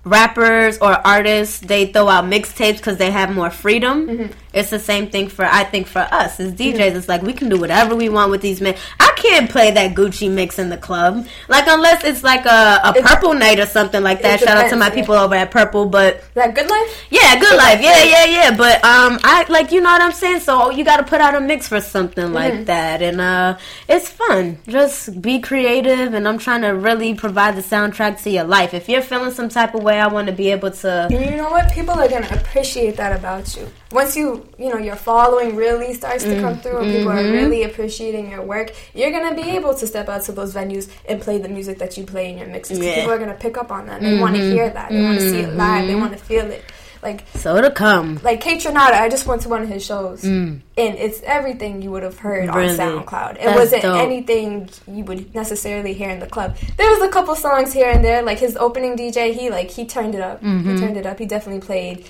rappers 0.05 0.79
or 0.79 0.93
artists 1.07 1.61
they 1.61 1.87
throw 1.93 2.09
out 2.09 2.25
mixtapes 2.25 2.77
because 2.79 2.97
they 2.97 3.11
have 3.11 3.35
more 3.35 3.51
freedom. 3.51 4.31
It's 4.53 4.71
the 4.71 4.79
same 4.79 5.11
thing 5.11 5.29
for 5.29 5.45
I 5.45 5.65
think 5.65 5.87
for 5.87 6.01
us 6.01 6.39
as 6.39 6.53
DJs. 6.53 6.95
It's 6.95 7.09
like 7.09 7.23
we 7.23 7.33
can 7.33 7.49
do 7.49 7.59
whatever 7.59 7.97
we 7.97 8.09
want 8.09 8.31
with 8.31 8.41
these 8.41 8.61
mix. 8.61 8.81
I 9.01 9.13
can't 9.17 9.51
play 9.51 9.71
that 9.73 9.95
Gucci 9.95 10.31
mix 10.31 10.59
in 10.59 10.69
the 10.69 10.77
club, 10.77 11.27
like 11.49 11.67
unless 11.67 12.05
it's 12.05 12.23
like 12.23 12.47
a, 12.47 12.81
a 12.85 12.95
purple 13.03 13.35
night 13.35 13.59
or 13.59 13.67
something 13.67 14.03
like 14.03 14.23
that. 14.23 14.41
Shout 14.41 14.57
out 14.57 14.71
to 14.71 14.77
my 14.77 14.91
people 14.91 15.15
over 15.15 15.35
at 15.35 15.51
Purple, 15.51 15.87
but 15.87 16.17
Is 16.17 16.23
that 16.35 16.55
good 16.55 16.71
life? 16.71 17.07
yeah, 17.11 17.39
good 17.41 17.57
life. 17.57 17.81
Yeah, 17.83 18.05
yeah, 18.05 18.25
yeah. 18.25 18.57
But 18.57 18.77
um, 18.85 19.19
I 19.25 19.45
like 19.49 19.73
you 19.73 19.81
know 19.81 19.91
what 19.91 20.01
I'm 20.01 20.13
saying. 20.13 20.41
So 20.41 20.71
you 20.71 20.85
got 20.85 20.99
to 20.99 21.03
put 21.05 21.21
out 21.21 21.35
a 21.35 21.41
mix 21.41 21.67
for 21.67 21.81
something 21.81 22.33
like 22.33 22.67
that, 22.67 23.03
and 23.03 23.21
uh, 23.21 23.59
it's 23.89 24.09
fun. 24.09 24.59
Just 24.69 25.21
be 25.21 25.41
creative, 25.41 26.15
and 26.15 26.29
I'm 26.29 26.39
trying 26.39 26.63
to 26.63 26.69
really 26.69 27.15
provide 27.15 27.57
the 27.57 27.63
soundtrack 27.63 28.23
to 28.23 28.31
your 28.31 28.45
life. 28.45 28.75
If 28.75 28.89
you're 28.89 29.03
feeling 29.03 29.33
some 29.33 29.49
type 29.49 29.75
of 29.75 29.83
way, 29.83 29.89
way. 29.89 30.01
I 30.01 30.07
want 30.07 30.27
to 30.29 30.33
be 30.33 30.51
able 30.51 30.71
to. 30.71 31.09
You 31.11 31.37
know 31.37 31.51
what? 31.51 31.73
People 31.73 31.95
are 31.95 32.09
gonna 32.09 32.29
appreciate 32.31 32.97
that 32.97 33.19
about 33.19 33.57
you. 33.57 33.67
Once 33.91 34.17
you, 34.17 34.47
you 34.59 34.69
know, 34.69 34.77
your 34.77 34.97
following 34.97 35.57
really 35.57 35.95
starts 35.95 36.25
to 36.25 36.41
come 36.41 36.57
mm. 36.57 36.63
through, 36.63 36.79
and 36.79 36.93
people 36.93 37.11
are 37.11 37.17
mm-hmm. 37.17 37.33
really 37.33 37.63
appreciating 37.65 38.31
your 38.31 38.43
work. 38.43 38.73
You're 38.95 39.11
gonna 39.11 39.35
be 39.35 39.51
able 39.51 39.75
to 39.75 39.87
step 39.87 40.09
out 40.09 40.23
to 40.25 40.33
those 40.33 40.55
venues 40.55 40.91
and 41.09 41.21
play 41.21 41.39
the 41.39 41.49
music 41.49 41.79
that 41.79 41.97
you 41.97 42.05
play 42.05 42.31
in 42.31 42.39
your 42.39 42.49
mixes 42.49 42.79
Yeah. 42.79 42.97
People 42.97 43.13
are 43.13 43.19
gonna 43.19 43.35
pick 43.35 43.57
up 43.57 43.73
on 43.73 43.87
that. 43.87 44.01
They 44.01 44.19
want 44.21 44.37
to 44.37 44.43
mm-hmm. 44.43 44.53
hear 44.53 44.71
that. 44.71 44.91
They 44.91 45.03
want 45.03 45.21
to 45.21 45.31
see 45.31 45.41
it 45.41 45.55
live. 45.55 45.87
They 45.87 45.93
mm-hmm. 45.93 46.01
want 46.01 46.13
to 46.13 46.19
feel 46.19 46.51
it. 46.51 46.65
Like, 47.03 47.25
So 47.35 47.61
to 47.61 47.71
come. 47.71 48.19
like 48.25 48.43
Kaytranada, 48.43 48.95
I 48.95 49.09
just 49.09 49.27
went 49.27 49.43
to 49.43 49.49
one 49.49 49.63
of 49.63 49.69
his 49.69 49.85
shows, 49.85 50.23
mm. 50.23 50.61
and 50.77 50.95
it's 50.97 51.23
everything 51.23 51.81
you 51.81 51.91
would 51.93 52.03
have 52.03 52.19
heard 52.19 52.49
Really? 52.49 52.71
on 52.71 52.77
SoundCloud. 52.77 53.37
It 53.37 53.45
That's 53.45 53.59
wasn't 53.59 53.83
dope. 53.83 53.99
anything 53.99 54.69
you 54.89 55.05
would 55.05 55.35
necessarily 55.35 55.93
hear 55.95 56.11
in 56.11 56.19
the 56.19 56.27
club. 56.27 56.57
There 56.77 56.91
was 56.91 57.03
a 57.03 57.09
couple 57.09 57.35
songs 57.37 57.73
here 57.73 57.89
and 57.89 58.05
there, 58.05 58.23
like 58.23 58.39
his 58.39 58.57
opening 58.57 58.97
DJ. 58.97 59.33
He 59.33 59.49
like 59.51 59.71
he 59.71 59.87
turned 59.87 60.15
it 60.15 60.21
up. 60.21 60.43
Mm-hmm. 60.43 60.75
He 60.75 60.81
turned 60.81 60.97
it 60.97 61.07
up. 61.07 61.19
He 61.19 61.27
definitely 61.27 61.65
played 61.65 62.05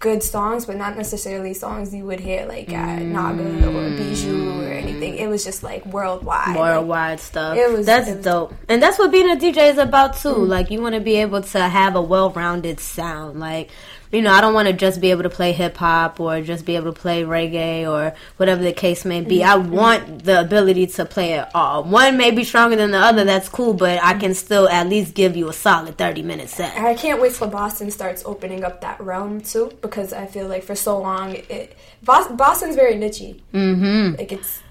good 0.00 0.22
songs, 0.22 0.66
but 0.66 0.76
not 0.76 0.96
necessarily 0.96 1.54
songs 1.54 1.94
you 1.94 2.04
would 2.04 2.20
hear 2.20 2.46
like 2.46 2.72
at 2.72 3.00
mm. 3.00 3.06
Naga 3.06 3.42
or 3.68 3.90
Bijou 3.96 4.60
or 4.60 4.68
anything. 4.68 5.16
It 5.16 5.28
was 5.28 5.44
just 5.44 5.62
like 5.62 5.84
worldwide. 5.86 6.48
Like, 6.48 6.58
worldwide 6.58 7.20
stuff. 7.20 7.56
it 7.56 7.70
was- 7.70 7.86
that's 7.86 8.08
it 8.08 8.16
was- 8.16 8.24
dope, 8.24 8.54
and 8.68 8.82
that's 8.82 8.98
what 8.98 9.10
being 9.10 9.30
a 9.30 9.36
DJ 9.36 9.70
is 9.70 9.78
about 9.78 10.16
too. 10.16 10.28
Mm. 10.34 10.48
Like 10.48 10.70
you 10.70 10.80
want 10.80 10.94
to 10.94 11.00
be 11.00 11.16
able 11.16 11.42
to 11.42 11.60
have 11.60 11.96
a 11.96 12.02
well-rounded 12.02 12.80
sound. 12.80 13.40
Like 13.40 13.70
you 14.12 14.22
know, 14.22 14.32
I 14.32 14.40
don't 14.40 14.54
want 14.54 14.68
to 14.68 14.74
just 14.74 15.00
be 15.00 15.10
able 15.10 15.24
to 15.24 15.30
play 15.30 15.52
hip 15.52 15.76
hop 15.76 16.18
or 16.20 16.40
just 16.40 16.64
be 16.64 16.76
able 16.76 16.92
to 16.92 16.98
play 16.98 17.24
reggae 17.24 17.86
or 17.86 18.14
whatever 18.36 18.62
the 18.62 18.72
case 18.72 19.04
may 19.04 19.20
be. 19.20 19.44
I 19.44 19.56
want 19.56 20.24
the 20.24 20.40
ability 20.40 20.86
to 20.88 21.04
play 21.04 21.34
it 21.34 21.48
all. 21.54 21.84
One 21.84 22.16
may 22.16 22.30
be 22.30 22.44
stronger 22.44 22.76
than 22.76 22.90
the 22.90 22.98
other. 22.98 23.24
That's 23.24 23.48
cool, 23.48 23.74
but 23.74 24.02
I 24.02 24.14
can 24.14 24.34
still 24.34 24.68
at 24.68 24.88
least 24.88 25.14
give 25.14 25.36
you 25.36 25.48
a 25.48 25.52
solid 25.52 25.98
thirty-minute 25.98 26.48
set. 26.48 26.78
I 26.78 26.94
can't 26.94 27.20
wait 27.20 27.34
till 27.34 27.48
Boston 27.48 27.90
starts 27.90 28.22
opening 28.24 28.64
up 28.64 28.80
that 28.80 29.00
realm 29.00 29.40
too, 29.40 29.72
because 29.82 30.12
I 30.12 30.26
feel 30.26 30.48
like 30.48 30.62
for 30.62 30.74
so 30.74 30.98
long, 31.00 31.34
it 31.34 31.76
Boston's 32.02 32.76
very 32.76 32.94
nichey. 32.94 33.40
Mm-hmm. 33.52 34.16
Like 34.16 34.32
it's 34.32 34.62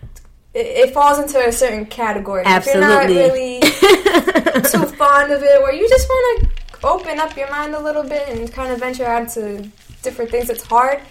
it, 0.53 0.93
falls 0.93 1.19
into 1.19 1.39
a 1.45 1.51
certain 1.51 1.85
category. 1.85 2.41
If 2.41 2.47
Absolutely. 2.47 2.81
you're 2.81 2.89
not 2.89 3.07
really 3.07 3.59
too 4.71 4.95
fond 4.95 5.31
of 5.31 5.43
it, 5.43 5.61
or 5.61 5.71
you 5.71 5.87
just 5.87 6.09
want 6.09 6.41
to 6.41 6.56
open 6.83 7.19
up 7.19 7.35
your 7.35 7.49
mind 7.49 7.75
a 7.75 7.79
little 7.79 8.03
bit 8.03 8.27
and 8.29 8.51
kind 8.51 8.71
of 8.71 8.79
venture 8.79 9.05
out 9.05 9.29
to 9.29 9.69
different 10.03 10.31
things, 10.31 10.49
it's 10.49 10.63
hard. 10.63 11.01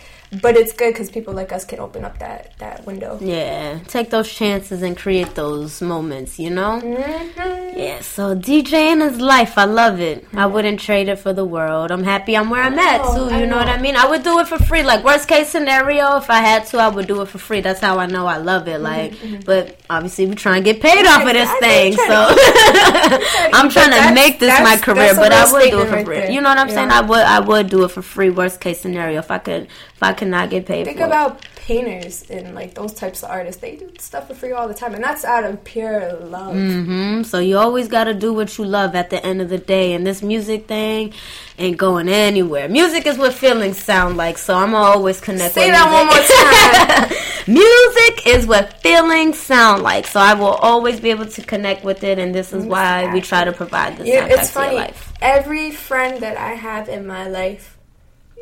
But 0.43 0.57
it's 0.57 0.73
good 0.73 0.93
because 0.93 1.09
people 1.09 1.35
like 1.35 1.53
us 1.53 1.65
can 1.65 1.79
open 1.79 2.05
up 2.05 2.19
that 2.19 2.59
that 2.59 2.85
window. 2.85 3.17
Yeah, 3.21 3.79
take 3.87 4.11
those 4.11 4.29
chances 4.33 4.83
and 4.83 4.97
create 4.97 5.37
those 5.37 5.81
moments, 5.81 6.39
you 6.39 6.51
know? 6.51 6.81
Mm-hmm. 6.83 7.66
Yeah, 7.77 8.01
so 8.01 8.35
DJing 8.35 9.07
is 9.07 9.21
life. 9.21 9.59
I 9.59 9.67
love 9.67 10.01
it. 10.01 10.27
I 10.33 10.47
wouldn't 10.47 10.81
trade 10.81 11.11
it 11.11 11.17
for 11.17 11.35
the 11.35 11.45
world. 11.45 11.91
I'm 11.91 12.05
happy 12.05 12.35
I'm 12.35 12.49
where 12.49 12.63
I'm 12.63 12.79
at, 12.79 13.05
too. 13.05 13.37
You 13.37 13.45
know 13.47 13.59
what 13.59 13.69
I 13.69 13.79
mean? 13.79 13.97
I 13.97 14.09
would 14.09 14.23
do 14.23 14.39
it 14.39 14.49
for 14.49 14.57
free. 14.57 14.83
Like, 14.83 15.05
worst 15.05 15.29
case 15.29 15.51
scenario, 15.51 16.17
if 16.17 16.31
I 16.31 16.39
had 16.41 16.65
to, 16.69 16.79
I 16.79 16.89
would 16.89 17.07
do 17.07 17.21
it 17.21 17.29
for 17.29 17.37
free. 17.37 17.61
That's 17.61 17.81
how 17.81 17.99
I 17.99 18.07
know 18.07 18.27
I 18.27 18.39
love 18.39 18.67
it. 18.67 18.81
Mm-hmm, 18.81 18.83
like, 18.83 19.13
mm-hmm. 19.13 19.43
but 19.45 19.79
obviously, 19.91 20.25
we 20.25 20.37
trying 20.37 20.65
to 20.65 20.73
get 20.73 20.81
paid 20.81 21.05
off 21.07 21.21
of 21.21 21.35
this 21.35 21.51
I- 21.51 21.61
thing, 21.61 21.93
so 21.93 23.51
I'm 23.59 23.69
trying 23.69 23.93
to 23.93 24.15
make 24.15 24.39
this 24.39 24.59
my 24.61 24.79
career. 24.79 25.15
But 25.15 25.33
I 25.33 25.53
would 25.53 25.71
do 25.71 25.83
it 25.83 25.89
for 25.89 26.03
free. 26.03 26.17
there. 26.17 26.31
You 26.31 26.41
know 26.41 26.49
what 26.49 26.59
I'm 26.59 26.71
saying? 26.71 26.91
I 26.91 27.03
would. 27.03 27.21
I 27.21 27.41
would 27.41 27.69
do 27.69 27.85
it 27.85 27.91
for 27.91 28.01
free. 28.01 28.31
Worst 28.31 28.59
case 28.59 28.81
scenario, 28.81 29.19
if 29.19 29.31
I 29.31 29.37
could, 29.37 29.65
if 29.65 30.03
I 30.03 30.15
could 30.15 30.29
not 30.29 30.49
get 30.49 30.65
paid 30.65 30.87
Think 30.87 30.99
for 30.99 31.05
it. 31.05 31.47
Painters 31.67 32.23
and 32.31 32.55
like 32.55 32.75
those 32.75 32.95
types 32.95 33.25
of 33.25 33.31
artists. 33.31 33.61
They 33.61 33.75
do 33.75 33.91
stuff 33.99 34.29
for 34.29 34.35
free 34.35 34.53
all 34.53 34.69
the 34.69 34.75
time, 34.75 34.95
and 34.95 35.03
that's 35.03 35.25
out 35.25 35.43
of 35.43 35.65
pure 35.65 36.13
love. 36.15 36.55
hmm 36.55 37.25
So 37.25 37.41
you 37.41 37.59
always 37.59 37.89
got 37.89 38.05
to 38.05 38.15
do 38.15 38.33
what 38.33 38.57
you 38.57 38.65
love 38.65 38.95
at 38.95 39.11
the 39.11 39.25
end 39.27 39.43
of 39.43 39.49
the 39.49 39.59
day. 39.59 39.93
And 39.93 40.07
this 40.07 40.23
music 40.23 40.69
thing 40.69 41.13
ain't 41.59 41.77
going 41.77 42.09
anywhere. 42.09 42.69
Music 42.69 43.05
is 43.05 43.19
what 43.19 43.35
feelings 43.35 43.83
sound 43.83 44.17
like. 44.17 44.39
So 44.39 44.55
I'm 44.55 44.77
always 44.77 45.21
connect. 45.21 45.55
Say 45.55 45.73
that 45.73 47.09
music. 47.09 47.49
music 47.49 48.27
is 48.29 48.47
what 48.47 48.81
feelings 48.81 49.37
sound 49.37 49.83
like. 49.83 50.07
So 50.07 50.21
I 50.21 50.35
will 50.35 50.55
always 50.71 51.01
be 51.01 51.11
able 51.11 51.27
to 51.27 51.43
connect 51.43 51.83
with 51.85 52.05
it. 52.05 52.21
And 52.21 52.33
this 52.33 52.53
is 52.53 52.65
why 52.65 53.13
we 53.13 53.21
try 53.21 53.43
to 53.45 53.53
provide 53.53 53.97
this 53.97 54.07
Yeah, 54.07 54.27
it's 54.31 54.53
funny. 54.53 54.77
life. 54.77 55.13
Every 55.21 55.73
friend 55.73 56.23
that 56.23 56.37
I 56.37 56.55
have 56.55 56.89
in 56.89 57.09
my 57.09 57.27
life, 57.27 57.77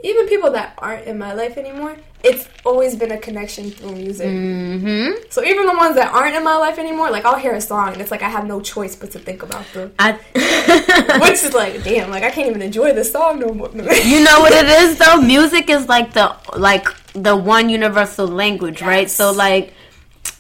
even 0.03 0.29
people 0.29 0.51
that 0.51 0.75
aren't 0.77 1.07
in 1.07 1.17
my 1.17 1.33
life 1.33 1.57
anymore, 1.57 1.97
it's 2.25 2.49
always 2.65 2.97
been 2.97 3.13
a 3.13 3.19
connection 3.19 3.71
through 3.71 3.93
music. 3.93 4.27
Mm-hmm. 4.29 5.25
So 5.31 5.45
even 5.45 5.67
the 5.67 5.75
ones 5.75 5.95
that 5.97 6.13
aren't 6.13 6.35
in 6.35 6.43
my 6.43 6.57
life 6.57 6.79
anymore, 6.79 7.11
like 7.11 7.25
I'll 7.25 7.39
hear 7.39 7.53
a 7.55 7.61
song 7.61 7.93
and 7.93 8.01
it's 8.01 8.11
like 8.11 8.23
I 8.23 8.29
have 8.31 8.47
no 8.47 8.61
choice 8.61 8.97
but 8.97 9.11
to 9.13 9.19
think 9.19 9.43
about 9.43 9.65
them. 9.75 9.93
I. 9.99 10.13
Which 11.21 11.45
is 11.45 11.53
like, 11.55 11.83
damn, 11.89 12.11
like 12.11 12.23
I 12.23 12.31
can't 12.31 12.49
even 12.49 12.63
enjoy 12.63 12.93
this 12.95 13.13
song 13.13 13.39
no 13.41 13.49
more. 13.53 13.69
You 14.13 14.25
know 14.25 14.41
what 14.41 14.53
it 14.53 14.67
is 14.67 14.99
though? 14.99 15.21
Music 15.21 15.69
is 15.71 15.89
like 15.89 16.13
the 16.15 16.35
like 16.57 16.89
the 17.13 17.37
one 17.37 17.69
universal 17.69 18.27
language, 18.27 18.81
right? 18.83 19.09
So 19.11 19.31
like 19.33 19.75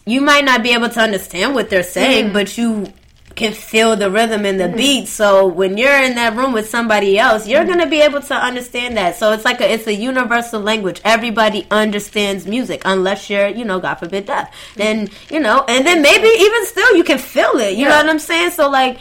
you 0.06 0.20
might 0.20 0.44
not 0.44 0.62
be 0.62 0.70
able 0.72 0.88
to 0.90 1.00
understand 1.00 1.54
what 1.54 1.70
they're 1.70 1.82
saying, 1.82 2.24
Mm-hmm. 2.26 2.32
but 2.32 2.58
you 2.58 2.92
can 3.34 3.52
feel 3.52 3.96
the 3.96 4.10
rhythm 4.10 4.44
and 4.44 4.60
the 4.60 4.64
mm-hmm. 4.64 4.76
beat. 4.76 5.08
So 5.08 5.46
when 5.46 5.76
you're 5.76 6.02
in 6.02 6.14
that 6.14 6.36
room 6.36 6.52
with 6.52 6.68
somebody 6.68 7.18
else, 7.18 7.46
you're 7.46 7.60
mm-hmm. 7.60 7.70
gonna 7.70 7.90
be 7.90 8.00
able 8.00 8.22
to 8.22 8.34
understand 8.34 8.96
that. 8.96 9.16
So 9.16 9.32
it's 9.32 9.44
like 9.44 9.60
a 9.60 9.72
it's 9.72 9.86
a 9.86 9.94
universal 9.94 10.60
language. 10.60 11.00
Everybody 11.04 11.66
understands 11.70 12.46
music 12.46 12.82
unless 12.84 13.28
you're, 13.28 13.48
you 13.48 13.64
know, 13.64 13.80
God 13.80 13.96
forbid 13.96 14.26
deaf. 14.26 14.54
Then, 14.76 15.08
mm-hmm. 15.08 15.34
you 15.34 15.40
know, 15.40 15.64
and 15.68 15.86
then 15.86 16.02
maybe 16.02 16.28
even 16.28 16.66
still 16.66 16.96
you 16.96 17.04
can 17.04 17.18
feel 17.18 17.56
it. 17.58 17.76
You 17.76 17.84
know 17.86 17.96
what 17.96 18.08
I'm 18.08 18.18
saying? 18.18 18.50
So 18.52 18.70
like 18.70 18.98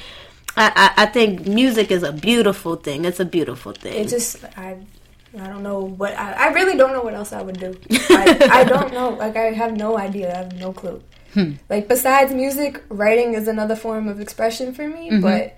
I, 0.55 0.93
I, 0.97 1.03
I 1.03 1.05
think 1.07 1.47
music 1.47 1.91
is 1.91 2.03
a 2.03 2.11
beautiful 2.11 2.75
thing. 2.75 3.05
It's 3.05 3.19
a 3.19 3.25
beautiful 3.25 3.71
thing. 3.71 3.93
it 3.93 4.09
just 4.09 4.43
I 4.57 4.77
I 5.39 5.47
don't 5.47 5.63
know 5.63 5.79
what 5.79 6.17
I, 6.17 6.33
I 6.33 6.47
really 6.53 6.77
don't 6.77 6.93
know 6.93 7.01
what 7.01 7.13
else 7.13 7.33
I 7.33 7.41
would 7.41 7.59
do. 7.59 7.75
I, 8.09 8.49
I 8.51 8.63
don't 8.73 8.93
know. 8.93 9.09
Like 9.09 9.35
I 9.35 9.51
have 9.51 9.75
no 9.75 9.97
idea. 9.97 10.31
I 10.33 10.37
have 10.37 10.59
no 10.59 10.73
clue. 10.73 11.01
Hmm. 11.33 11.53
Like 11.69 11.87
besides 11.87 12.33
music, 12.33 12.83
writing 12.89 13.33
is 13.33 13.47
another 13.47 13.75
form 13.75 14.07
of 14.07 14.19
expression 14.19 14.73
for 14.73 14.87
me, 14.87 15.09
mm-hmm. 15.09 15.21
but 15.21 15.57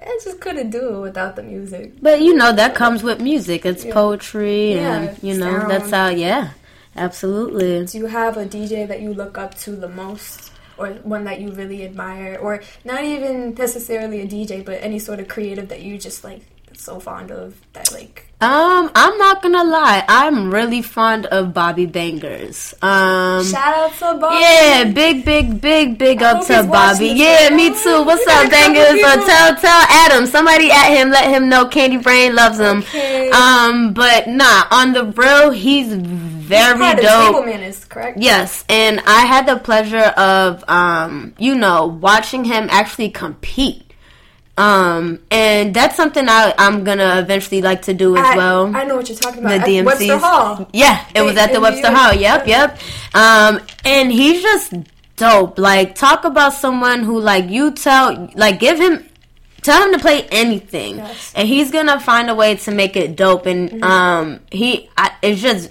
I 0.00 0.18
just 0.24 0.40
couldn't 0.40 0.70
do 0.70 0.96
it 0.96 1.00
without 1.00 1.36
the 1.36 1.42
music. 1.42 1.94
But 2.00 2.20
you 2.20 2.34
know 2.34 2.52
that 2.52 2.74
comes 2.74 3.02
with 3.02 3.20
music. 3.20 3.64
It's 3.64 3.84
Yeah. 3.84 3.94
poetry, 3.94 4.74
Yeah, 4.74 4.96
and 4.96 5.22
you 5.22 5.36
know 5.36 5.68
that's 5.68 5.90
how. 5.90 6.08
Yeah, 6.08 6.50
absolutely. 6.96 7.86
Do 7.86 7.98
you 7.98 8.06
have 8.06 8.36
a 8.36 8.46
DJ 8.46 8.86
that 8.86 9.00
you 9.00 9.14
look 9.14 9.38
up 9.38 9.54
to 9.60 9.72
the 9.72 9.88
most? 9.88 10.50
Or 10.78 10.88
one 11.04 11.24
that 11.24 11.38
you 11.38 11.52
really 11.52 11.84
admire, 11.84 12.38
or 12.40 12.62
not 12.82 13.04
even 13.04 13.54
necessarily 13.54 14.22
a 14.22 14.26
DJ, 14.26 14.64
but 14.64 14.82
any 14.82 14.98
sort 14.98 15.20
of 15.20 15.28
creative 15.28 15.68
that 15.68 15.82
you 15.82 15.98
just 15.98 16.24
like 16.24 16.40
so 16.74 16.98
fond 16.98 17.30
of 17.30 17.54
that 17.74 17.92
like 17.92 18.31
Um, 18.42 18.90
I'm 18.96 19.16
not 19.18 19.40
gonna 19.40 19.62
lie. 19.62 20.04
I'm 20.08 20.52
really 20.52 20.82
fond 20.82 21.26
of 21.26 21.54
Bobby 21.54 21.86
Bangers. 21.86 22.74
Um, 22.82 23.44
shout 23.44 23.72
out 23.72 23.92
to 23.94 24.18
Bobby. 24.18 24.40
yeah, 24.40 24.84
big, 24.92 25.24
big, 25.24 25.60
big, 25.60 25.96
big 25.96 26.20
I 26.20 26.32
up 26.32 26.46
to 26.48 26.64
Bobby. 26.64 27.06
Yeah, 27.14 27.50
me 27.54 27.68
too. 27.68 28.02
What's 28.04 28.26
up, 28.26 28.50
Bangers? 28.50 29.00
Or 29.00 29.12
people. 29.12 29.26
tell, 29.26 29.54
tell 29.54 29.86
Adam. 29.88 30.26
Somebody 30.26 30.72
at 30.72 30.88
him. 30.88 31.10
Let 31.10 31.30
him 31.30 31.48
know 31.48 31.68
Candy 31.68 31.98
Rain 31.98 32.34
loves 32.34 32.58
him. 32.58 32.78
Okay. 32.78 33.30
Um, 33.30 33.94
but 33.94 34.26
nah, 34.26 34.64
on 34.72 34.92
the 34.92 35.04
real, 35.04 35.52
he's 35.52 35.94
very 35.94 36.90
of 36.94 36.98
dope. 36.98 37.46
Manners, 37.46 37.84
correct? 37.84 38.18
Yes, 38.18 38.64
and 38.68 39.00
I 39.06 39.24
had 39.24 39.46
the 39.46 39.56
pleasure 39.56 40.12
of, 40.16 40.68
um, 40.68 41.32
you 41.38 41.54
know, 41.54 41.86
watching 41.86 42.44
him 42.44 42.66
actually 42.70 43.10
compete. 43.10 43.91
Um, 44.58 45.18
and 45.30 45.72
that's 45.74 45.96
something 45.96 46.28
I, 46.28 46.54
I'm 46.58 46.84
gonna 46.84 47.18
eventually 47.20 47.62
like 47.62 47.82
to 47.82 47.94
do 47.94 48.16
as 48.16 48.24
I, 48.24 48.36
well. 48.36 48.76
I 48.76 48.84
know 48.84 48.96
what 48.96 49.08
you're 49.08 49.18
talking 49.18 49.40
about. 49.44 49.64
The 49.64 49.72
DMC 49.78 49.84
Webster 49.84 50.18
Hall. 50.18 50.68
Yeah, 50.72 51.06
it 51.14 51.22
was 51.22 51.36
at 51.36 51.52
the 51.52 51.60
Webster 51.60 51.90
Hall. 51.90 52.12
Yep, 52.12 52.46
yep. 52.46 52.78
Um, 53.14 53.60
and 53.84 54.12
he's 54.12 54.42
just 54.42 54.74
dope. 55.16 55.58
Like, 55.58 55.94
talk 55.94 56.24
about 56.24 56.52
someone 56.52 57.02
who, 57.02 57.18
like, 57.18 57.48
you 57.48 57.70
tell, 57.72 58.30
like, 58.34 58.60
give 58.60 58.78
him. 58.78 59.08
Tell 59.62 59.80
him 59.84 59.92
to 59.92 60.00
play 60.00 60.26
anything, 60.32 60.96
Yes. 60.96 61.28
Mm-hmm. 61.28 61.38
and 61.38 61.48
he's 61.48 61.70
gonna 61.70 62.00
find 62.00 62.28
a 62.28 62.34
way 62.34 62.56
to 62.56 62.72
make 62.72 62.96
it 62.96 63.14
dope. 63.14 63.46
And 63.46 63.80
um, 63.84 64.40
he, 64.50 64.90
I, 64.96 65.12
it's 65.22 65.40
just 65.40 65.70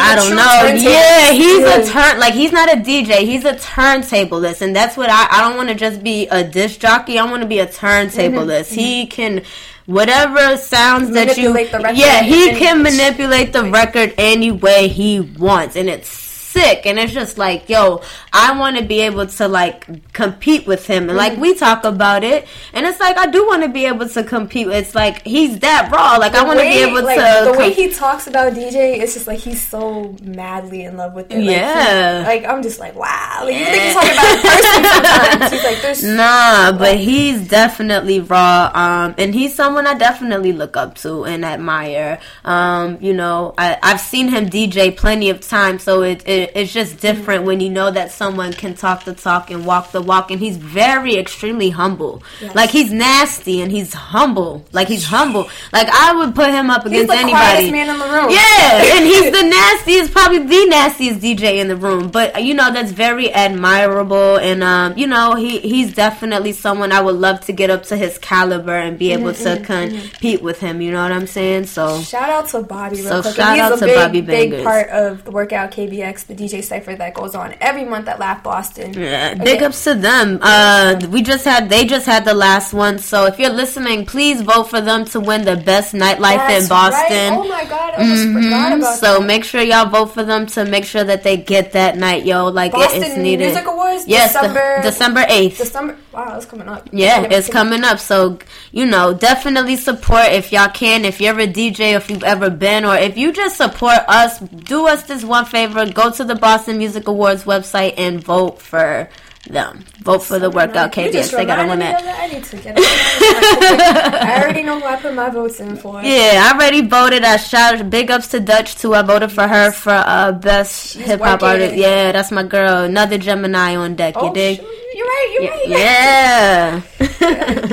I 0.00 0.16
don't 0.16 0.34
know. 0.36 0.90
Yeah, 0.90 1.32
he's 1.32 1.60
Yeah. 1.60 1.76
a 1.78 1.86
turn 1.86 2.18
like 2.20 2.34
he's 2.34 2.52
not 2.52 2.72
a 2.72 2.76
DJ. 2.76 3.18
He's 3.24 3.44
a 3.44 3.54
turntablist, 3.54 4.60
and 4.62 4.74
that's 4.74 4.96
what 4.96 5.08
I. 5.10 5.26
I 5.30 5.40
don't 5.48 5.56
want 5.56 5.68
to 5.68 5.74
just 5.74 6.02
be 6.02 6.26
a 6.28 6.42
disc 6.42 6.80
jockey. 6.80 7.18
I 7.18 7.24
want 7.24 7.42
to 7.42 7.48
be 7.48 7.58
a 7.60 7.66
turntablist. 7.66 8.72
He 8.72 9.06
can. 9.06 9.42
Whatever 9.86 10.56
sounds 10.56 11.10
that 11.10 11.36
you, 11.36 11.50
Mm-hmm. 11.50 11.72
The 11.72 11.78
record 11.78 11.98
yeah, 11.98 12.22
he 12.22 12.54
can 12.58 12.82
manipulate 12.82 13.52
the 13.52 13.64
record 13.70 14.14
any 14.16 14.50
way 14.50 14.88
he 14.88 15.20
wants, 15.20 15.76
and 15.76 15.90
it 15.90 16.06
sick, 16.54 16.86
and 16.86 16.98
it's 16.98 17.12
just 17.12 17.36
like, 17.36 17.68
yo, 17.68 18.00
I 18.32 18.56
want 18.58 18.76
to 18.78 18.84
be 18.84 19.00
able 19.00 19.26
to 19.26 19.48
like 19.48 20.12
compete 20.12 20.66
with 20.66 20.86
him, 20.86 21.08
and 21.10 21.16
like 21.18 21.36
we 21.38 21.54
talk 21.54 21.84
about 21.84 22.22
it, 22.24 22.46
and 22.72 22.86
it's 22.86 23.00
like 23.00 23.16
I 23.18 23.26
do 23.26 23.44
want 23.46 23.62
to 23.64 23.68
be 23.68 23.84
able 23.86 24.08
to 24.08 24.22
compete. 24.22 24.68
It's 24.68 24.94
like 24.94 25.22
he's 25.26 25.58
that 25.60 25.90
raw. 25.92 26.16
Like 26.16 26.34
I 26.34 26.44
want 26.44 26.58
to 26.60 26.64
be 26.64 26.78
able 26.82 27.02
like, 27.02 27.18
to. 27.18 27.52
The 27.52 27.58
way 27.58 27.72
he 27.72 27.90
talks 27.90 28.26
about 28.28 28.52
DJ, 28.54 28.98
it's 29.02 29.14
just 29.14 29.26
like 29.26 29.40
he's 29.40 29.60
so 29.66 30.14
madly 30.22 30.84
in 30.84 30.96
love 30.96 31.14
with 31.14 31.30
it. 31.30 31.36
Like, 31.38 31.44
Yeah. 31.44 32.20
he- 32.20 32.26
Like, 32.40 32.44
I'm 32.50 32.62
just 32.62 32.78
like, 32.78 32.94
wow. 32.94 33.42
Like 33.44 33.54
you 33.54 33.64
think 33.64 33.82
he's 33.82 33.94
talking 33.94 34.12
about 34.12 34.38
a 34.38 34.42
person 34.48 34.84
sometimes. 34.94 35.52
He's 35.52 35.64
like, 35.64 35.82
there's 35.82 36.02
Nah, 36.04 36.72
but 36.78 36.96
he's 36.96 37.48
definitely 37.48 38.20
raw, 38.20 38.70
um, 38.74 39.14
and 39.18 39.34
he's 39.34 39.54
someone 39.54 39.86
I 39.86 39.94
definitely 39.94 40.52
look 40.52 40.76
up 40.76 40.94
to 41.04 41.24
and 41.24 41.44
admire. 41.44 42.20
Um, 42.44 42.98
you 43.00 43.12
know, 43.14 43.54
I, 43.58 43.78
I've 43.82 44.00
seen 44.00 44.28
him 44.28 44.46
DJ 44.48 44.94
plenty 44.96 45.30
of 45.30 45.40
times, 45.40 45.82
so 45.82 46.02
it, 46.02 46.26
it 46.28 46.43
it's 46.54 46.72
just 46.72 47.00
different 47.00 47.44
when 47.44 47.60
you 47.60 47.70
know 47.70 47.90
that 47.90 48.12
someone 48.12 48.52
can 48.52 48.74
talk 48.74 49.04
the 49.04 49.14
talk 49.14 49.50
and 49.50 49.64
walk 49.64 49.92
the 49.92 50.02
walk, 50.02 50.30
and 50.30 50.40
he's 50.40 50.56
very 50.56 51.16
extremely 51.16 51.70
humble. 51.70 52.22
Yes. 52.40 52.54
Like 52.54 52.70
he's 52.70 52.92
nasty 52.92 53.60
and 53.60 53.70
he's 53.70 53.92
humble. 53.92 54.64
Like 54.72 54.88
he's 54.88 55.04
humble. 55.04 55.48
Like 55.72 55.88
I 55.88 56.14
would 56.14 56.34
put 56.34 56.50
him 56.50 56.70
up 56.70 56.82
he's 56.82 56.92
against 56.92 57.08
the 57.08 57.18
anybody. 57.18 57.70
man 57.70 57.90
in 57.90 57.98
the 57.98 58.04
room. 58.04 58.30
Yeah, 58.30 58.94
and 58.96 59.04
he's 59.04 59.30
the 59.30 59.42
nastiest, 59.48 60.12
probably 60.12 60.38
the 60.40 60.66
nastiest 60.66 61.20
DJ 61.20 61.58
in 61.58 61.68
the 61.68 61.76
room. 61.76 62.10
But 62.10 62.42
you 62.44 62.54
know, 62.54 62.72
that's 62.72 62.92
very 62.92 63.30
admirable, 63.30 64.36
and 64.36 64.62
um, 64.62 64.96
you 64.96 65.06
know, 65.06 65.34
he 65.34 65.60
he's 65.60 65.94
definitely 65.94 66.52
someone 66.52 66.92
I 66.92 67.00
would 67.00 67.16
love 67.16 67.40
to 67.42 67.52
get 67.52 67.70
up 67.70 67.84
to 67.84 67.96
his 67.96 68.18
caliber 68.18 68.76
and 68.76 68.98
be 68.98 69.12
able 69.12 69.32
to 69.32 69.38
mm-hmm, 69.38 69.62
mm-hmm, 69.64 69.96
mm-hmm. 69.96 70.08
compete 70.10 70.42
with 70.42 70.60
him. 70.60 70.80
You 70.80 70.92
know 70.92 71.02
what 71.02 71.12
I'm 71.12 71.26
saying? 71.26 71.66
So 71.66 72.00
Shout 72.02 72.30
out 72.30 72.48
to 72.50 72.62
Bobby 72.62 72.96
real 72.96 73.08
So 73.08 73.22
quick. 73.22 73.34
shout 73.34 73.54
he's 73.54 73.62
out 73.62 73.72
a 73.72 73.78
to 73.78 73.86
big, 73.86 73.96
Bobby 73.96 74.20
big 74.20 74.64
part 74.64 74.88
of 74.90 75.24
the 75.24 75.30
workout 75.30 75.70
KBX, 75.72 76.26
the 76.34 76.44
DJ 76.44 76.62
cipher 76.62 76.94
that 76.96 77.14
goes 77.14 77.34
on 77.34 77.54
every 77.60 77.84
month 77.84 78.08
at 78.08 78.18
Laugh 78.18 78.42
Boston. 78.42 78.92
Yeah, 78.94 79.34
big 79.34 79.62
ups 79.62 79.84
to 79.84 79.94
them. 79.94 80.38
Uh, 80.42 81.00
we 81.10 81.22
just 81.22 81.44
had 81.44 81.68
they 81.68 81.84
just 81.84 82.06
had 82.06 82.24
the 82.24 82.34
last 82.34 82.72
one, 82.72 82.98
so 82.98 83.26
if 83.26 83.38
you're 83.38 83.50
listening, 83.50 84.06
please 84.06 84.42
vote 84.42 84.64
for 84.64 84.80
them 84.80 85.04
to 85.06 85.20
win 85.20 85.42
the 85.44 85.56
best 85.56 85.94
nightlife 85.94 86.36
That's 86.36 86.64
in 86.64 86.68
Boston. 86.68 87.32
Right. 87.32 87.38
Oh 87.38 87.48
my 87.48 87.64
god, 87.64 87.94
I 87.94 88.02
almost 88.02 88.32
forgot 88.32 88.78
about 88.78 88.98
So 88.98 89.18
that. 89.20 89.26
make 89.26 89.44
sure 89.44 89.62
y'all 89.62 89.88
vote 89.88 90.06
for 90.06 90.22
them 90.24 90.46
to 90.46 90.64
make 90.64 90.84
sure 90.84 91.04
that 91.04 91.22
they 91.22 91.36
get 91.36 91.72
that 91.72 91.96
night, 91.96 92.24
yo. 92.24 92.48
Like 92.48 92.72
Boston 92.72 93.02
it's 93.02 93.16
needed. 93.16 93.46
Music 93.46 93.66
Awards, 93.66 94.04
yes, 94.06 94.32
December 94.32 94.82
December 94.82 95.24
eighth. 95.28 95.58
December. 95.58 95.96
Wow, 96.12 96.36
it's 96.36 96.46
coming 96.46 96.68
up. 96.68 96.88
Yeah, 96.92 97.22
Can 97.22 97.32
it's 97.32 97.48
coming 97.48 97.82
up. 97.84 97.98
So, 97.98 98.38
you 98.70 98.86
know, 98.86 99.14
definitely 99.14 99.76
support 99.76 100.26
if 100.26 100.52
y'all 100.52 100.68
can. 100.68 101.04
If 101.04 101.20
you're 101.20 101.38
a 101.40 101.46
DJ, 101.48 101.96
if 101.96 102.08
you've 102.08 102.22
ever 102.22 102.50
been, 102.50 102.84
or 102.84 102.94
if 102.96 103.16
you 103.16 103.32
just 103.32 103.56
support 103.56 103.98
us, 104.08 104.38
do 104.38 104.86
us 104.86 105.02
this 105.04 105.24
one 105.24 105.44
favor. 105.44 105.84
Go 105.90 106.12
to 106.12 106.23
the 106.26 106.34
Boston 106.34 106.78
Music 106.78 107.08
Awards 107.08 107.44
website 107.44 107.94
and 107.96 108.22
vote 108.22 108.60
for 108.60 109.08
them. 109.48 109.84
Vote 110.02 110.20
for 110.20 110.38
the 110.38 110.50
workout 110.50 110.92
KBS. 110.92 111.36
They 111.36 111.44
gotta 111.44 111.68
win 111.68 111.78
reminded 111.78 112.08
it. 112.08 112.14
I 112.18 112.26
need 112.28 112.44
to 112.44 112.56
get. 112.56 112.74
I 112.78 114.42
already 114.42 114.62
know 114.62 114.80
who 114.80 114.86
I 114.86 114.96
put 114.96 115.14
my 115.14 115.30
votes 115.30 115.60
in 115.60 115.76
for. 115.76 115.94
Yeah, 116.04 116.50
I 116.50 116.54
already 116.54 116.86
voted. 116.86 117.24
I 117.24 117.36
shout 117.36 117.90
big 117.90 118.10
ups 118.10 118.28
to 118.28 118.40
Dutch 118.40 118.76
too. 118.76 118.94
I 118.94 119.02
voted 119.02 119.32
for 119.32 119.46
her 119.46 119.70
for 119.70 119.92
uh, 119.92 120.32
best 120.32 120.94
hip 120.96 121.20
hop 121.20 121.42
artist. 121.42 121.76
Yeah, 121.76 122.12
that's 122.12 122.30
my 122.30 122.42
girl. 122.42 122.84
Another 122.84 123.18
Gemini 123.18 123.76
on 123.76 123.96
deck. 123.96 124.14
Oh, 124.16 124.28
you 124.28 124.34
dig? 124.34 124.58
You're 124.94 125.06
right. 125.06 125.38
You're 125.40 125.50
right. 125.50 125.68
Yeah. 125.68 126.80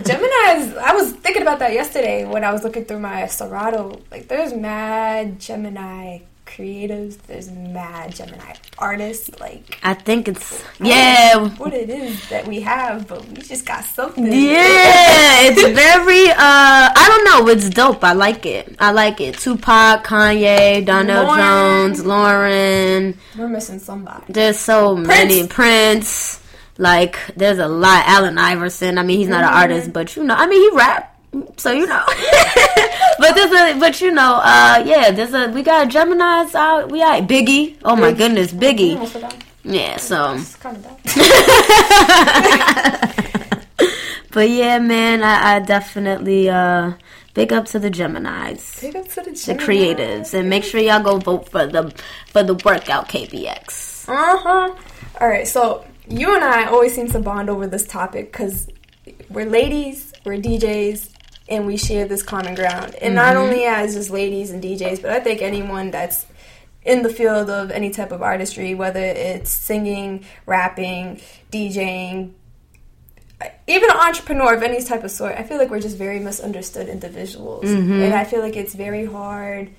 Gemini 0.02 0.46
is. 0.58 0.78
I 0.78 0.94
was 0.94 1.12
thinking 1.14 1.42
about 1.42 1.60
that 1.60 1.74
yesterday 1.74 2.26
when 2.26 2.44
I 2.44 2.52
was 2.52 2.64
looking 2.64 2.86
through 2.86 3.00
my 3.00 3.28
Serato. 3.28 4.02
Like, 4.12 4.28
there's 4.28 4.54
mad 4.54 5.40
Gemini 5.40 6.20
creatives. 6.56 7.18
There's 7.28 7.50
mad 7.52 8.16
Gemini 8.16 8.54
artists. 8.78 9.40
Like, 9.40 9.80
I 9.84 9.94
think 9.94 10.28
it's 10.28 10.64
I 10.80 10.88
yeah. 10.88 11.50
what 11.58 11.74
it 11.74 11.90
is 11.90 12.30
that 12.30 12.48
we 12.48 12.62
have, 12.62 13.08
but 13.08 13.26
we 13.28 13.36
just 13.42 13.66
got 13.66 13.84
something. 13.84 14.26
Yeah, 14.26 15.48
it's 15.48 15.62
very 15.84 16.30
uh 16.30 16.36
I 16.38 17.06
don't 17.08 17.46
know, 17.46 17.52
it's 17.52 17.70
dope. 17.70 18.04
I 18.04 18.14
like 18.14 18.46
it. 18.46 18.76
I 18.80 18.92
like 18.92 19.22
it. 19.22 19.38
Tupac, 19.38 20.04
Kanye, 20.04 20.86
Donnell 20.86 21.26
Lauren. 21.26 21.40
Jones, 21.40 22.06
Lauren. 22.06 23.18
We're 23.38 23.48
missing 23.48 23.80
somebody. 23.80 24.26
There's 24.30 24.60
so 24.60 24.96
many 24.96 25.48
Prince. 25.48 26.40
Like 26.78 27.18
there's 27.36 27.60
a 27.60 27.68
lot. 27.68 28.06
Allen 28.08 28.38
Iverson. 28.38 28.98
I 28.98 29.04
mean, 29.04 29.20
he's 29.20 29.28
not 29.28 29.44
an 29.44 29.54
artist, 29.54 29.94
but 29.94 30.16
you 30.16 30.24
know, 30.24 30.36
I 30.36 30.48
mean, 30.48 30.72
he 30.72 30.78
rap. 30.78 31.11
So 31.58 31.72
you 31.72 31.86
know, 31.88 32.04
but 33.20 33.36
there's 33.36 33.52
a, 33.52 33.80
but 33.80 34.02
you 34.02 34.12
know, 34.12 34.36
uh, 34.44 34.84
yeah, 34.86 35.12
there's 35.12 35.34
a, 35.34 35.48
we 35.50 35.64
got 35.64 35.90
Gemini's 35.90 36.54
out. 36.56 36.92
We 36.92 37.00
got 37.00 37.24
Biggie. 37.28 37.78
Oh 37.86 37.96
my 37.96 38.12
goodness, 38.12 38.52
Biggie. 38.52 38.98
Yeah, 39.64 39.98
so 39.98 40.34
It's 40.36 40.56
kind 40.58 40.76
of 40.78 40.84
bad. 40.84 40.98
But 44.34 44.50
yeah, 44.50 44.80
man, 44.80 45.24
I, 45.24 45.56
I 45.56 45.60
definitely 45.60 46.50
uh 46.50 46.94
big 47.34 47.52
up 47.52 47.66
to 47.68 47.80
the 47.80 47.90
Geminis, 47.92 48.80
Big 48.82 48.96
up 48.96 49.08
to 49.10 49.16
the 49.22 49.32
Gemini's. 49.34 49.46
the 49.46 49.56
creatives, 49.56 50.34
and 50.34 50.50
make 50.50 50.64
sure 50.64 50.80
y'all 50.80 51.04
go 51.04 51.18
vote 51.18 51.50
for 51.50 51.68
the 51.68 51.94
for 52.28 52.42
the 52.42 52.54
workout 52.66 53.10
KBX. 53.10 54.08
Uh 54.08 54.38
huh. 54.38 54.76
All 55.20 55.28
right, 55.28 55.46
so 55.48 55.86
you 56.08 56.34
and 56.34 56.44
I 56.46 56.66
always 56.66 56.96
seem 56.96 57.10
to 57.10 57.20
bond 57.20 57.50
over 57.50 57.68
this 57.68 57.86
topic 57.86 58.32
because 58.32 58.70
we're 59.30 59.46
ladies, 59.50 60.14
we're 60.24 60.38
DJs, 60.38 61.10
and 61.52 61.68
we 61.68 61.78
share 61.78 62.08
this 62.08 62.24
common 62.24 62.56
ground. 62.56 62.96
And 62.96 63.14
not 63.14 63.36
mm-hmm. 63.36 63.44
only 63.44 63.66
as 63.66 63.94
just 63.94 64.10
ladies 64.10 64.52
and 64.52 64.64
DJs, 64.64 65.02
but 65.02 65.12
I 65.12 65.20
think 65.20 65.42
anyone 65.42 65.92
that's 65.92 66.26
in 66.84 67.04
the 67.04 67.10
field 67.10 67.50
of 67.50 67.70
any 67.70 67.92
type 67.92 68.12
of 68.12 68.24
artistry, 68.24 68.74
whether 68.74 69.02
it's 69.02 69.52
singing, 69.52 70.26
rapping, 70.46 71.22
DJing, 71.52 72.32
even 73.68 73.90
an 73.90 73.98
entrepreneur 73.98 74.54
of 74.56 74.64
any 74.64 74.82
type 74.82 75.04
of 75.04 75.12
sort, 75.12 75.36
I 75.36 75.44
feel 75.44 75.58
like 75.58 75.70
we're 75.70 75.82
just 75.82 75.98
very 75.98 76.20
misunderstood 76.20 76.88
individuals. 76.88 77.66
Mm-hmm. 77.66 78.02
And 78.02 78.14
I 78.14 78.24
feel 78.24 78.40
like 78.40 78.56
it's 78.56 78.74
very 78.74 79.06
hard, 79.06 79.70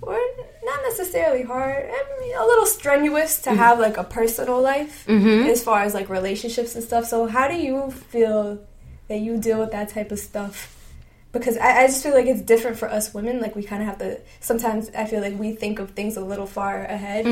or 0.00 0.18
not 0.62 0.80
necessarily 0.84 1.42
hard, 1.42 1.90
I 1.90 2.20
mean, 2.20 2.36
a 2.36 2.46
little 2.46 2.66
strenuous 2.66 3.42
to 3.42 3.50
mm-hmm. 3.50 3.58
have 3.58 3.80
like 3.80 3.96
a 3.96 4.04
personal 4.04 4.60
life 4.60 5.08
as 5.08 5.64
far 5.64 5.82
as 5.82 5.94
like 5.94 6.08
relationships 6.08 6.76
and 6.76 6.84
stuff. 6.84 7.06
So, 7.06 7.26
how 7.26 7.48
do 7.48 7.54
you 7.54 7.90
feel 7.90 8.62
that 9.08 9.18
you 9.18 9.38
deal 9.38 9.58
with 9.58 9.72
that 9.72 9.88
type 9.88 10.12
of 10.12 10.18
stuff? 10.18 10.78
Because 11.32 11.56
I, 11.56 11.84
I 11.84 11.86
just 11.86 12.02
feel 12.02 12.12
like 12.12 12.26
it's 12.26 12.42
different 12.42 12.76
for 12.78 12.90
us 12.90 13.14
women. 13.14 13.40
Like, 13.40 13.56
we 13.56 13.62
kind 13.62 13.80
of 13.80 13.88
have 13.88 13.98
to, 14.00 14.20
sometimes 14.40 14.90
I 14.94 15.06
feel 15.06 15.22
like 15.22 15.38
we 15.38 15.54
think 15.54 15.78
of 15.78 15.92
things 15.92 16.18
a 16.18 16.20
little 16.20 16.44
far 16.46 16.84
ahead. 16.84 17.24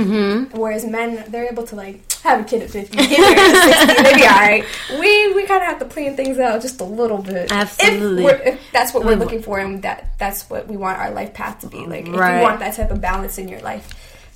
Whereas 0.53 0.86
men, 0.86 1.22
they're 1.28 1.44
able 1.53 1.64
to 1.66 1.76
like 1.76 2.11
have 2.22 2.40
a 2.40 2.44
kid 2.44 2.62
at 2.62 2.70
50, 2.70 2.96
get 2.96 3.20
married 3.20 3.38
at 3.38 3.86
60, 3.96 4.03
they 4.03 4.14
be 4.14 4.22
alright. 4.22 4.64
We, 4.98 5.34
we 5.34 5.44
kind 5.44 5.61
of 5.62 5.68
have 5.68 5.78
to 5.80 5.84
plan 5.84 6.16
things 6.16 6.38
out 6.38 6.62
just 6.62 6.80
a 6.80 6.84
little 6.84 7.18
bit. 7.18 7.53
Absolutely. 7.53 8.24
If, 8.24 8.24
we're, 8.24 8.42
if 8.42 8.61
that's 8.72 8.94
what 8.94 9.05
we're 9.05 9.16
looking 9.16 9.42
for 9.42 9.59
and 9.59 9.82
that 9.82 10.09
that's 10.18 10.48
what 10.48 10.66
we 10.66 10.78
want 10.78 10.98
our 10.98 11.11
life 11.11 11.34
path 11.34 11.61
to 11.61 11.66
be. 11.66 11.84
Like, 11.86 12.07
if 12.09 12.14
Right. 12.14 12.36
you 12.38 12.42
want 12.42 12.61
that 12.61 12.74
type 12.76 12.90
of 12.90 13.03
balance 13.03 13.36
in 13.36 13.48
your 13.48 13.61
life. 13.61 13.86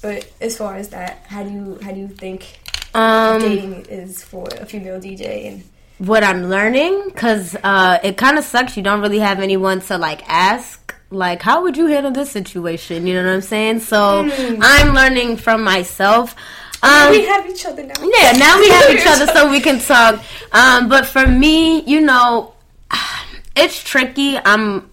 But 0.03 0.31
as 0.43 0.59
far 0.59 0.75
as 0.77 0.91
that, 0.91 1.25
how 1.29 1.43
do 1.43 1.49
you 1.51 1.79
how 1.83 1.91
do 1.93 2.01
you 2.01 2.09
think 2.09 2.59
Um, 2.93 3.41
dating 3.41 3.87
is 3.89 4.23
for 4.23 4.47
a 4.61 4.67
female 4.67 5.01
DJ? 5.01 5.49
And 5.51 5.65
what 5.99 6.25
I'm 6.25 6.45
learning, 6.45 7.11
cause 7.13 7.57
uh, 7.63 7.99
it 8.03 8.17
kind 8.17 8.39
of 8.39 8.45
sucks. 8.45 8.77
You 8.77 8.83
don't 8.83 9.01
really 9.01 9.21
have 9.21 9.41
anyone 9.41 9.81
to 9.83 9.99
like 9.99 10.29
ask. 10.29 10.95
Like, 11.11 11.43
how 11.43 11.63
would 11.63 11.77
you 11.77 11.87
handle 11.87 12.11
this 12.11 12.31
situation? 12.31 13.07
You 13.07 13.15
know 13.15 13.25
what 13.25 13.35
I'm 13.35 13.41
saying? 13.41 13.81
So 13.81 14.29
I'm 14.61 14.95
learning 14.95 15.37
from 15.37 15.63
myself. 15.63 16.35
Um, 16.85 17.13
we 17.13 17.25
have 17.25 17.49
each 17.49 17.65
other 17.65 17.83
now. 17.83 17.95
Yeah, 18.03 18.33
now 18.33 18.59
we 18.59 18.69
have 18.69 18.91
each 18.91 19.07
other 19.07 19.27
so 19.29 19.51
we 19.51 19.61
can 19.61 19.79
talk. 19.93 20.23
Um, 20.53 20.89
but 20.89 21.07
for 21.07 21.27
me, 21.27 21.83
you 21.83 22.01
know, 22.01 22.55
it's 23.57 23.83
tricky. 23.83 24.39
I'm. 24.39 24.91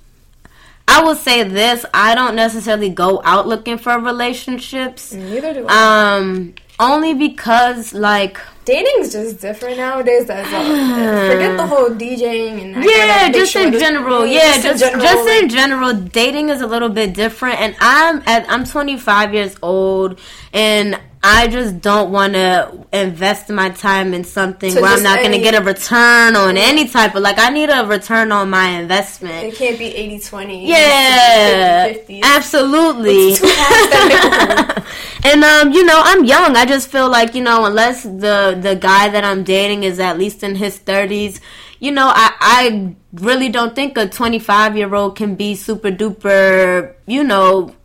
I 0.87 1.03
will 1.03 1.15
say 1.15 1.43
this: 1.43 1.85
I 1.93 2.15
don't 2.15 2.35
necessarily 2.35 2.89
go 2.89 3.21
out 3.25 3.47
looking 3.47 3.77
for 3.77 3.99
relationships. 3.99 5.13
Neither 5.13 5.53
do 5.53 5.65
I. 5.67 6.17
Um, 6.17 6.53
only 6.79 7.13
because, 7.13 7.93
like, 7.93 8.39
Dating's 8.71 9.11
just 9.11 9.41
different 9.41 9.75
nowadays. 9.75 10.27
That's 10.27 10.47
all. 10.53 10.63
Forget 11.31 11.57
the 11.57 11.67
whole 11.67 11.89
DJing 11.89 12.73
and 12.73 12.85
yeah, 12.85 13.29
just 13.29 13.53
in 13.53 13.73
general. 13.73 14.25
Yeah, 14.25 14.55
in 14.55 14.61
just 14.61 14.79
general, 14.81 15.03
just 15.03 15.27
in 15.27 15.49
general, 15.49 15.93
dating 15.93 16.47
is 16.47 16.61
a 16.61 16.67
little 16.67 16.87
bit 16.87 17.13
different. 17.13 17.59
And 17.59 17.75
I'm 17.81 18.23
at 18.25 18.49
I'm 18.49 18.63
25 18.63 19.33
years 19.33 19.57
old, 19.61 20.21
and 20.53 20.97
I 21.23 21.47
just 21.47 21.81
don't 21.81 22.11
want 22.11 22.33
to 22.33 22.83
invest 22.91 23.49
my 23.49 23.69
time 23.69 24.13
in 24.15 24.23
something 24.23 24.73
To 24.73 24.81
where 24.81 24.91
I'm 24.91 25.03
not 25.03 25.19
going 25.19 25.33
to 25.33 25.39
get 25.39 25.53
a 25.53 25.63
return 25.63 26.35
on 26.35 26.57
any 26.57 26.87
type 26.87 27.13
of 27.13 27.21
like. 27.21 27.37
I 27.37 27.49
need 27.49 27.69
a 27.69 27.85
return 27.85 28.31
on 28.31 28.49
my 28.49 28.69
investment. 28.69 29.45
It 29.45 29.55
can't 29.55 29.77
be 29.77 29.95
80 29.95 30.19
20. 30.19 30.67
Yeah, 30.67 31.93
50 31.93 32.21
absolutely. 32.23 33.35
Two 33.35 33.45
halves 33.45 33.89
that 33.91 34.05
make 34.09 34.73
a 34.73 34.83
whole. 34.83 35.31
and 35.31 35.43
um, 35.43 35.71
you 35.71 35.85
know, 35.85 36.01
I'm 36.03 36.25
young. 36.25 36.55
I 36.55 36.65
just 36.65 36.89
feel 36.89 37.09
like 37.09 37.35
you 37.35 37.43
know, 37.43 37.65
unless 37.65 38.01
the 38.01 38.57
the 38.59 38.75
guy 38.75 39.09
that 39.09 39.23
I'm 39.23 39.43
dating 39.43 39.83
is 39.83 39.99
at 39.99 40.17
least 40.17 40.41
in 40.41 40.55
his 40.55 40.79
30s, 40.79 41.39
you 41.79 41.91
know, 41.91 42.07
I 42.07 42.33
I 42.39 42.95
really 43.13 43.49
don't 43.49 43.75
think 43.75 43.95
a 43.95 44.07
25 44.07 44.75
year 44.75 44.95
old 44.95 45.15
can 45.15 45.35
be 45.35 45.53
super 45.53 45.91
duper, 45.91 46.95
you 47.05 47.23
know, 47.23 47.75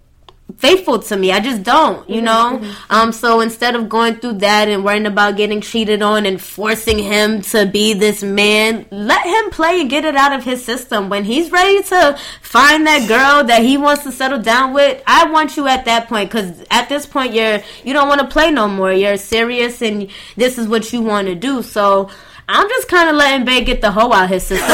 faithful 0.56 0.98
to 0.98 1.16
me. 1.16 1.32
I 1.32 1.40
just 1.40 1.62
don't, 1.62 2.08
you 2.08 2.22
know. 2.22 2.62
Um, 2.88 3.12
so 3.12 3.40
instead 3.40 3.74
of 3.74 3.88
going 3.88 4.16
through 4.16 4.34
that 4.34 4.68
and 4.68 4.84
worrying 4.84 5.06
about 5.06 5.36
getting 5.36 5.60
cheated 5.60 6.02
on 6.02 6.26
and 6.26 6.40
forcing 6.40 6.98
him 6.98 7.42
to 7.42 7.66
be 7.66 7.92
this 7.94 8.22
man, 8.22 8.86
let 8.90 9.24
him 9.26 9.50
play 9.50 9.80
and 9.80 9.90
get 9.90 10.04
it 10.04 10.16
out 10.16 10.32
of 10.32 10.44
his 10.44 10.64
system. 10.64 11.08
When 11.08 11.24
he's 11.24 11.50
ready 11.50 11.82
to 11.84 12.18
find 12.40 12.86
that 12.86 13.08
girl 13.08 13.44
that 13.44 13.62
he 13.62 13.76
wants 13.76 14.04
to 14.04 14.12
settle 14.12 14.40
down 14.40 14.72
with, 14.72 15.02
I 15.06 15.30
want 15.30 15.56
you 15.56 15.68
at 15.68 15.84
that 15.84 16.08
point 16.08 16.30
because 16.30 16.64
at 16.70 16.88
this 16.88 17.06
point 17.06 17.34
you're 17.34 17.60
you 17.84 17.92
don't 17.92 18.08
want 18.08 18.20
to 18.22 18.26
play 18.26 18.50
no 18.50 18.68
more. 18.68 18.92
You're 18.92 19.18
serious 19.18 19.82
and 19.82 20.08
this 20.36 20.58
is 20.58 20.68
what 20.68 20.92
you 20.92 21.02
want 21.02 21.28
to 21.28 21.34
do. 21.34 21.62
So. 21.62 22.10
I'm 22.48 22.68
just 22.68 22.86
kind 22.86 23.10
of 23.10 23.16
letting 23.16 23.44
Bay 23.44 23.64
get 23.64 23.80
the 23.80 23.90
hoe 23.90 24.12
out 24.12 24.28
his 24.28 24.44
system. 24.44 24.68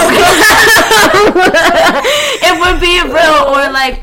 if 2.44 2.60
we're 2.60 2.78
being 2.78 3.04
real, 3.04 3.44
or 3.48 3.72
like 3.72 4.02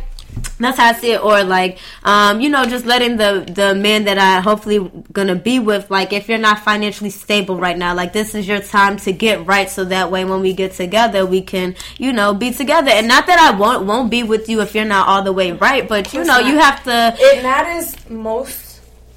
that's 0.60 0.78
how 0.78 0.90
I 0.90 0.94
see 0.94 1.12
it. 1.14 1.24
Or 1.24 1.44
like, 1.44 1.80
um, 2.04 2.42
you 2.42 2.50
know, 2.50 2.66
just 2.66 2.86
letting 2.86 3.18
the 3.18 3.46
the 3.52 3.76
man 3.76 4.06
that 4.06 4.18
I 4.18 4.42
hopefully 4.42 4.80
gonna 5.12 5.36
be 5.36 5.60
with, 5.60 5.90
like, 5.90 6.14
if 6.14 6.30
you're 6.30 6.38
not 6.38 6.60
financially 6.60 7.10
stable 7.10 7.58
right 7.58 7.78
now, 7.78 7.94
like 7.96 8.14
this 8.14 8.36
is 8.36 8.48
your 8.48 8.60
time 8.60 8.98
to 8.98 9.12
get 9.12 9.46
right, 9.46 9.70
so 9.70 9.86
that 9.86 10.12
way 10.12 10.26
when 10.26 10.42
we 10.42 10.54
get 10.54 10.74
together, 10.74 11.26
we 11.26 11.42
can, 11.42 11.76
you 11.98 12.14
know, 12.14 12.34
be 12.34 12.52
together. 12.52 12.92
And 12.92 13.08
not 13.08 13.28
that 13.28 13.40
I 13.40 13.58
won't 13.58 13.86
won't 13.86 14.10
be 14.10 14.24
with 14.24 14.50
you 14.50 14.62
if 14.62 14.76
you're 14.76 14.86
not 14.86 15.08
all 15.08 15.24
the 15.24 15.34
way 15.34 15.52
right, 15.52 15.88
but 15.88 16.14
you 16.14 16.24
know, 16.24 16.40
you 16.40 16.58
have 16.58 16.84
to. 16.84 17.16
It 17.18 17.44
matters 17.44 17.96
most 18.10 18.69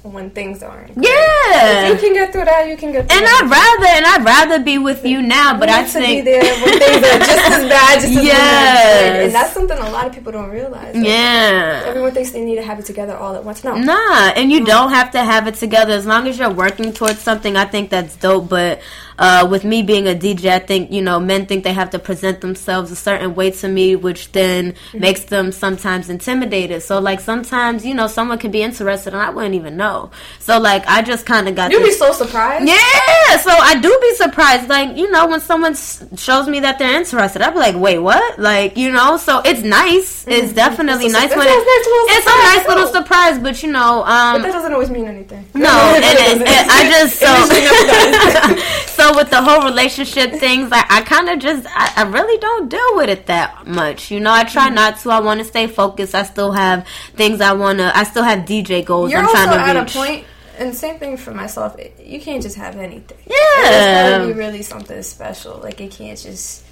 when 0.03 0.29
things 0.31 0.61
aren't. 0.61 0.93
good. 0.95 1.05
Yeah. 1.05 1.87
If 1.87 2.01
you 2.01 2.07
can 2.07 2.13
get 2.13 2.31
through 2.33 2.45
that, 2.45 2.67
you 2.67 2.75
can 2.75 2.91
get 2.91 3.07
through 3.07 3.17
And 3.17 3.25
that. 3.25 3.41
I'd 3.43 3.49
rather 3.49 3.87
and 3.87 4.05
I'd 4.05 4.25
rather 4.25 4.63
be 4.63 4.77
with 4.77 5.05
you 5.05 5.21
now, 5.21 5.57
but 5.57 5.69
You 5.69 5.75
I 5.75 5.81
need 5.83 5.91
to 5.91 5.99
be 5.99 6.05
think 6.05 6.25
there 6.25 6.43
when 6.43 6.79
things 6.79 6.97
are 6.97 7.19
just 7.19 7.51
as 7.51 7.69
bad, 7.75 8.01
just 8.01 8.17
as 8.17 8.23
Yes. 8.25 9.25
And 9.25 9.33
that's 9.33 9.53
something 9.53 9.77
a 9.77 9.89
lot 9.91 10.05
of 10.07 10.13
people 10.13 10.31
don't 10.33 10.49
realize. 10.49 10.93
Like, 10.95 11.05
yeah. 11.05 11.83
Everyone 11.85 12.11
thinks 12.11 12.31
they 12.31 12.43
need 12.43 12.55
to 12.55 12.63
have 12.63 12.79
it 12.79 12.85
together 12.85 13.15
all 13.15 13.35
at 13.35 13.43
once. 13.45 13.63
No. 13.63 13.75
Nah, 13.75 14.29
and 14.35 14.51
you 14.51 14.65
don't 14.65 14.89
have 14.91 15.11
to 15.11 15.19
have 15.23 15.47
it 15.47 15.55
together 15.55 15.93
as 15.93 16.05
long 16.05 16.27
as 16.27 16.37
you're 16.37 16.49
working 16.51 16.91
towards 16.91 17.19
something. 17.19 17.55
I 17.55 17.65
think 17.65 17.89
that's 17.89 18.15
dope. 18.17 18.49
But 18.49 18.81
uh, 19.19 19.47
with 19.49 19.63
me 19.63 19.81
being 19.83 20.07
a 20.07 20.13
DJ, 20.15 20.49
I 20.51 20.59
think 20.59 20.91
you 20.91 21.01
know 21.01 21.19
men 21.19 21.45
think 21.45 21.63
they 21.63 21.73
have 21.73 21.89
to 21.91 21.99
present 21.99 22.41
themselves 22.41 22.91
a 22.91 22.95
certain 22.95 23.35
way 23.35 23.51
to 23.51 23.67
me, 23.67 23.95
which 23.95 24.31
then 24.31 24.73
Mm-hmm. 24.73 24.99
makes 24.99 25.23
them 25.25 25.51
sometimes 25.51 26.09
intimidated. 26.09 26.81
So 26.83 26.99
like 26.99 27.19
sometimes 27.19 27.85
you 27.85 27.93
know 27.93 28.07
someone 28.07 28.37
can 28.37 28.51
be 28.51 28.61
interested 28.61 29.13
and 29.13 29.21
I 29.21 29.29
wouldn't 29.29 29.55
even 29.55 29.77
know. 29.77 30.11
So 30.39 30.59
like 30.59 30.83
I 30.87 31.01
just 31.01 31.25
kind 31.25 31.47
of 31.47 31.55
got 31.55 31.71
You'd 31.71 31.83
be 31.83 31.91
so 31.91 32.11
surprised. 32.13 32.67
yeah, 32.67 33.37
so 33.37 33.51
I 33.51 33.79
do 33.81 33.97
be 34.01 34.13
surprised. 34.15 34.69
Like, 34.69 34.97
you 34.97 35.09
know, 35.11 35.27
when 35.27 35.39
someone 35.41 35.75
shows 35.75 36.47
me 36.47 36.59
that 36.61 36.79
they're 36.79 36.95
interested, 36.97 37.41
I'd 37.41 37.53
be 37.53 37.59
like, 37.59 37.75
wait, 37.75 37.99
what? 37.99 38.39
Like, 38.39 38.77
you 38.77 38.91
know, 38.91 39.17
so 39.17 39.41
it's 39.45 39.61
nice. 39.63 40.25
It's 40.27 40.53
definitely 40.53 41.05
It's 41.05 41.13
nice 41.13 41.25
it's 41.31 41.35
when 41.35 41.47
a 41.47 41.49
it- 41.51 41.55
nice 41.55 41.85
little 41.85 42.05
it's 42.17 42.25
a 42.27 42.29
nice 42.29 42.67
little 42.67 42.87
surprise, 42.87 43.39
but 43.39 43.61
you 43.63 43.71
know, 43.71 44.03
But 44.05 44.11
um, 44.35 44.41
that 44.41 44.51
doesn't 44.51 44.73
always 44.73 44.89
mean 44.89 45.05
anything. 45.05 45.45
no, 45.53 45.69
It 45.95 46.03
and 46.03 46.69
I 46.71 46.89
just 46.89 47.21
It 47.21 47.27
usually 47.27 47.61
never 47.61 48.61
so. 48.87 48.87
so 48.95 49.15
with 49.15 49.29
the 49.29 49.41
whole 49.41 49.63
relationship 49.63 50.31
things, 50.33 50.69
like 50.71 50.85
I 50.91 51.01
kind 51.01 51.29
of 51.29 51.39
just 51.39 51.65
I, 51.69 51.93
I 51.97 52.03
really 52.09 52.37
don't 52.39 52.69
deal 52.69 52.95
with 52.95 53.09
it 53.09 53.25
that 53.27 53.65
much. 53.67 54.11
You 54.11 54.19
know, 54.19 54.31
I 54.31 54.43
try 54.43 54.65
Mm-hmm. 54.67 54.75
not 54.75 54.99
to. 54.99 55.09
I 55.11 55.19
want 55.19 55.39
to 55.39 55.45
stay 55.45 55.67
focused. 55.67 56.15
I 56.15 56.23
still 56.23 56.51
have 56.51 56.87
things 57.15 57.41
I 57.41 57.53
want 57.53 57.79
to. 57.79 57.95
I 57.95 58.03
still 58.03 58.23
have 58.23 58.39
DJ 58.45 58.83
goals. 58.85 59.11
You're 59.11 59.19
I'm 59.19 59.25
also 59.27 59.43
trying 59.43 59.57
to 59.59 59.79
at 59.79 59.83
reach. 59.83 59.95
a 59.95 59.97
point, 59.97 60.25
and 60.57 60.75
same 60.75 60.97
thing 60.99 61.17
for 61.17 61.31
myself. 61.33 61.75
You 61.99 62.19
can't 62.21 62.41
just 62.41 62.55
have 62.57 62.75
anything. 62.77 63.17
Yeah. 63.25 63.35
It's 63.65 64.09
gotta 64.17 64.27
be 64.27 64.33
really 64.33 64.61
something 64.61 65.01
special. 65.03 65.59
Like 65.59 65.79
it 65.81 65.91
can't 65.91 66.17
just. 66.19 66.62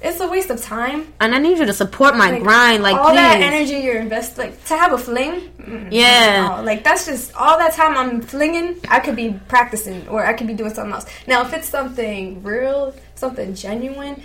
It's 0.00 0.20
a 0.20 0.28
waste 0.28 0.48
of 0.50 0.62
time. 0.62 1.12
and 1.20 1.34
I 1.34 1.38
need 1.38 1.58
you 1.58 1.66
to 1.66 1.72
support 1.72 2.16
my 2.16 2.30
Like, 2.30 2.42
grind. 2.44 2.82
Like, 2.84 2.94
all 2.96 3.06
please. 3.10 3.16
that 3.16 3.40
energy 3.40 3.78
you're 3.84 3.98
investing, 4.00 4.44
like 4.44 4.64
to 4.66 4.76
have 4.76 4.92
a 4.92 4.98
fling. 4.98 5.50
Yeah. 5.90 6.46
no, 6.56 6.62
like 6.62 6.84
that's 6.84 7.04
just 7.06 7.34
all 7.34 7.58
that 7.58 7.72
time 7.74 7.96
I'm 7.96 8.20
flinging. 8.22 8.76
I 8.88 9.00
could 9.00 9.16
be 9.16 9.38
practicing, 9.48 10.06
or 10.08 10.24
I 10.24 10.34
could 10.34 10.46
be 10.46 10.54
doing 10.54 10.72
something 10.72 10.92
else. 10.94 11.06
Now, 11.26 11.42
if 11.42 11.52
it's 11.52 11.68
something 11.68 12.42
real, 12.44 12.94
something 13.16 13.54
genuine, 13.54 14.22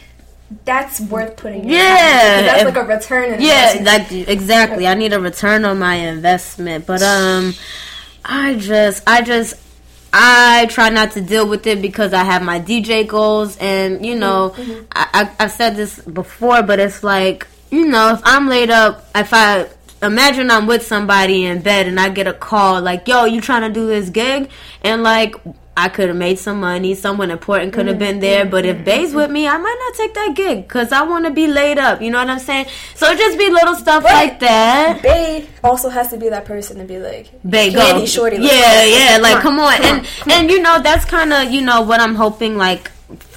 that's 0.63 1.01
worth 1.01 1.38
putting. 1.38 1.67
Yeah. 1.67 2.41
that's 2.43 2.61
If- 2.61 2.76
like 2.76 2.78
a 2.78 2.88
return. 2.88 3.41
Yeah, 3.41 3.80
like 3.82 4.11
exactly. 4.11 4.86
I 4.88 4.93
need 4.93 5.11
a 5.13 5.19
return 5.19 5.65
on 5.65 5.80
my 5.80 5.95
investment, 5.95 6.86
but 6.86 7.01
um, 7.01 7.55
I 8.24 8.53
just, 8.55 9.01
I 9.07 9.24
just, 9.24 9.55
I 10.16 10.68
try 10.68 10.89
not 10.89 11.11
to 11.14 11.22
deal 11.22 11.49
with 11.49 11.66
it 11.66 11.82
because 11.82 12.14
I 12.14 12.24
have 12.24 12.43
my 12.43 12.59
DJ 12.59 13.07
goals, 13.07 13.57
and 13.57 14.05
you 14.05 14.16
know, 14.16 14.53
mm-hmm. 14.55 14.86
I, 14.91 15.07
I, 15.39 15.43
I've 15.43 15.51
said 15.51 15.76
this 15.76 15.99
before, 15.99 16.61
but 16.61 16.80
it's 16.80 17.03
like, 17.03 17.47
you 17.72 17.88
know, 17.88 18.14
if 18.14 18.22
I'm 18.24 18.47
laid 18.47 18.70
up, 18.70 19.09
if 19.16 19.34
I 19.34 19.68
imagine 20.03 20.51
I'm 20.51 20.68
with 20.68 20.86
somebody 20.86 21.45
in 21.45 21.61
bed 21.61 21.88
and 21.88 21.99
I 21.99 22.09
get 22.09 22.28
a 22.28 22.34
call 22.34 22.80
like, 22.80 23.07
"Yo, 23.07 23.26
you 23.26 23.41
trying 23.41 23.64
to 23.64 23.74
do 23.74 23.88
this 23.88 24.09
gig?" 24.09 24.49
and 24.84 25.03
like. 25.03 25.36
I 25.76 25.89
could 25.89 26.07
have 26.09 26.17
made 26.17 26.38
some 26.38 26.59
money. 26.59 26.93
Someone 26.93 27.32
important 27.32 27.74
could 27.74 27.88
have 27.88 27.97
been 27.97 28.19
there. 28.19 28.45
But 28.45 28.63
if 28.65 28.86
Bay's 28.86 29.11
with 29.13 29.32
me, 29.32 29.47
I 29.47 29.57
might 29.57 29.78
not 29.88 29.95
take 29.97 30.13
that 30.13 30.34
gig 30.36 30.67
because 30.67 30.91
I 30.91 31.01
want 31.01 31.26
to 31.26 31.32
be 31.32 31.47
laid 31.47 31.80
up. 31.80 31.99
You 31.99 32.11
know 32.11 32.19
what 32.19 32.30
I'm 32.30 32.38
saying? 32.39 32.67
So 32.93 33.15
just 33.15 33.39
be 33.39 33.49
little 33.49 33.74
stuff 33.76 34.03
But- 34.03 34.11
like 34.13 34.39
that. 34.41 35.01
Bay 35.01 35.47
also 35.63 35.89
has 35.89 36.09
to 36.11 36.17
be 36.17 36.30
that 36.30 36.45
person 36.45 36.78
to 36.78 36.84
be 36.84 36.99
like, 36.99 37.32
Bay 37.49 37.74
go. 37.74 38.05
shorty, 38.05 38.38
let's 38.38 38.53
yeah, 38.53 38.84
yeah. 39.13 39.17
Like, 39.17 39.41
come 39.41 39.53
Come 39.55 39.59
on, 39.59 39.74
on, 39.74 39.82
come 39.82 39.97
and 39.99 40.07
on, 40.26 40.32
and 40.32 40.49
you 40.51 40.61
know 40.61 40.80
that's 40.82 41.05
kind 41.05 41.32
of 41.34 41.51
you 41.51 41.61
know 41.61 41.82
what 41.82 41.99
I'm 41.99 42.15
hoping 42.15 42.55
like. 42.57 42.91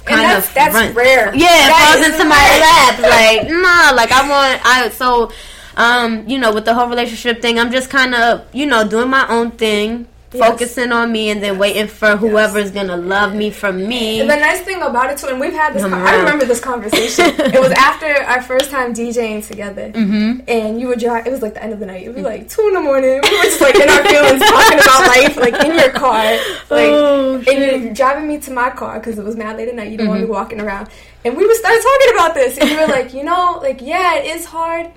Kind 0.05 0.21
that's- 0.21 0.47
of 0.47 0.53
that's 0.53 0.73
run- 0.75 0.93
rare. 0.93 1.33
Yeah, 1.35 1.65
it 1.65 1.69
That 1.69 1.93
falls 1.93 2.05
into 2.05 2.23
my 2.25 2.45
lap. 2.63 2.95
Like, 3.17 3.49
nah, 3.49 3.95
like 3.95 4.11
I 4.11 4.29
want 4.29 4.61
I 4.65 4.89
so, 4.89 5.31
um, 5.75 6.27
you 6.29 6.37
know, 6.37 6.53
with 6.53 6.65
the 6.65 6.73
whole 6.73 6.87
relationship 6.87 7.41
thing, 7.41 7.59
I'm 7.59 7.71
just 7.71 7.89
kind 7.89 8.13
of 8.15 8.45
you 8.53 8.65
know 8.67 8.87
doing 8.87 9.09
my 9.09 9.27
own 9.27 9.51
thing, 9.51 10.07
Yes. 10.33 10.45
focusing 10.45 10.91
on 10.91 11.09
me, 11.13 11.29
and 11.29 11.41
then 11.41 11.57
waiting 11.57 11.87
for 11.87 12.17
whoever's 12.17 12.71
gonna 12.71 12.97
love 12.97 13.33
me 13.33 13.49
from 13.49 13.87
me. 13.87 14.19
And 14.19 14.29
the 14.29 14.35
nice 14.35 14.59
thing 14.59 14.81
about 14.81 15.09
it 15.09 15.17
too, 15.17 15.27
and 15.27 15.39
we've 15.39 15.53
had 15.53 15.73
this. 15.73 15.81
Con- 15.83 15.93
I 15.93 16.17
remember 16.17 16.43
this 16.43 16.59
conversation. 16.59 17.27
it 17.39 17.61
was 17.61 17.71
after 17.71 18.07
our 18.23 18.41
first 18.41 18.69
time 18.69 18.93
DJing 18.93 19.47
together, 19.47 19.89
Mm-hmm. 19.89 20.41
and 20.49 20.81
you 20.81 20.87
were 20.89 20.97
driving. 20.97 21.27
It 21.27 21.31
was 21.31 21.41
like 21.41 21.53
the 21.53 21.63
end 21.63 21.71
of 21.71 21.79
the 21.79 21.85
night. 21.85 22.03
It 22.05 22.13
was 22.13 22.23
like 22.23 22.49
two 22.49 22.67
in 22.67 22.73
the 22.73 22.81
morning. 22.81 23.21
We 23.23 23.37
were 23.37 23.43
just 23.43 23.61
like 23.61 23.75
in 23.75 23.87
our 23.89 24.03
feelings, 24.03 24.41
talking 24.41 24.79
about 24.79 25.07
life, 25.07 25.37
like 25.37 25.63
in 25.65 25.73
your 25.79 25.91
car, 25.91 26.23
like, 26.69 26.89
Oh, 26.91 27.35
and 27.47 27.83
you're 27.85 27.93
driving 27.93 28.27
me 28.27 28.37
to 28.39 28.51
my 28.51 28.69
car 28.69 28.99
because 28.99 29.17
it 29.17 29.23
was 29.23 29.37
mad 29.37 29.55
late 29.55 29.69
at 29.69 29.75
night. 29.75 29.91
You 29.91 29.97
don't 29.97 30.07
want 30.09 30.19
Mm-hmm. 30.19 30.27
me 30.29 30.35
walking 30.37 30.59
around, 30.59 30.89
and 31.23 31.37
we 31.37 31.45
would 31.47 31.55
start 31.55 31.79
talking 31.81 32.13
about 32.15 32.33
this, 32.33 32.57
and 32.57 32.69
you 32.69 32.77
were 32.77 32.87
like, 32.87 33.13
you 33.13 33.23
know, 33.23 33.59
like 33.61 33.81
yeah, 33.81 34.15
it 34.15 34.25
is 34.25 34.43
hard, 34.45 34.91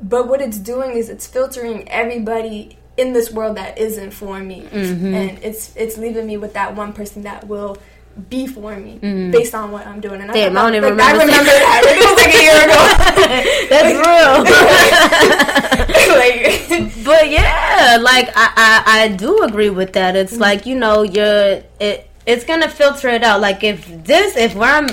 but 0.00 0.28
what 0.28 0.40
it's 0.40 0.58
doing 0.58 0.92
is 0.92 1.08
it's 1.08 1.26
filtering 1.26 1.88
everybody 1.88 2.78
in 2.96 3.12
this 3.12 3.30
world 3.30 3.56
that 3.56 3.78
isn't 3.78 4.10
for 4.12 4.38
me, 4.40 4.62
Mm-hmm. 4.72 5.14
and 5.14 5.38
it's 5.42 5.74
it's 5.76 5.96
leaving 5.98 6.26
me 6.26 6.36
with 6.36 6.54
that 6.54 6.74
one 6.74 6.92
person 6.92 7.22
that 7.22 7.46
will 7.46 7.76
be 8.30 8.46
for 8.46 8.74
me 8.76 8.96
based 9.30 9.54
on 9.54 9.70
what 9.70 9.86
I'm 9.86 10.00
doing. 10.00 10.20
And 10.22 10.30
Mm-hmm. 10.30 10.32
Damn, 10.32 10.56
I 10.56 10.60
thought 10.62 10.66
don't 10.72 10.74
even 10.76 10.96
like, 10.96 11.06
I 11.06 11.12
remember 11.12 11.32
remember 11.32 11.50
that. 11.52 11.82
It 11.84 11.98
was 12.00 12.16
like 12.16 12.32
a 12.32 12.42
year 12.46 12.58
ago. 12.64 12.80
That's 13.70 13.92
real. 14.06 15.46
like, 16.16 17.04
but 17.04 17.28
yeah, 17.30 17.98
like 18.00 18.28
I, 18.36 18.52
I 18.56 19.02
I 19.04 19.08
do 19.08 19.42
agree 19.42 19.70
with 19.70 19.92
that. 19.94 20.16
It's 20.16 20.36
like 20.38 20.66
you 20.66 20.76
know 20.76 21.02
you're 21.02 21.62
it. 21.80 22.08
It's 22.26 22.44
gonna 22.44 22.68
filter 22.68 23.08
it 23.08 23.22
out. 23.22 23.40
Like 23.40 23.62
if 23.62 23.86
this, 24.04 24.36
if 24.36 24.56
I'm, 24.56 24.88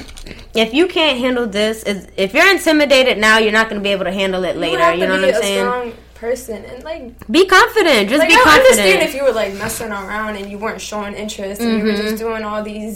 if 0.54 0.72
you 0.74 0.86
can't 0.88 1.18
handle 1.18 1.48
this, 1.48 1.82
is 1.84 2.08
if 2.16 2.32
you're 2.34 2.48
intimidated 2.48 3.18
now, 3.18 3.40
you're 3.40 3.52
not 3.52 3.70
gonna 3.70 3.82
be 3.82 3.90
able 3.90 4.04
to 4.06 4.12
handle 4.12 4.44
it 4.44 4.54
you 4.56 4.62
later. 4.62 4.78
have 4.80 5.00
You, 5.00 5.08
know 5.08 5.20
what 5.20 5.34
I'm 5.36 5.42
saying? 5.42 5.66
strong 5.66 5.94
person, 6.28 6.60
and 6.70 6.84
like, 6.92 7.04
Be 7.30 7.46
confident. 7.46 8.04
Just 8.10 8.20
like 8.24 8.30
be 8.30 8.36
I 8.36 8.44
confident. 8.44 8.80
understand 8.80 9.00
if 9.10 9.14
you 9.16 9.24
were 9.28 9.32
like 9.44 9.54
messing 9.64 9.92
around 9.92 10.34
and 10.40 10.46
you 10.52 10.58
weren't 10.64 10.82
showing 10.82 11.14
interest, 11.24 11.62
and 11.62 11.72
you 11.78 11.84
were 11.84 11.92
Mm-hmm. 11.92 12.02
just 12.10 12.18
doing 12.26 12.44
all 12.44 12.62
these 12.64 12.96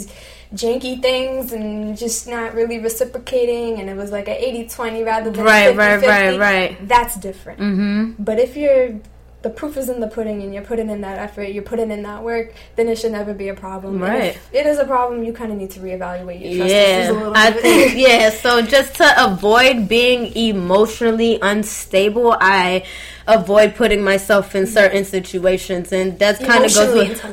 janky 0.53 1.01
things 1.01 1.51
and 1.51 1.97
just 1.97 2.28
not 2.36 2.53
really 2.59 2.80
reciprocating, 2.80 3.80
and 3.80 3.89
it 3.89 3.97
was 4.01 4.11
like 4.17 4.28
an 4.30 4.38
80-20 4.38 5.05
rather 5.05 5.30
than 5.32 5.43
Right, 5.43 5.75
50-50, 5.75 5.78
right, 5.78 6.01
right, 6.07 6.39
right. 6.39 6.88
That's 6.88 7.15
different. 7.28 7.59
mm-hmm. 7.59 8.23
But 8.28 8.39
if 8.39 8.55
you're 8.55 8.99
the 9.43 9.51
proof 9.51 9.78
is 9.78 9.88
in 9.88 9.99
the 9.99 10.07
pudding 10.07 10.41
and 10.41 10.51
you're 10.53 10.63
putting 10.71 10.89
in 10.89 11.01
that 11.01 11.17
effort, 11.19 11.43
you're 11.53 11.63
putting 11.71 11.91
in 11.91 12.01
that 12.03 12.23
work, 12.23 12.47
then 12.75 12.86
it 12.89 12.97
should 12.97 13.11
never 13.11 13.34
be 13.36 13.47
a 13.49 13.53
problem. 13.53 13.99
Right. 14.01 14.36
if 14.36 14.49
it 14.53 14.65
is 14.65 14.80
a 14.80 14.84
problem, 14.86 15.23
you 15.23 15.32
kind 15.32 15.51
of 15.51 15.57
need 15.59 15.71
to 15.78 15.80
reevaluate 15.80 16.41
your 16.43 16.57
trust 16.57 16.73
Yeah, 16.73 17.11
little 17.13 17.34
I 17.36 17.51
bit. 17.51 17.61
think 17.61 17.97
yeah. 18.07 18.30
So 18.32 18.61
just 18.75 18.95
to 18.95 19.07
avoid 19.25 19.88
being 19.88 20.36
emotionally 20.36 21.38
unstable, 21.41 22.36
I 22.41 22.84
avoid 23.28 23.75
putting 23.75 24.03
myself 24.03 24.55
in 24.55 24.67
certain 24.67 25.03
situations, 25.05 25.91
and 25.91 26.17
that's 26.17 26.39
kind 26.39 26.63
of 26.65 26.73
goes 26.73 26.93
with 26.93 27.23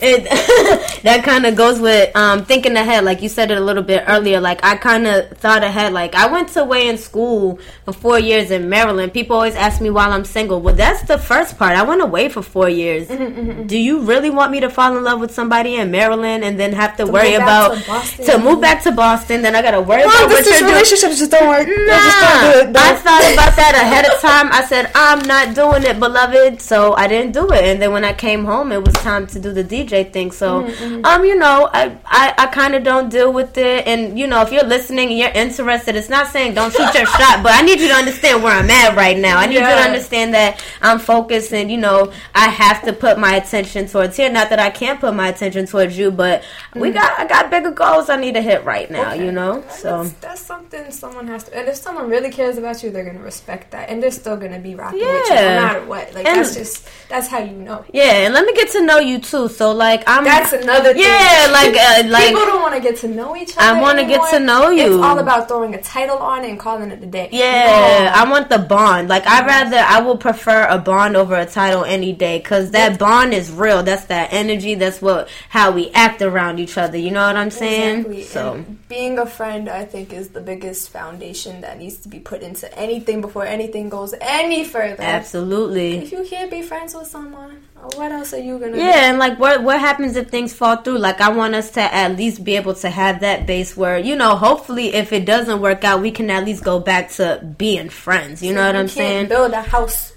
it. 0.00 1.00
That 1.02 1.24
kind 1.24 1.46
of 1.46 1.56
goes 1.56 1.80
with 1.80 2.14
um, 2.14 2.44
thinking 2.44 2.76
ahead 2.76 3.04
like 3.04 3.22
you 3.22 3.28
said 3.28 3.50
it 3.50 3.56
a 3.56 3.60
little 3.60 3.82
bit 3.82 4.04
earlier 4.06 4.38
like 4.38 4.62
i 4.62 4.76
kind 4.76 5.06
of 5.06 5.30
thought 5.38 5.62
ahead 5.62 5.94
like 5.94 6.14
i 6.14 6.26
went 6.26 6.50
to 6.50 6.64
way 6.64 6.88
in 6.88 6.98
school 6.98 7.58
for 7.86 7.92
four 7.92 8.18
years 8.18 8.50
in 8.50 8.68
maryland. 8.68 9.12
People 9.14 9.36
always 9.36 9.54
ask 9.54 9.80
me 9.80 9.88
while 9.90 10.12
i'm 10.12 10.24
single. 10.24 10.60
Well 10.60 10.74
that's 10.74 11.02
the 11.04 11.16
first 11.18 11.56
part. 11.58 11.74
I 11.76 11.82
went 11.82 12.02
away 12.02 12.28
for 12.28 12.42
four 12.42 12.68
years. 12.68 13.08
Mm-hmm, 13.08 13.66
do 13.66 13.78
you 13.78 14.00
really 14.00 14.28
want 14.30 14.52
me 14.52 14.60
to 14.60 14.68
fall 14.68 14.94
in 14.96 15.02
love 15.02 15.20
with 15.20 15.32
somebody 15.32 15.76
in 15.76 15.90
maryland 15.90 16.44
and 16.44 16.60
then 16.60 16.72
have 16.74 16.96
to, 16.98 17.06
worry 17.06 17.34
about 17.34 17.76
to 17.78 18.24
to 18.24 18.38
move 18.38 18.60
back 18.60 18.82
to 18.84 18.92
boston? 18.92 19.40
Then 19.42 19.54
i 19.56 19.62
gotta 19.62 19.80
worry 19.80 20.02
Long 20.02 20.12
about 20.12 20.28
what 20.28 20.44
you're 20.46 20.58
doing. 20.58 20.72
relationships 20.72 21.18
just 21.18 21.30
don't 21.30 21.48
work. 21.48 21.66
Nah, 21.66 21.96
just 22.08 22.20
don't 22.20 22.42
do 22.44 22.70
it. 22.70 22.76
I 22.76 22.94
thought 22.96 23.24
about 23.32 23.56
that 23.56 23.74
ahead 23.74 24.04
of 24.06 24.20
time. 24.20 24.52
I 24.52 24.64
said 24.64 24.90
I'm 24.94 25.20
not 25.26 25.39
not 25.46 25.54
doing 25.54 25.82
it, 25.84 25.98
beloved. 25.98 26.60
So 26.60 26.94
I 26.94 27.06
didn't 27.06 27.32
do 27.32 27.50
it. 27.52 27.64
And 27.64 27.80
then 27.80 27.92
when 27.92 28.04
I 28.04 28.12
came 28.12 28.44
home, 28.44 28.72
it 28.72 28.84
was 28.84 28.94
time 28.94 29.26
to 29.28 29.40
do 29.40 29.52
the 29.52 29.64
DJ 29.64 30.10
thing. 30.12 30.30
So, 30.32 30.50
Mm-hmm, 30.60 31.04
um, 31.04 31.24
you 31.24 31.36
know, 31.36 31.68
I 31.72 31.96
I, 32.04 32.34
I 32.36 32.46
kind 32.46 32.74
of 32.74 32.82
don't 32.82 33.08
deal 33.08 33.32
with 33.32 33.56
it. 33.56 33.86
And 33.86 34.18
you 34.18 34.26
know, 34.26 34.42
if 34.42 34.52
you're 34.52 34.64
listening 34.64 35.10
and 35.10 35.18
you're 35.18 35.30
interested, 35.30 35.96
it's 35.96 36.08
not 36.08 36.26
saying 36.28 36.54
don't 36.54 36.72
shoot 36.72 36.94
your 36.94 37.06
shot, 37.18 37.42
but 37.42 37.52
I 37.52 37.62
need 37.62 37.80
you 37.80 37.88
to 37.88 37.94
understand 37.94 38.42
where 38.42 38.52
I'm 38.52 38.70
at 38.70 38.96
right 38.96 39.16
now. 39.16 39.38
I 39.38 39.46
need 39.46 39.54
you 39.54 39.60
to 39.60 39.66
understand 39.66 40.34
that 40.34 40.62
I'm 40.82 40.98
focused, 40.98 41.52
and 41.52 41.70
you 41.70 41.78
know, 41.78 42.12
I 42.34 42.48
have 42.48 42.82
to 42.84 42.92
put 42.92 43.18
my 43.18 43.36
attention 43.36 43.86
towards 43.86 44.16
here. 44.16 44.30
Not 44.30 44.50
that 44.50 44.58
I 44.58 44.70
can't 44.70 45.00
put 45.00 45.14
my 45.14 45.28
attention 45.28 45.66
towards 45.66 45.96
you, 45.96 46.10
but 46.10 46.44
we 46.74 46.90
got 46.90 47.18
I 47.18 47.26
got 47.26 47.50
bigger 47.50 47.70
goals 47.70 48.08
I 48.08 48.16
need 48.16 48.34
to 48.34 48.42
hit 48.42 48.64
right 48.64 48.90
now. 48.90 49.10
Mm. 49.10 49.14
Okay. 49.14 49.24
You 49.24 49.32
know, 49.32 49.64
so. 49.70 50.04
that's, 50.04 50.12
that's 50.20 50.40
something 50.40 50.90
someone 50.90 51.26
has 51.28 51.44
to. 51.44 51.56
And 51.56 51.68
if 51.68 51.76
someone 51.76 52.08
really 52.08 52.30
cares 52.30 52.58
about 52.58 52.82
you, 52.82 52.90
they're 52.90 53.04
gonna 53.04 53.24
respect 53.24 53.70
that, 53.72 53.88
and 53.88 54.02
they're 54.02 54.10
still 54.10 54.36
gonna 54.36 54.60
be 54.60 54.74
rocking 54.74 55.00
with 55.00 55.29
you 55.30 55.36
no 55.36 55.60
matter 55.62 55.84
what. 55.86 56.14
Like 56.14 56.26
And- 56.26 56.38
that's 56.38 56.54
just 56.54 56.88
that's 57.08 57.26
how 57.26 57.38
you 57.40 57.50
know. 57.50 57.84
Yeah, 57.92 58.24
and 58.24 58.34
let 58.34 58.46
me 58.46 58.52
get 58.54 58.70
to 58.70 58.82
know 58.84 58.98
you 58.98 59.18
too. 59.18 59.48
So 59.48 59.72
like 59.72 60.04
I'm 60.06 60.22
That's 60.22 60.52
another 60.52 60.92
thing. 60.92 61.02
Yeah, 61.02 61.48
like 61.50 61.74
uh, 61.76 62.08
like 62.08 62.28
People 62.28 62.46
don't 62.46 62.62
want 62.62 62.74
to 62.76 62.80
get 62.80 62.96
to 62.98 63.08
know 63.08 63.34
each 63.36 63.50
other. 63.56 63.62
I 63.62 63.80
wanna 63.80 64.04
get 64.06 64.20
to 64.30 64.38
know 64.38 64.70
you. 64.70 64.94
It's 64.94 65.02
all 65.04 65.18
about 65.18 65.48
throwing 65.48 65.74
a 65.74 65.82
title 65.82 66.18
on 66.18 66.44
it 66.44 66.50
and 66.50 66.58
calling 66.58 66.90
it 66.92 67.02
a 67.02 67.06
day. 67.06 67.28
yeah, 67.32 68.12
I 68.14 68.30
want 68.30 68.48
the 68.48 68.58
bond. 68.58 69.08
Like 69.08 69.26
I 69.26 69.44
rather 69.44 69.78
I 69.78 70.00
will 70.00 70.16
prefer 70.18 70.66
a 70.68 70.78
bond 70.78 71.16
over 71.16 71.34
a 71.34 71.46
title 71.46 71.84
any 71.84 72.12
day 72.12 72.38
cuz 72.40 72.70
that 72.70 72.98
bond 72.98 73.34
is 73.34 73.50
real. 73.50 73.82
That's 73.82 74.04
that 74.04 74.32
energy. 74.32 74.74
That's 74.76 75.02
what 75.02 75.28
how 75.48 75.72
we 75.72 75.90
act 75.94 76.22
around 76.22 76.60
each 76.60 76.78
other. 76.78 76.96
You 76.96 77.10
know 77.10 77.26
what 77.26 77.36
I'm 77.36 77.50
saying? 77.50 77.98
Exactly. 78.00 78.22
So 78.24 78.52
And 78.52 78.88
being 78.88 79.18
a 79.18 79.26
friend, 79.26 79.68
I 79.68 79.84
think, 79.84 80.12
is 80.12 80.28
the 80.28 80.40
biggest 80.40 80.90
foundation 80.90 81.60
that 81.62 81.78
needs 81.78 81.96
to 81.98 82.08
be 82.08 82.20
put 82.20 82.42
into 82.42 82.72
anything 82.78 83.20
before 83.20 83.44
anything 83.46 83.88
goes 83.88 84.14
any 84.20 84.64
further. 84.64 85.02
Absolutely. 85.16 85.98
If 85.98 86.12
you 86.12 86.24
can't 86.28 86.50
be 86.50 86.62
friends 86.62 86.94
with 86.94 87.06
someone, 87.06 87.62
what 87.96 88.12
else 88.12 88.32
are 88.34 88.38
you 88.38 88.58
gonna 88.58 88.72
do? 88.72 88.78
Yeah, 88.78 89.10
and 89.10 89.18
like 89.18 89.38
what 89.38 89.62
what 89.62 89.80
happens 89.80 90.16
if 90.16 90.28
things 90.28 90.52
fall 90.52 90.76
through? 90.76 90.98
Like 90.98 91.20
I 91.20 91.30
want 91.30 91.54
us 91.54 91.70
to 91.72 91.80
at 91.82 92.16
least 92.16 92.44
be 92.44 92.56
able 92.56 92.74
to 92.74 92.90
have 92.90 93.20
that 93.20 93.46
base 93.46 93.76
where, 93.76 93.98
you 93.98 94.16
know, 94.16 94.36
hopefully 94.36 94.94
if 94.94 95.12
it 95.12 95.24
doesn't 95.24 95.60
work 95.60 95.84
out, 95.84 96.00
we 96.00 96.10
can 96.10 96.30
at 96.30 96.44
least 96.44 96.62
go 96.64 96.78
back 96.80 97.10
to 97.12 97.54
being 97.58 97.88
friends. 97.88 98.42
You 98.42 98.54
know 98.54 98.66
what 98.66 98.74
You 98.74 98.80
I'm 98.80 98.86
can't 98.86 98.96
saying? 98.96 99.28
Build 99.28 99.52
a 99.52 99.62
house 99.62 100.12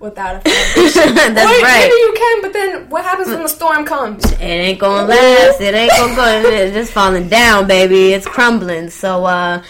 without 0.00 0.36
a 0.36 0.40
foundation. 0.48 1.14
That's 1.14 1.50
Wait, 1.50 1.62
right. 1.62 1.80
Maybe 1.80 1.94
you 1.94 2.14
can, 2.16 2.42
but 2.42 2.52
then 2.52 2.88
what 2.90 3.04
happens 3.04 3.28
when 3.28 3.42
the 3.42 3.48
storm 3.48 3.84
comes? 3.84 4.24
It 4.32 4.40
ain't 4.42 4.78
gonna 4.78 5.08
last. 5.08 5.60
It 5.60 5.74
ain't 5.74 5.90
gonna 5.92 6.14
go. 6.14 6.48
It's 6.50 6.74
just 6.74 6.92
falling 6.92 7.28
down, 7.28 7.66
baby. 7.66 8.12
It's 8.12 8.26
crumbling. 8.26 8.90
So, 8.90 9.24
uh, 9.24 9.62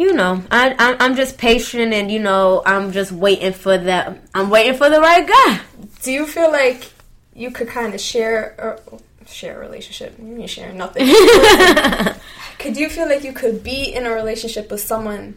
you 0.00 0.14
know, 0.14 0.42
I, 0.50 0.74
I 0.78 0.96
I'm 0.98 1.14
just 1.14 1.36
patient, 1.36 1.92
and 1.92 2.10
you 2.10 2.20
know, 2.20 2.62
I'm 2.64 2.90
just 2.90 3.12
waiting 3.12 3.52
for 3.52 3.76
the 3.76 4.16
I'm 4.34 4.48
waiting 4.48 4.72
for 4.72 4.88
the 4.88 4.98
right 4.98 5.28
guy. 5.28 5.60
Do 6.02 6.10
you 6.10 6.24
feel 6.24 6.50
like 6.50 6.90
you 7.34 7.50
could 7.50 7.68
kind 7.68 7.92
of 7.92 8.00
share 8.00 8.54
or 8.56 8.98
share 9.26 9.58
a 9.58 9.60
relationship? 9.60 10.16
You 10.18 10.48
sharing 10.48 10.78
nothing. 10.78 11.06
could 12.58 12.78
you 12.78 12.88
feel 12.88 13.10
like 13.10 13.24
you 13.24 13.34
could 13.34 13.62
be 13.62 13.92
in 13.92 14.06
a 14.06 14.10
relationship 14.10 14.70
with 14.70 14.80
someone 14.80 15.36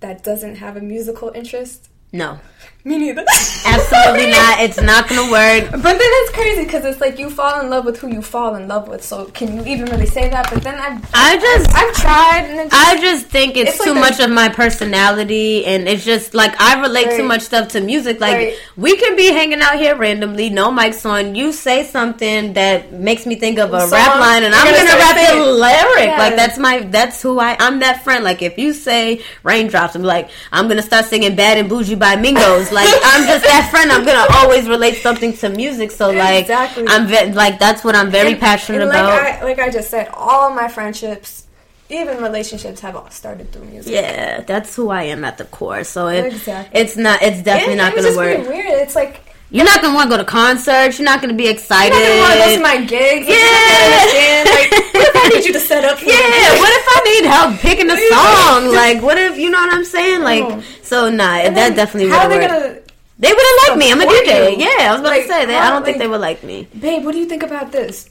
that 0.00 0.24
doesn't 0.24 0.54
have 0.54 0.78
a 0.78 0.80
musical 0.80 1.28
interest? 1.34 1.90
No, 2.10 2.40
Me 2.84 2.96
neither. 2.96 3.22
absolutely 3.66 4.30
not. 4.30 4.60
It's 4.60 4.80
not 4.80 5.08
gonna 5.08 5.30
work. 5.30 5.70
But 5.72 5.82
then 5.82 5.98
it's 6.00 6.30
crazy 6.32 6.64
because 6.64 6.84
it's 6.86 7.00
like 7.00 7.18
you 7.18 7.28
fall 7.28 7.60
in 7.60 7.68
love 7.68 7.84
with 7.84 7.98
who 7.98 8.08
you 8.08 8.22
fall 8.22 8.54
in 8.54 8.66
love 8.66 8.88
with. 8.88 9.04
So 9.04 9.26
can 9.26 9.56
you 9.56 9.64
even 9.66 9.86
really 9.90 10.06
say 10.06 10.30
that? 10.30 10.48
But 10.50 10.62
then 10.62 10.76
I've 10.78 11.04
I 11.12 11.36
just. 11.36 11.74
I've 11.74 11.94
tried 11.96 12.44
and 12.48 12.60
it's 12.60 12.74
I 12.74 12.98
just 13.00 13.26
think 13.26 13.56
it's, 13.56 13.74
It's 13.74 13.84
too 13.84 13.90
like 13.92 13.98
a- 13.98 14.00
much 14.00 14.20
of 14.20 14.30
my 14.30 14.48
personality, 14.48 15.66
and 15.66 15.86
it's 15.88 16.04
just 16.04 16.32
like 16.34 16.58
I 16.60 16.80
relate 16.80 17.10
too 17.16 17.24
much 17.24 17.42
stuff 17.42 17.68
to 17.70 17.80
music. 17.80 18.20
Like 18.20 18.34
Right. 18.36 18.54
we 18.76 18.96
can 18.96 19.16
be 19.16 19.32
hanging 19.32 19.60
out 19.60 19.74
here 19.76 19.94
randomly, 19.96 20.48
no 20.48 20.70
mics 20.70 21.04
on. 21.04 21.34
You 21.34 21.52
say 21.52 21.84
something 21.84 22.54
that 22.54 22.92
makes 22.92 23.26
me 23.26 23.34
think 23.34 23.58
of 23.58 23.74
a 23.74 23.80
Song, 23.80 23.90
rap 23.90 24.18
line, 24.20 24.44
and 24.44 24.54
I'm 24.54 24.64
gonna 24.64 24.78
gonna, 24.88 24.98
rap 24.98 25.34
the 25.34 25.44
lyric. 25.44 26.06
Yeah. 26.10 26.18
Like 26.18 26.36
that's 26.36 26.56
my 26.58 26.78
that's 26.80 27.20
who 27.20 27.38
I 27.38 27.56
I'm 27.58 27.80
that 27.80 28.02
friend. 28.04 28.24
Like 28.24 28.40
if 28.40 28.56
you 28.56 28.72
say 28.72 29.20
raindrops, 29.42 29.94
I'm 29.94 30.02
like 30.04 30.30
I'm 30.52 30.68
gonna 30.68 30.80
start 30.82 31.04
singing 31.06 31.34
Bad 31.36 31.58
and 31.58 31.68
Boujee 31.68 31.98
by 31.98 32.16
Migos. 32.16 32.67
Like 32.72 32.88
I'm 33.04 33.26
just 33.26 33.44
that 33.44 33.68
friend. 33.70 33.90
I'm 33.90 34.04
gonna 34.04 34.26
always 34.38 34.68
relate 34.68 34.96
something 34.96 35.32
to 35.38 35.48
music. 35.48 35.90
So 35.90 36.10
like 36.10 36.42
Exactly. 36.42 36.84
I'm 36.88 37.06
ve- 37.06 37.32
like 37.32 37.58
that's 37.58 37.82
what 37.84 37.94
I'm 37.94 38.10
very 38.10 38.32
And- 38.32 38.40
passionate 38.40 38.82
and 38.82 38.90
about. 38.90 39.08
Like 39.22 39.34
I, 39.40 39.44
like 39.44 39.58
I 39.58 39.70
just 39.70 39.90
said, 39.90 40.08
all 40.14 40.50
my 40.50 40.68
friendships, 40.68 41.46
even 41.88 42.22
relationships, 42.22 42.80
have 42.80 42.96
all 42.96 43.10
started 43.10 43.50
through 43.52 43.64
music. 43.64 43.92
Yeah, 43.92 44.42
that's 44.42 44.74
who 44.76 44.90
I 44.90 45.04
am 45.04 45.24
at 45.24 45.38
the 45.38 45.44
core. 45.46 45.84
So 45.84 46.08
it, 46.08 46.26
Exactly. 46.26 46.80
it's 46.80 46.96
not. 46.96 47.22
It's 47.22 47.42
definitely 47.42 47.76
not 47.76 47.92
it 47.94 48.02
going 48.02 48.12
to 48.12 48.16
work. 48.18 48.48
weird. 48.48 48.66
It's 48.82 48.94
like 48.94 49.20
You're 49.50 49.64
not 49.64 49.80
to 49.82 49.88
want 49.94 50.10
to 50.10 50.16
go 50.16 50.18
to 50.20 50.24
concerts. 50.28 50.98
You're 50.98 51.06
not 51.06 51.22
to 51.22 51.32
be 51.32 51.48
excited. 51.48 51.96
I 51.96 51.98
didn't 51.98 52.20
want 52.20 52.32
to 52.32 52.38
go 52.38 52.56
to 52.56 52.62
my 52.62 52.76
gigs. 52.84 53.26
Yeah. 53.26 53.34
I 53.34 53.64
can't 53.72 53.88
understand. 53.88 54.44
Like, 54.52 54.70
what 54.94 55.08
if 55.08 55.16
I 55.16 55.28
need 55.32 55.44
you 55.46 55.52
to 55.54 55.60
set 55.60 55.84
up? 55.84 55.98
For 55.98 56.04
yeah. 56.04 56.20
me? 56.20 56.60
What 56.60 56.72
if 56.76 56.84
I 56.88 56.98
need 57.08 57.24
help 57.28 57.50
picking 57.60 57.88
a 57.90 57.96
song? 58.12 58.74
Like, 58.74 59.00
what 59.02 59.16
if 59.16 59.38
you 59.38 59.48
know 59.50 59.58
what 59.58 59.72
I'm 59.72 59.84
saying? 59.84 60.22
Like, 60.22 60.44
Oh. 60.44 60.62
so 60.82 61.08
nah. 61.10 61.36
And 61.40 61.56
that 61.56 61.74
definitely 61.76 62.10
How 62.10 62.24
are 62.24 62.28
wouldn't 62.28 62.48
they 62.50 62.54
work. 62.54 62.62
gonna? 62.64 62.80
They 63.20 63.32
wouldn't 63.32 63.58
like 63.68 63.78
me. 63.78 63.90
I'm 63.92 64.00
a 64.00 64.04
DJ. 64.04 64.52
you? 64.52 64.64
Yeah, 64.68 64.90
I 64.90 64.92
was 64.92 65.00
about 65.00 65.10
Like, 65.10 65.22
to 65.22 65.28
say 65.28 65.46
that. 65.46 65.62
I 65.66 65.70
don't 65.70 65.84
think 65.84 65.98
they 65.98 66.06
would 66.08 66.20
like 66.20 66.44
me. 66.44 66.68
Babe, 66.78 67.04
what 67.04 67.12
do 67.12 67.18
you 67.18 67.26
think 67.26 67.42
about 67.42 67.72
this? 67.72 68.10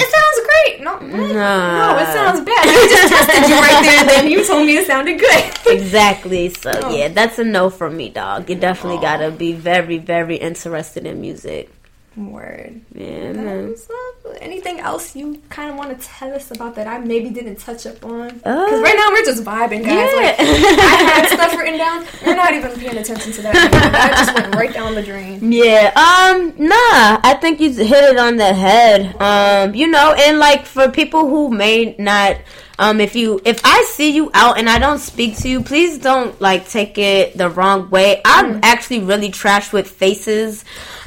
It 0.00 0.08
sounds 0.10 0.38
great. 0.48 0.80
No? 0.82 0.98
Nah. 1.34 1.94
no, 1.94 1.98
it 2.02 2.06
sounds 2.12 2.40
bad. 2.40 2.64
I 2.66 2.86
just 2.88 3.08
tested 3.12 3.48
you 3.50 3.56
right 3.56 3.82
there, 3.82 4.00
and 4.00 4.08
then 4.08 4.30
you 4.30 4.44
told 4.46 4.66
me 4.66 4.76
it 4.78 4.86
sounded 4.86 5.18
good. 5.18 5.44
Exactly. 5.72 6.50
So 6.52 6.70
Oh. 6.74 6.94
yeah, 6.96 7.08
that's 7.08 7.38
a 7.38 7.44
no 7.44 7.70
from 7.70 7.96
me, 7.96 8.10
dog. 8.10 8.48
You 8.50 8.56
definitely 8.56 9.00
gotta 9.00 9.30
be 9.30 9.52
very, 9.52 9.98
very 9.98 10.36
interested 10.36 11.06
in 11.06 11.20
music. 11.20 11.70
Word. 12.16 12.80
Yeah, 12.94 13.32
That 13.32 13.36
man. 13.36 13.68
was, 13.70 13.88
uh, 13.88 14.30
anything 14.40 14.80
else 14.80 15.16
you 15.16 15.40
kind 15.48 15.70
of 15.70 15.76
want 15.76 15.98
to 15.98 16.06
tell 16.06 16.32
us 16.34 16.50
about 16.50 16.74
that 16.74 16.86
I 16.86 16.98
maybe 16.98 17.30
didn't 17.30 17.56
touch 17.56 17.86
up 17.86 18.04
on? 18.04 18.28
Uh, 18.44 18.64
Because 18.64 18.80
right 18.82 18.94
now 18.96 19.08
we're 19.10 19.24
just 19.24 19.42
vibing, 19.44 19.82
guys. 19.84 20.12
Like, 20.14 20.38
Yeah. 20.38 20.44
I 20.78 21.02
had 21.14 21.28
stuff 21.32 21.56
written 21.56 21.78
down. 21.78 22.04
We're 22.24 22.36
not 22.36 22.52
even 22.52 22.70
paying 22.78 22.98
attention 22.98 23.32
to 23.32 23.42
that. 23.42 23.54
That 23.54 24.14
just 24.18 24.34
went 24.34 24.54
right 24.54 24.72
down 24.74 24.94
the 24.94 25.02
drain. 25.02 25.50
Yeah, 25.50 25.88
um, 25.96 26.52
nah, 26.58 27.20
I 27.24 27.36
think 27.40 27.60
you 27.60 27.70
hit 27.72 28.04
it 28.04 28.18
on 28.18 28.36
the 28.36 28.52
head. 28.52 29.16
Um, 29.20 29.74
you 29.74 29.86
know, 29.88 30.14
and 30.18 30.38
like 30.38 30.66
for 30.66 30.90
people 30.90 31.28
who 31.28 31.48
may 31.50 31.96
not, 31.98 32.36
um, 32.78 33.00
if 33.00 33.14
you, 33.16 33.40
if 33.44 33.60
I 33.64 33.84
see 33.90 34.10
you 34.10 34.30
out 34.34 34.58
and 34.58 34.68
I 34.68 34.78
don't 34.78 34.98
speak 34.98 35.36
to 35.38 35.48
you, 35.48 35.62
please 35.62 35.98
don't 35.98 36.38
like 36.40 36.68
take 36.68 36.98
it 36.98 37.36
the 37.36 37.48
wrong 37.50 37.90
way. 37.90 38.20
I'm 38.24 38.60
actually 38.62 39.00
really 39.00 39.30
trash 39.30 39.72
with 39.72 39.88
faces. 39.88 40.64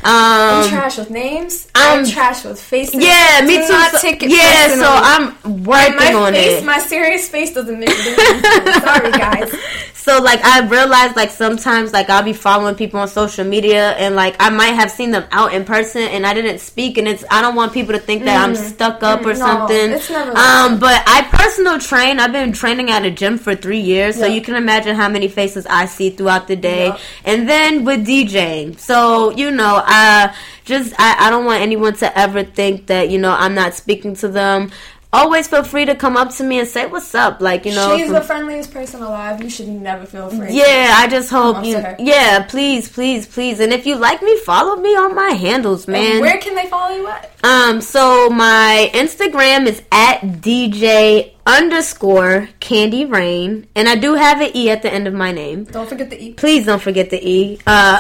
I'm 0.08 0.64
Um, 0.66 0.70
trash 0.70 0.98
with 1.00 1.10
names. 1.10 1.68
I'm, 1.74 2.00
I'm- 2.00 2.06
trash 2.06 2.44
with 2.44 2.62
faces. 2.62 2.96
yeah, 3.04 3.42
me 3.44 3.58
too. 3.58 3.74
So- 3.92 3.98
take 4.00 4.22
it 4.24 4.30
yeah, 4.30 4.68
so. 4.76 4.86
I'm 4.88 5.64
working 5.64 5.96
my 5.96 6.14
on 6.14 6.34
face, 6.34 6.62
it. 6.62 6.66
my 6.66 6.78
serious 6.78 7.28
face 7.28 7.54
doesn't 7.54 7.80
make 7.80 7.90
a 7.90 8.04
difference. 8.04 8.76
Sorry, 8.86 9.12
guys. 9.12 9.56
So 9.96 10.22
like 10.22 10.46
I 10.46 10.60
realized 10.68 11.16
like 11.16 11.32
sometimes 11.32 11.92
like 11.92 12.12
I'll 12.12 12.22
be 12.22 12.34
following 12.34 12.76
people 12.76 13.00
on 13.00 13.08
social 13.08 13.44
media 13.44 13.94
and 13.94 14.16
like 14.16 14.36
I 14.40 14.52
might 14.52 14.74
have 14.76 14.92
seen 14.92 15.10
them 15.10 15.26
out 15.32 15.52
in 15.56 15.66
person 15.66 16.04
and 16.04 16.28
I 16.28 16.36
didn't 16.36 16.60
speak 16.60 17.00
and 17.00 17.08
it's 17.08 17.24
I 17.32 17.42
don't 17.42 17.56
want 17.56 17.74
people 17.74 17.94
to 17.94 18.00
think 18.00 18.24
that 18.26 18.38
I'm 18.48 18.56
stuck 18.56 19.02
up 19.02 19.22
or 19.22 19.34
Mm, 19.34 19.40
no, 19.40 19.46
something. 19.48 19.92
it's 19.94 20.10
never 20.12 20.30
um 20.38 20.78
but 20.78 21.02
I 21.08 21.24
personal 21.56 21.80
train. 21.80 22.20
I've 22.20 22.32
been 22.34 22.52
training 22.52 22.90
at 22.92 23.06
a 23.06 23.12
gym 23.12 23.38
for 23.38 23.56
3 23.56 23.80
years 23.80 24.16
so 24.18 24.26
you 24.26 24.42
can 24.42 24.56
imagine 24.56 24.96
how 24.96 25.08
many 25.10 25.28
faces 25.30 25.66
I 25.70 25.86
see 25.86 26.10
throughout 26.10 26.48
the 26.48 26.56
day. 26.56 26.88
Yeah. 26.88 26.98
And 27.24 27.48
then 27.48 27.86
with 27.86 28.06
DJing. 28.06 28.78
So, 28.80 29.32
you 29.32 29.52
know, 29.52 29.82
I 29.86 30.36
just 30.66 30.94
I, 31.00 31.28
I 31.28 31.30
don't 31.30 31.46
want 31.46 31.62
anyone 31.62 31.94
to 31.98 32.18
ever 32.18 32.44
think 32.44 32.88
that, 32.88 33.10
you 33.10 33.20
know, 33.20 33.32
I'm 33.32 33.56
not 33.56 33.74
speaking 33.74 34.16
to 34.18 34.28
them. 34.28 34.72
Always 35.14 35.48
feel 35.48 35.64
free 35.64 35.86
to 35.86 35.96
come 35.96 36.18
up 36.18 36.34
to 36.36 36.44
me 36.44 36.60
and 36.60 36.68
say 36.68 36.88
what's 36.88 37.16
up. 37.16 37.40
Like, 37.40 37.66
you 37.66 37.74
know, 37.74 37.96
She's 37.96 38.08
from- 38.08 38.16
the 38.16 38.22
friendliest 38.22 38.74
person 38.74 39.02
alive. 39.02 39.42
You 39.42 39.50
should 39.50 39.70
never 39.70 40.06
feel 40.06 40.28
afraid. 40.28 40.52
yeah, 40.54 40.96
I 40.98 41.08
just 41.08 41.30
hope 41.30 41.64
you. 41.64 41.82
Yeah, 42.00 42.44
please, 42.44 42.90
please, 42.90 43.26
please. 43.26 43.62
And 43.62 43.72
if 43.72 43.86
you 43.86 43.96
like 43.96 44.22
me, 44.22 44.38
follow 44.40 44.76
me 44.76 44.90
on 44.90 45.16
my 45.16 45.30
handles, 45.30 45.86
And 45.86 45.94
man. 45.94 46.20
where 46.20 46.38
can 46.40 46.54
they 46.56 46.66
follow 46.68 46.94
you 46.94 47.08
at? 47.08 47.32
Um, 47.46 47.80
so 47.80 48.30
my 48.30 48.92
Instagram 48.94 49.68
is 49.68 49.82
at 49.90 50.20
DJ 50.42 51.32
underscore 51.46 52.50
Candy 52.60 53.06
Rain, 53.06 53.68
and 53.76 53.88
I 53.88 53.96
do 53.96 54.16
have 54.16 54.42
an 54.42 54.50
E 54.56 54.70
at 54.70 54.82
the 54.82 54.92
end 54.92 55.08
of 55.08 55.14
my 55.14 55.32
name. 55.32 55.66
Don't 55.66 55.88
forget 55.88 56.10
the 56.10 56.22
E. 56.22 56.34
Please 56.34 56.66
don't 56.66 56.82
forget 56.82 57.10
the 57.10 57.20
E. 57.22 57.60
Uh, 57.68 58.00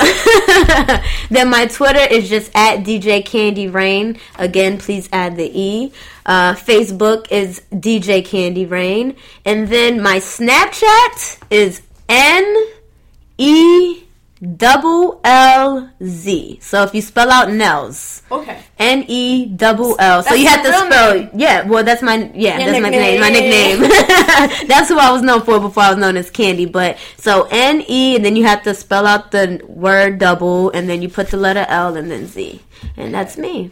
then 1.29 1.49
my 1.49 1.67
Twitter 1.67 1.99
is 1.99 2.27
just 2.27 2.51
at 2.55 2.79
DJ 2.79 3.23
Candy 3.25 3.67
Rain. 3.67 4.17
Again, 4.39 4.77
please 4.77 5.07
add 5.13 5.37
the 5.37 5.49
E. 5.53 5.93
Uh, 6.25 6.53
Facebook 6.53 7.31
is 7.31 7.61
DJ 7.71 8.25
Candy 8.25 8.65
Rain, 8.65 9.15
and 9.45 9.67
then 9.67 10.01
my 10.01 10.17
Snapchat 10.17 11.43
is 11.51 11.81
N 12.09 12.67
E 13.37 14.04
double 14.57 15.19
L 15.23 15.89
Z. 16.03 16.59
So 16.61 16.83
if 16.83 16.93
you 16.93 17.01
spell 17.01 17.31
out 17.31 17.49
Nels, 17.51 18.21
Okay. 18.31 18.59
N 18.77 19.05
E 19.07 19.45
double 19.45 19.95
L. 19.99 20.23
So 20.23 20.33
you 20.35 20.47
have 20.47 20.63
to 20.63 20.71
spell. 20.73 21.13
name? 21.15 21.29
Yeah, 21.35 21.63
well, 21.67 21.83
that's 21.83 22.01
my 22.01 22.29
yeah, 22.33 22.59
Your 22.59 22.71
that's 22.71 22.81
my 22.83 22.89
name. 22.89 23.21
My 23.21 23.29
nickname. 23.29 23.79
nickname. 23.81 24.67
that's 24.67 24.89
who 24.89 24.99
I 24.99 25.11
was 25.11 25.21
known 25.21 25.41
for 25.41 25.59
before 25.59 25.83
I 25.83 25.89
was 25.89 25.97
known 25.97 26.17
as 26.17 26.29
Candy. 26.29 26.65
But 26.65 26.97
so 27.17 27.47
N 27.49 27.83
E, 27.87 28.15
and 28.17 28.25
then 28.25 28.35
you 28.35 28.43
have 28.45 28.63
to 28.63 28.73
spell 28.73 29.05
out 29.07 29.31
the 29.31 29.61
word 29.67 30.19
double, 30.19 30.69
and 30.71 30.89
then 30.89 31.01
you 31.01 31.09
put 31.09 31.29
the 31.29 31.37
letter 31.37 31.65
L 31.69 31.95
and 31.95 32.11
then 32.11 32.27
Z, 32.27 32.61
and 32.97 33.13
that's 33.13 33.37
me. 33.37 33.71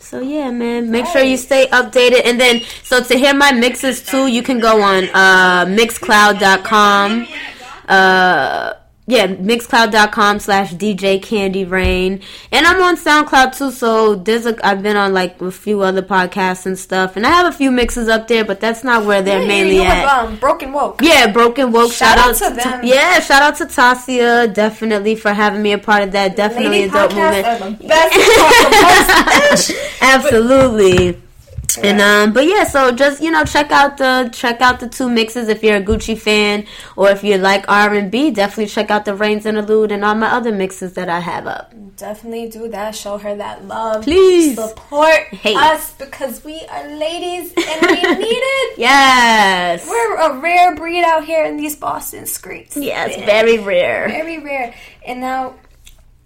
So 0.00 0.20
yeah, 0.20 0.50
man, 0.50 0.90
make 0.90 1.04
sure 1.06 1.20
you 1.22 1.36
stay 1.36 1.66
updated. 1.66 2.22
And 2.24 2.40
then, 2.40 2.62
so 2.82 3.02
to 3.02 3.14
hear 3.18 3.34
my 3.34 3.52
mixes 3.52 4.02
too, 4.02 4.26
you 4.28 4.42
can 4.42 4.58
go 4.58 4.80
on 4.80 5.04
uh, 5.12 5.66
mixcloud.com. 5.66 7.26
Uh, 7.88 8.74
yeah, 9.10 9.26
mixcloud.com 9.26 10.38
slash 10.38 10.74
DJ 10.74 11.22
Candy 11.22 11.64
Rain. 11.64 12.20
And 12.52 12.66
I'm 12.66 12.82
on 12.82 12.94
SoundCloud 12.98 13.56
too, 13.56 13.70
so 13.70 14.14
there's 14.14 14.44
a, 14.44 14.54
I've 14.64 14.82
been 14.82 14.98
on 14.98 15.14
like 15.14 15.40
a 15.40 15.50
few 15.50 15.80
other 15.80 16.02
podcasts 16.02 16.66
and 16.66 16.78
stuff. 16.78 17.16
And 17.16 17.26
I 17.26 17.30
have 17.30 17.46
a 17.46 17.56
few 17.56 17.70
mixes 17.70 18.06
up 18.08 18.28
there, 18.28 18.44
but 18.44 18.60
that's 18.60 18.84
not 18.84 19.06
where 19.06 19.22
they're 19.22 19.46
mainly 19.46 19.76
you 19.76 19.82
at. 19.82 20.02
with, 20.02 20.30
um, 20.34 20.36
Broken 20.38 20.74
Woke. 20.74 21.00
Yeah, 21.02 21.32
Broken 21.32 21.72
Woke. 21.72 21.90
Shout 21.90 22.18
Shout, 22.18 22.36
out 22.36 22.42
out, 22.42 22.50
to 22.50 22.62
them. 22.62 22.80
Yeah, 22.84 23.20
shout 23.20 23.40
out 23.40 23.56
to 23.56 23.64
Tasia, 23.64 24.52
definitely 24.52 25.14
for 25.16 25.32
having 25.32 25.62
me 25.62 25.72
a 25.72 25.78
part 25.78 26.02
of 26.02 26.12
that. 26.12 26.36
Definitely 26.36 26.82
Lady 26.82 26.90
a 26.90 26.92
dope 26.92 27.10
podcasts 27.10 27.60
movement. 27.60 27.90
are 27.90 28.10
the 28.10 28.68
best. 29.48 29.72
Absolutely. 30.02 31.22
And 31.76 32.00
um, 32.00 32.32
but 32.32 32.46
yeah, 32.46 32.64
so 32.64 32.90
just 32.92 33.22
you 33.22 33.30
know, 33.30 33.44
check 33.44 33.70
out 33.70 33.98
the 33.98 34.30
check 34.32 34.60
out 34.60 34.80
the 34.80 34.88
two 34.88 35.08
mixes 35.08 35.48
if 35.48 35.62
you're 35.62 35.76
a 35.76 35.82
Gucci 35.82 36.18
fan, 36.18 36.66
or 36.96 37.10
if 37.10 37.22
you 37.22 37.36
like 37.36 37.68
R 37.68 37.94
and 37.94 38.10
B, 38.10 38.30
definitely 38.30 38.66
check 38.66 38.90
out 38.90 39.04
the 39.04 39.14
Rain's 39.14 39.44
interlude 39.46 39.92
and 39.92 40.04
all 40.04 40.14
my 40.14 40.28
other 40.28 40.50
mixes 40.50 40.94
that 40.94 41.08
I 41.08 41.20
have 41.20 41.46
up. 41.46 41.74
Definitely 41.96 42.48
do 42.48 42.68
that. 42.68 42.94
Show 42.94 43.18
her 43.18 43.36
that 43.36 43.64
love. 43.66 44.04
Please. 44.04 44.54
support 44.56 45.20
Hey. 45.30 45.54
us 45.56 45.92
because 45.92 46.42
we 46.44 46.60
are 46.70 46.88
ladies 46.88 47.52
and 47.56 47.86
we 47.86 47.94
need 48.18 48.40
it. 48.42 48.78
Yes, 48.78 49.86
We're 49.86 50.16
a 50.16 50.38
rare 50.40 50.74
breed 50.74 51.02
out 51.04 51.24
here 51.24 51.44
in 51.44 51.56
these 51.56 51.76
Boston 51.76 52.26
streets. 52.26 52.76
yes, 52.76 53.14
very 53.26 53.58
rare. 53.58 54.08
very 54.08 54.38
rare. 54.38 54.74
And 55.06 55.20
now, 55.20 55.54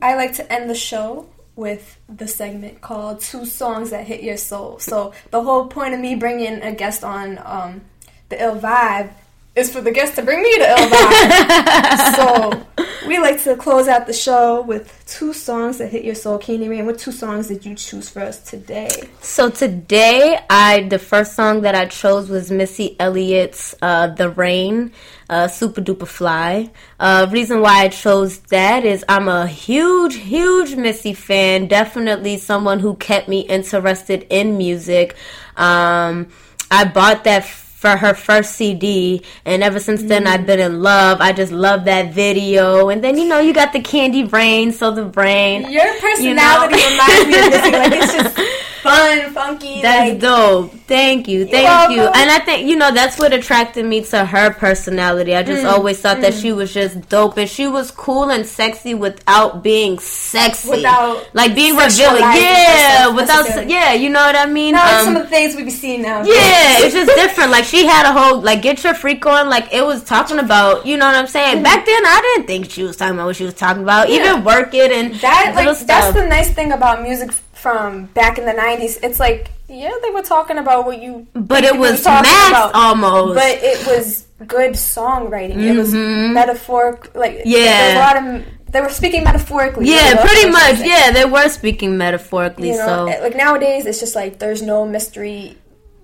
I 0.01 0.15
like 0.17 0.35
to 0.35 0.53
end 0.53 0.69
the 0.71 0.75
show 0.75 1.27
with 1.57 1.99
the 2.09 2.27
segment 2.27 2.81
called 2.81 3.21
Two 3.21 3.45
Songs 3.45 3.91
That 3.91 4.07
Hit 4.07 4.23
Your 4.23 4.37
Soul. 4.37 4.79
So, 4.79 5.13
the 5.31 5.43
whole 5.43 5.67
point 5.67 5.95
of 5.95 6.01
me 6.01 6.15
bringing 6.15 6.63
a 6.63 6.73
guest 6.73 7.05
on 7.05 7.39
um, 7.45 7.83
the 8.29 8.43
Ill 8.43 8.59
Vibe 8.59 9.11
is 9.55 9.71
for 9.71 9.81
the 9.81 9.91
guest 9.91 10.15
to 10.17 10.23
bring 10.23 10.43
me 10.43 10.51
the 10.59 10.69
Ill 10.71 10.89
Vibe. 10.89 12.17
so, 12.17 12.67
we 13.13 13.19
like 13.19 13.43
to 13.43 13.55
close 13.57 13.89
out 13.89 14.07
the 14.07 14.13
show 14.15 14.63
with 14.63 15.05
two 15.07 15.35
songs 15.35 15.77
that 15.77 15.89
hit 15.89 16.03
your 16.03 16.15
soul. 16.15 16.39
Candy 16.39 16.67
Rain, 16.67 16.87
what 16.87 16.99
two 16.99 17.13
songs 17.13 17.49
did 17.49 17.63
you 17.63 17.75
choose 17.75 18.09
for 18.09 18.21
us 18.21 18.41
today? 18.41 18.89
So 19.21 19.51
today, 19.51 20.39
I 20.49 20.85
the 20.85 20.99
first 20.99 21.35
song 21.35 21.61
that 21.61 21.75
I 21.75 21.85
chose 21.87 22.31
was 22.31 22.51
Missy 22.51 22.97
Elliott's 22.99 23.75
uh, 23.83 24.07
"The 24.07 24.31
Rain," 24.31 24.93
uh, 25.29 25.49
"Super 25.49 25.83
Duper 25.83 26.07
Fly." 26.07 26.71
Uh, 26.99 27.27
reason 27.31 27.61
why 27.61 27.83
I 27.83 27.89
chose 27.89 28.39
that 28.49 28.87
is 28.87 29.05
I'm 29.11 29.29
a 29.29 29.47
huge, 29.47 30.15
huge 30.17 30.75
Missy 30.75 31.13
fan. 31.13 31.67
Definitely 31.67 32.39
someone 32.39 32.81
who 32.81 32.95
kept 32.97 33.29
me 33.29 33.41
interested 33.41 34.27
in 34.31 34.57
music. 34.57 35.17
Um, 35.59 36.29
I 36.71 36.87
bought 36.87 37.25
that 37.25 37.45
for 37.83 37.97
her 37.97 38.15
first 38.15 38.55
CD, 38.55 39.23
and 39.45 39.61
ever 39.65 39.81
since 39.81 40.05
then 40.05 40.29
I've 40.29 40.47
been 40.47 40.61
in 40.61 40.83
love. 40.83 41.21
I 41.21 41.33
just 41.33 41.51
love 41.51 41.85
that 41.87 42.15
video, 42.15 42.91
and 42.91 43.03
then 43.03 43.19
you 43.19 43.27
know 43.27 43.41
you 43.41 43.53
got 43.53 43.73
the 43.73 43.81
Candy 43.81 44.23
Rain, 44.23 44.71
so 44.71 44.93
the 44.93 45.05
brain. 45.05 45.69
Your 45.69 45.93
personality 45.99 46.77
reminds 46.77 47.27
me 47.27 47.39
of 47.43 47.51
this. 47.51 47.73
Like, 47.73 47.93
it's 47.93 48.13
just 48.39 48.62
fun, 48.83 49.33
funky. 49.33 49.81
That's 49.83 50.11
like, 50.11 50.21
dope. 50.21 50.73
Thank 50.87 51.29
you. 51.29 51.47
Thank 51.47 51.93
you. 51.97 52.03
And 52.03 52.31
I 52.31 52.39
think, 52.41 52.69
you 52.69 52.77
know, 52.77 52.91
that's 52.93 53.19
what 53.19 53.33
attracted 53.33 53.85
me 53.85 54.03
to 54.07 54.25
her 54.25 54.51
personality. 54.53 55.35
I 55.37 55.43
Mm. 55.43 55.47
just 55.47 55.65
always 55.67 55.99
thought 56.01 56.21
that 56.21 56.35
she 56.35 56.53
was 56.53 56.73
just 56.75 57.09
dope 57.09 57.37
and 57.39 57.49
she 57.49 57.67
was 57.67 57.91
cool 57.91 58.31
and 58.31 58.45
sexy 58.47 58.95
without 58.95 59.63
being 59.63 59.99
sexy. 59.99 60.69
Without 60.71 61.25
like 61.35 61.55
being 61.55 61.77
revealing. 61.77 62.21
Yeah, 62.23 63.09
without 63.09 63.69
yeah, 63.69 63.93
you 63.95 64.11
know 64.11 64.21
what 64.25 64.37
I 64.37 64.47
mean? 64.47 64.75
Not 64.75 64.93
Um, 64.93 65.05
some 65.05 65.17
of 65.17 65.23
the 65.23 65.29
things 65.29 65.55
we 65.57 65.63
be 65.65 65.71
seeing 65.71 66.03
now. 66.03 66.23
yeah, 66.25 66.79
it's 66.85 66.95
just 66.95 67.15
different. 67.15 67.51
Like 67.51 67.65
she 67.65 67.87
had 67.87 68.05
a 68.07 68.13
whole 68.13 68.41
like 68.41 68.63
get 68.63 68.83
your 68.85 68.95
freak 68.95 69.25
on. 69.27 69.49
Like 69.49 69.73
it 69.73 69.85
was 69.85 70.03
talking 70.05 70.39
about, 70.39 70.85
you 70.87 70.97
know 70.97 71.07
what 71.07 71.15
I'm 71.17 71.27
saying? 71.27 71.63
Back 71.63 71.87
then, 71.87 72.03
I 72.05 72.21
didn't 72.37 72.47
think 72.47 72.71
she 72.71 72.83
was 72.83 72.97
talking 72.97 73.15
about 73.15 73.27
what 73.27 73.37
she 73.37 73.45
was 73.45 73.55
talking 73.55 73.83
about. 73.83 74.09
Yeah. 74.09 74.17
Even 74.33 74.45
work 74.45 74.75
it 74.75 74.91
and 74.93 75.15
That 75.17 75.53
like 75.55 75.79
that's 75.87 76.13
the 76.13 76.27
nice 76.27 76.53
thing 76.53 76.73
about 76.73 77.03
music 77.03 77.31
from 77.63 78.07
back 78.07 78.39
in 78.39 78.45
the 78.45 78.53
'90s. 78.53 78.99
It's 79.03 79.21
like 79.21 79.51
yeah, 79.69 79.93
they 80.03 80.11
were 80.11 80.23
talking 80.23 80.59
about 80.59 80.85
what 80.85 81.01
you, 81.01 81.27
But 81.33 81.65
it 81.65 81.77
was 81.79 82.03
about, 82.03 82.73
almost. 82.75 83.35
But 83.37 83.59
it 83.63 83.87
was 83.87 84.27
good 84.47 84.73
songwriting. 84.73 85.57
It 85.63 85.77
was 85.79 85.95
metaphoric. 85.95 87.15
Like 87.15 87.39
Mm-hmm. 87.39 87.49
Yeah. 87.49 87.97
a 87.97 88.01
lot 88.05 88.17
of 88.41 88.45
they 88.73 88.81
were 88.81 88.89
speaking 88.89 89.23
metaphorically. 89.25 89.87
yeah, 89.89 90.21
pretty 90.25 90.49
much. 90.51 90.81
Yeah, 90.81 91.11
they 91.13 91.25
were 91.27 91.49
speaking 91.51 91.97
metaphorically. 91.99 92.71
You 92.71 92.79
know, 92.79 93.07
so 93.09 93.23
like 93.23 93.37
nowadays, 93.37 93.87
it's 93.87 94.01
just 94.01 94.15
like 94.17 94.39
there's 94.39 94.63
no 94.63 94.87
mystery 94.87 95.57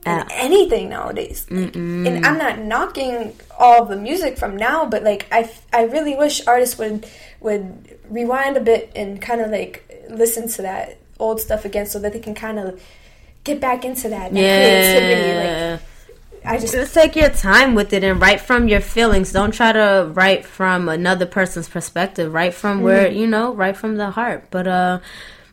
in 0.07 0.25
anything 0.31 0.89
nowadays. 0.91 1.47
And 1.51 2.25
I'm 2.27 2.39
not 2.39 2.59
knocking 2.61 3.35
all 3.59 3.85
the 3.85 3.97
music 3.97 4.39
from 4.39 4.57
now, 4.57 4.87
but 4.87 5.03
like 5.03 5.27
I, 5.33 5.51
I 5.73 5.83
really 5.85 6.15
wish 6.15 6.47
artists 6.47 6.79
would 6.79 7.07
would 7.41 7.99
rewind 8.09 8.57
a 8.57 8.61
bit 8.61 8.93
and 8.95 9.21
kind 9.21 9.41
of 9.41 9.51
like 9.51 10.07
listen 10.11 10.49
to 10.49 10.63
that 10.63 10.98
old 11.19 11.41
stuff 11.41 11.65
again, 11.65 11.87
so 11.87 11.99
that 11.99 12.13
they 12.13 12.21
can 12.21 12.35
kind 12.35 12.59
of 12.59 12.81
get 13.45 13.61
back 13.61 13.85
into 13.85 14.09
that, 14.09 14.31
creativity. 14.31 15.37
Like 15.37 15.45
yeah. 15.45 15.79
I 16.45 16.59
just 16.59 16.73
Just 16.73 16.95
take 16.95 17.17
your 17.17 17.29
time 17.31 17.75
with 17.75 17.93
it 17.93 18.05
and 18.05 18.21
write 18.21 18.41
from 18.41 18.69
your 18.69 18.81
feelings. 18.81 19.33
Don't 19.33 19.53
try 19.53 19.73
to 19.73 20.11
write 20.15 20.47
from 20.47 20.89
another 20.89 21.27
person's 21.27 21.69
perspective. 21.69 22.33
Write 22.33 22.55
from 22.55 22.83
where 22.83 23.11
you 23.11 23.27
know, 23.27 23.55
write 23.55 23.77
from 23.77 23.97
the 23.97 24.11
heart. 24.11 24.47
But 24.51 24.67
uh, 24.67 25.01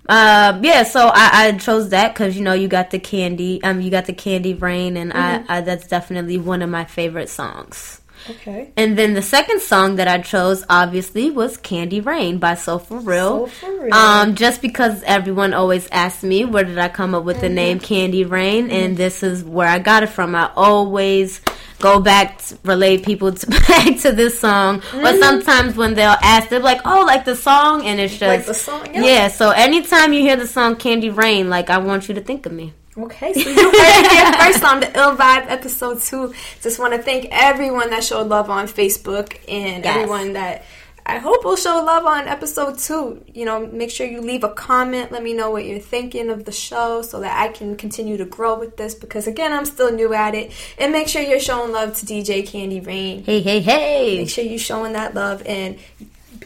uh, 0.07 0.59
yeah. 0.61 0.83
So 0.83 1.07
I, 1.13 1.47
I 1.47 1.51
chose 1.57 1.89
that 1.89 2.13
because 2.13 2.37
you 2.37 2.43
know 2.43 2.53
you 2.53 2.67
got 2.67 2.91
the 2.91 2.99
candy. 2.99 3.61
Um, 3.63 3.81
you 3.81 3.89
got 3.91 4.05
the 4.05 4.13
candy 4.13 4.53
rain, 4.53 4.95
and 4.95 5.11
I, 5.11 5.43
I 5.49 5.61
that's 5.61 5.87
definitely 5.87 6.37
one 6.37 6.61
of 6.61 6.69
my 6.69 6.85
favorite 6.85 7.29
songs. 7.29 8.01
Okay. 8.29 8.71
And 8.77 8.97
then 8.97 9.13
the 9.13 9.21
second 9.21 9.61
song 9.61 9.95
that 9.97 10.07
I 10.07 10.19
chose, 10.19 10.63
obviously, 10.69 11.29
was 11.31 11.57
"Candy 11.57 11.99
Rain" 12.01 12.37
by 12.37 12.55
Soul 12.55 12.79
For 12.79 12.97
Real. 12.99 13.29
Soul 13.29 13.47
For 13.47 13.83
Real. 13.83 13.93
Um, 13.93 14.35
just 14.35 14.61
because 14.61 15.03
everyone 15.03 15.53
always 15.53 15.87
asks 15.91 16.23
me 16.23 16.45
where 16.45 16.63
did 16.63 16.77
I 16.77 16.89
come 16.89 17.13
up 17.15 17.23
with 17.23 17.41
the 17.41 17.47
Mm-hmm. 17.47 17.55
name 17.55 17.79
Candy 17.79 18.23
Rain, 18.25 18.69
and 18.71 18.97
this 18.97 19.23
is 19.23 19.43
where 19.43 19.67
I 19.67 19.79
got 19.79 20.03
it 20.03 20.09
from. 20.09 20.35
I 20.35 20.51
always 20.55 21.41
go 21.79 21.99
back, 21.99 22.37
to 22.39 22.57
relate 22.63 23.03
people 23.05 23.31
to, 23.33 23.47
back 23.67 23.99
to 23.99 24.11
this 24.11 24.39
song. 24.39 24.79
Mm-hmm. 24.81 25.01
But 25.01 25.19
sometimes 25.19 25.75
when 25.75 25.93
they'll 25.93 26.17
ask, 26.21 26.49
they're 26.49 26.59
like, 26.59 26.81
"Oh, 26.85 27.03
like 27.05 27.25
the 27.25 27.35
song," 27.35 27.85
and 27.85 27.99
it's 27.99 28.13
just 28.17 28.21
Like 28.23 28.45
the 28.45 28.53
song, 28.53 28.87
yeah. 28.93 29.03
yeah. 29.03 29.27
So 29.27 29.51
anytime 29.51 30.13
you 30.13 30.21
hear 30.21 30.35
the 30.37 30.47
song 30.47 30.77
Candy 30.77 31.09
Rain, 31.09 31.49
like 31.49 31.69
I 31.69 31.77
want 31.79 32.07
you 32.07 32.15
to 32.15 32.21
think 32.21 32.45
of 32.45 32.51
me. 32.51 32.73
Okay, 32.97 33.33
so 33.33 33.49
you 33.49 33.55
heard 33.55 33.73
it 33.73 34.11
here 34.11 34.33
first 34.33 34.63
on 34.63 34.79
the 34.79 34.87
Ill 34.97 35.17
Vibe 35.17 35.49
episode 35.49 35.99
two. 36.01 36.33
Just 36.61 36.79
want 36.79 36.93
to 36.93 37.01
thank 37.01 37.27
everyone 37.29 37.89
that 37.89 38.05
showed 38.05 38.27
love 38.27 38.49
on 38.49 38.67
Facebook 38.67 39.37
and 39.49 39.83
Yes. 39.83 39.95
everyone 39.97 40.33
that 40.33 40.63
I 41.05 41.17
hope 41.17 41.43
will 41.43 41.57
show 41.57 41.83
love 41.83 42.05
on 42.05 42.27
episode 42.29 42.79
two. 42.79 43.21
You 43.33 43.43
know, 43.45 43.67
make 43.67 43.91
sure 43.91 44.07
you 44.07 44.21
leave 44.21 44.45
a 44.45 44.49
comment. 44.53 45.11
Let 45.11 45.23
me 45.23 45.33
know 45.33 45.51
what 45.51 45.65
you're 45.65 45.77
thinking 45.79 46.29
of 46.29 46.45
the 46.45 46.53
show 46.53 47.01
so 47.01 47.19
that 47.19 47.37
I 47.37 47.49
can 47.49 47.75
continue 47.75 48.15
to 48.17 48.25
grow 48.25 48.57
with 48.57 48.77
this 48.77 48.95
because, 48.95 49.27
again, 49.27 49.51
I'm 49.51 49.65
still 49.65 49.91
new 49.91 50.13
at 50.13 50.33
it. 50.33 50.51
And 50.79 50.93
make 50.93 51.09
sure 51.09 51.21
you're 51.21 51.39
showing 51.41 51.73
love 51.73 51.95
to 51.97 52.05
DJ 52.05 52.47
Candy 52.47 52.79
Rain. 52.79 53.23
Hey, 53.25 53.41
hey, 53.41 53.59
hey! 53.59 54.17
Make 54.19 54.29
sure 54.29 54.43
you're 54.45 54.57
showing 54.57 54.93
that 54.93 55.13
love 55.13 55.43
and 55.45 55.77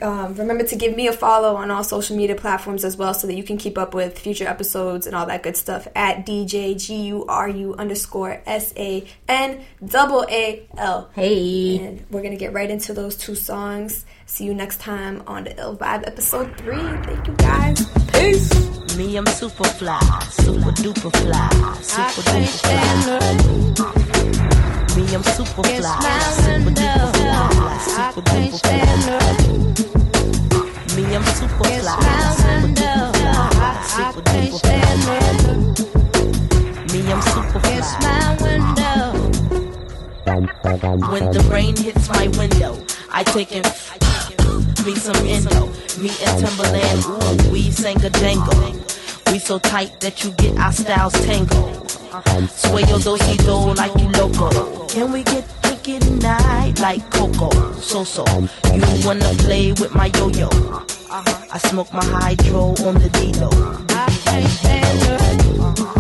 um, 0.02 0.36
remember 0.36 0.64
to 0.66 0.76
give 0.76 0.96
me 0.96 1.08
a 1.08 1.14
follow 1.14 1.56
on 1.56 1.72
all 1.72 1.84
social 1.84 2.16
media 2.16 2.36
platforms 2.36 2.84
as 2.84 2.98
well 2.98 3.14
so 3.14 3.28
that 3.28 3.36
you 3.36 3.44
can 3.44 3.58
keep 3.58 3.78
up 3.78 3.94
with 3.94 4.18
future 4.18 4.48
episodes 4.48 5.08
and 5.08 5.16
all 5.16 5.26
that 5.26 5.44
good 5.44 5.58
stuff 5.58 5.88
at 5.96 6.26
DJ 6.26 6.80
G 6.80 7.08
U 7.08 7.26
R 7.28 7.48
U 7.48 7.76
underscore 7.76 8.42
S 8.46 8.74
A 8.78 9.06
N 9.28 9.64
double 9.86 10.26
A 10.30 10.68
L. 10.78 11.10
Hey. 11.14 11.78
And 11.80 12.06
we're 12.10 12.22
going 12.22 12.32
to 12.34 12.38
get 12.38 12.54
right 12.54 12.70
into 12.70 12.94
those 12.94 13.16
two 13.16 13.36
songs. 13.36 14.06
See 14.30 14.46
you 14.46 14.54
next 14.54 14.80
time 14.80 15.24
on 15.26 15.44
the 15.46 15.60
Ill 15.60 15.76
Vibe 15.76 16.06
episode 16.08 16.56
three. 16.56 16.78
Thank 16.78 17.28
you 17.28 17.34
guys. 17.34 17.84
Peace. 18.14 18.54
Me, 18.96 19.18
I'm 19.18 19.26
super 19.26 19.64
fly, 19.64 20.00
super 20.30 20.72
duper 20.80 21.12
fly, 21.18 21.50
super 21.82 22.22
duper 22.30 22.62
fly. 22.62 22.78
Me, 24.96 25.04
I'm 25.16 25.24
super 25.24 25.64
fly, 25.64 25.82
super 26.30 26.70
duper 26.70 27.10
fly, 27.18 27.78
super 27.82 28.22
duper 28.22 28.60
fly. 28.62 29.18
Me, 30.96 31.04
I'm 31.16 31.26
super 31.26 31.64
fly, 31.66 31.98
super 32.38 32.70
duper 32.78 33.10
fly, 33.58 33.74
super 33.90 34.22
duper 34.30 34.60
fly. 34.62 35.26
Me, 36.94 37.00
I'm 37.12 37.22
super 37.24 37.60
fly. 37.60 37.68
When 41.10 41.26
the 41.32 41.42
rain 41.52 41.76
hits 41.76 42.08
my 42.10 42.28
window, 42.38 42.78
I 43.12 43.24
take 43.24 43.52
it. 43.52 43.66
Me 44.86 44.96
some 44.96 45.28
endo. 45.28 45.68
Me 46.02 46.10
and 46.26 46.36
Timbaland, 46.42 47.02
ooh, 47.08 47.52
we 47.52 47.72
sang 47.72 48.04
a 48.04 48.10
jangle. 48.10 48.74
We 49.32 49.40
so 49.40 49.60
tight 49.60 50.00
that 50.00 50.24
you 50.24 50.32
get 50.32 50.58
our 50.58 50.72
styles 50.72 51.14
tangled. 51.14 51.92
Sway 52.50 52.84
your 52.84 53.00
do 53.00 53.18
do 53.18 53.74
like 53.74 53.96
you 54.00 54.10
loco. 54.10 54.88
Can 54.88 55.12
we 55.12 55.24
get 55.24 55.46
kinky 55.62 56.00
tonight 56.00 56.80
like 56.80 57.08
Coco? 57.12 57.50
So 57.74 58.04
so, 58.04 58.26
you 58.74 59.06
wanna 59.06 59.32
play 59.40 59.72
with 59.74 59.94
my 59.94 60.08
yo 60.18 60.30
yo? 60.30 60.50
I 61.12 61.58
smoke 61.58 61.94
my 61.94 62.04
hydro 62.04 62.74
on 62.86 62.96
the 62.96 63.10
D-Lo. 63.10 63.50
I 63.90 64.10
can't 64.26 64.48
stand. 64.48 65.99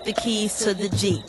Got 0.00 0.06
the 0.06 0.20
keys 0.20 0.58
to 0.60 0.74
the 0.74 0.88
Jeep? 0.96 1.22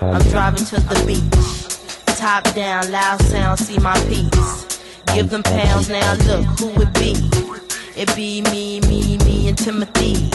I'm 0.00 0.22
driving 0.30 0.64
to 0.66 0.80
the 0.80 1.04
beach. 1.06 2.16
Top 2.18 2.44
down, 2.54 2.90
loud 2.90 3.20
sound, 3.22 3.58
see 3.58 3.78
my 3.78 3.98
piece. 4.06 4.80
Give 5.14 5.30
them 5.30 5.42
pounds 5.42 5.88
now, 5.88 6.14
look 6.26 6.44
who 6.58 6.70
it 6.82 6.92
be. 6.94 7.14
It 8.00 8.14
be 8.14 8.42
me, 8.42 8.80
me, 8.82 9.18
me, 9.18 9.48
and 9.48 9.58
Timothy. 9.58 10.30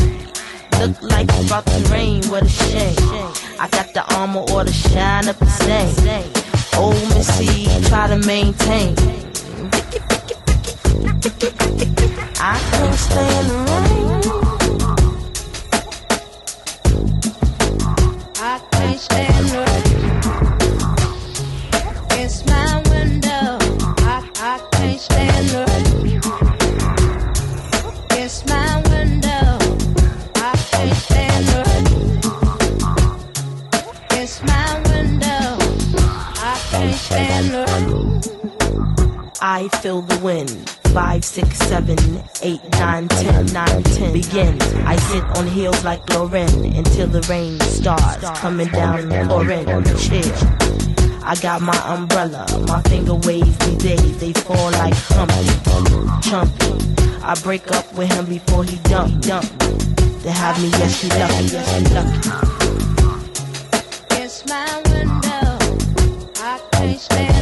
Look 0.80 1.02
like 1.02 1.30
it's 1.30 1.48
about 1.48 1.66
to 1.68 1.80
rain, 1.92 2.24
what 2.26 2.44
a 2.44 2.50
shame. 2.50 2.96
I 3.60 3.68
got 3.72 3.94
the 3.94 4.04
armor 4.16 4.44
or 4.52 4.64
the 4.66 4.74
shine 4.74 5.30
up 5.30 5.38
the 5.40 5.46
same. 5.46 5.96
Old 6.78 6.96
Missy, 7.16 7.68
try 7.88 8.08
to 8.08 8.18
maintain. 8.18 8.96
I 12.38 12.60
can't 12.72 12.96
stand 12.96 13.50
the 13.50 13.56
rain. 13.72 14.55
I 18.48 18.60
can't 18.72 19.00
stand. 19.00 19.48
It's 22.12 22.46
my 22.46 22.84
window. 22.92 23.58
I 24.06 24.30
I 24.40 24.60
can't 24.72 25.02
stand. 25.02 25.50
It's 28.12 28.46
my 28.46 28.82
window, 28.92 29.58
I 30.36 30.54
can't 30.72 30.96
stand. 30.96 31.46
It's 34.12 34.44
my 34.44 34.82
window, 34.92 35.58
I 36.38 36.56
can't 36.70 36.96
stand. 36.96 37.56
I 39.42 39.68
feel 39.82 40.02
the 40.02 40.20
wind. 40.20 40.85
Five, 40.96 41.26
six, 41.26 41.58
seven, 41.58 41.98
eight, 42.42 42.62
nine, 42.80 43.10
ten, 43.10 43.46
nine, 43.48 43.84
ten. 43.84 44.14
Begin. 44.14 44.62
I 44.88 44.96
sit 44.96 45.26
on 45.38 45.46
heels 45.46 45.84
like 45.84 46.10
Lauren 46.12 46.48
until 46.74 47.08
the 47.08 47.20
rain 47.30 47.60
starts 47.60 48.30
coming 48.40 48.70
down. 48.70 49.10
Lauren, 49.28 49.84
chill. 49.98 50.32
I 51.22 51.36
got 51.42 51.62
my 51.62 51.78
umbrella. 51.94 52.46
My 52.70 52.82
finger 52.84 53.16
waves 53.16 53.58
these 53.58 53.78
days. 53.78 54.18
They 54.20 54.32
fall 54.32 54.72
like 54.72 54.94
Humpty, 54.96 55.50
Chumpy. 56.24 57.22
I 57.22 57.36
break 57.44 57.70
up 57.72 57.94
with 57.96 58.10
him 58.14 58.26
before 58.28 58.64
he 58.64 58.78
dump, 58.84 59.22
dump. 59.22 59.44
They 60.24 60.32
have 60.32 60.58
me, 60.62 60.70
yes, 60.70 60.96
she 60.98 61.10
lucky, 61.10 61.44
yes, 61.52 61.68
she 61.76 61.84
lucky. 61.94 62.30
It's 64.24 64.46
my 64.46 64.82
window. 64.86 65.58
I 66.42 66.62
can't 66.72 67.00
stand 67.02 67.35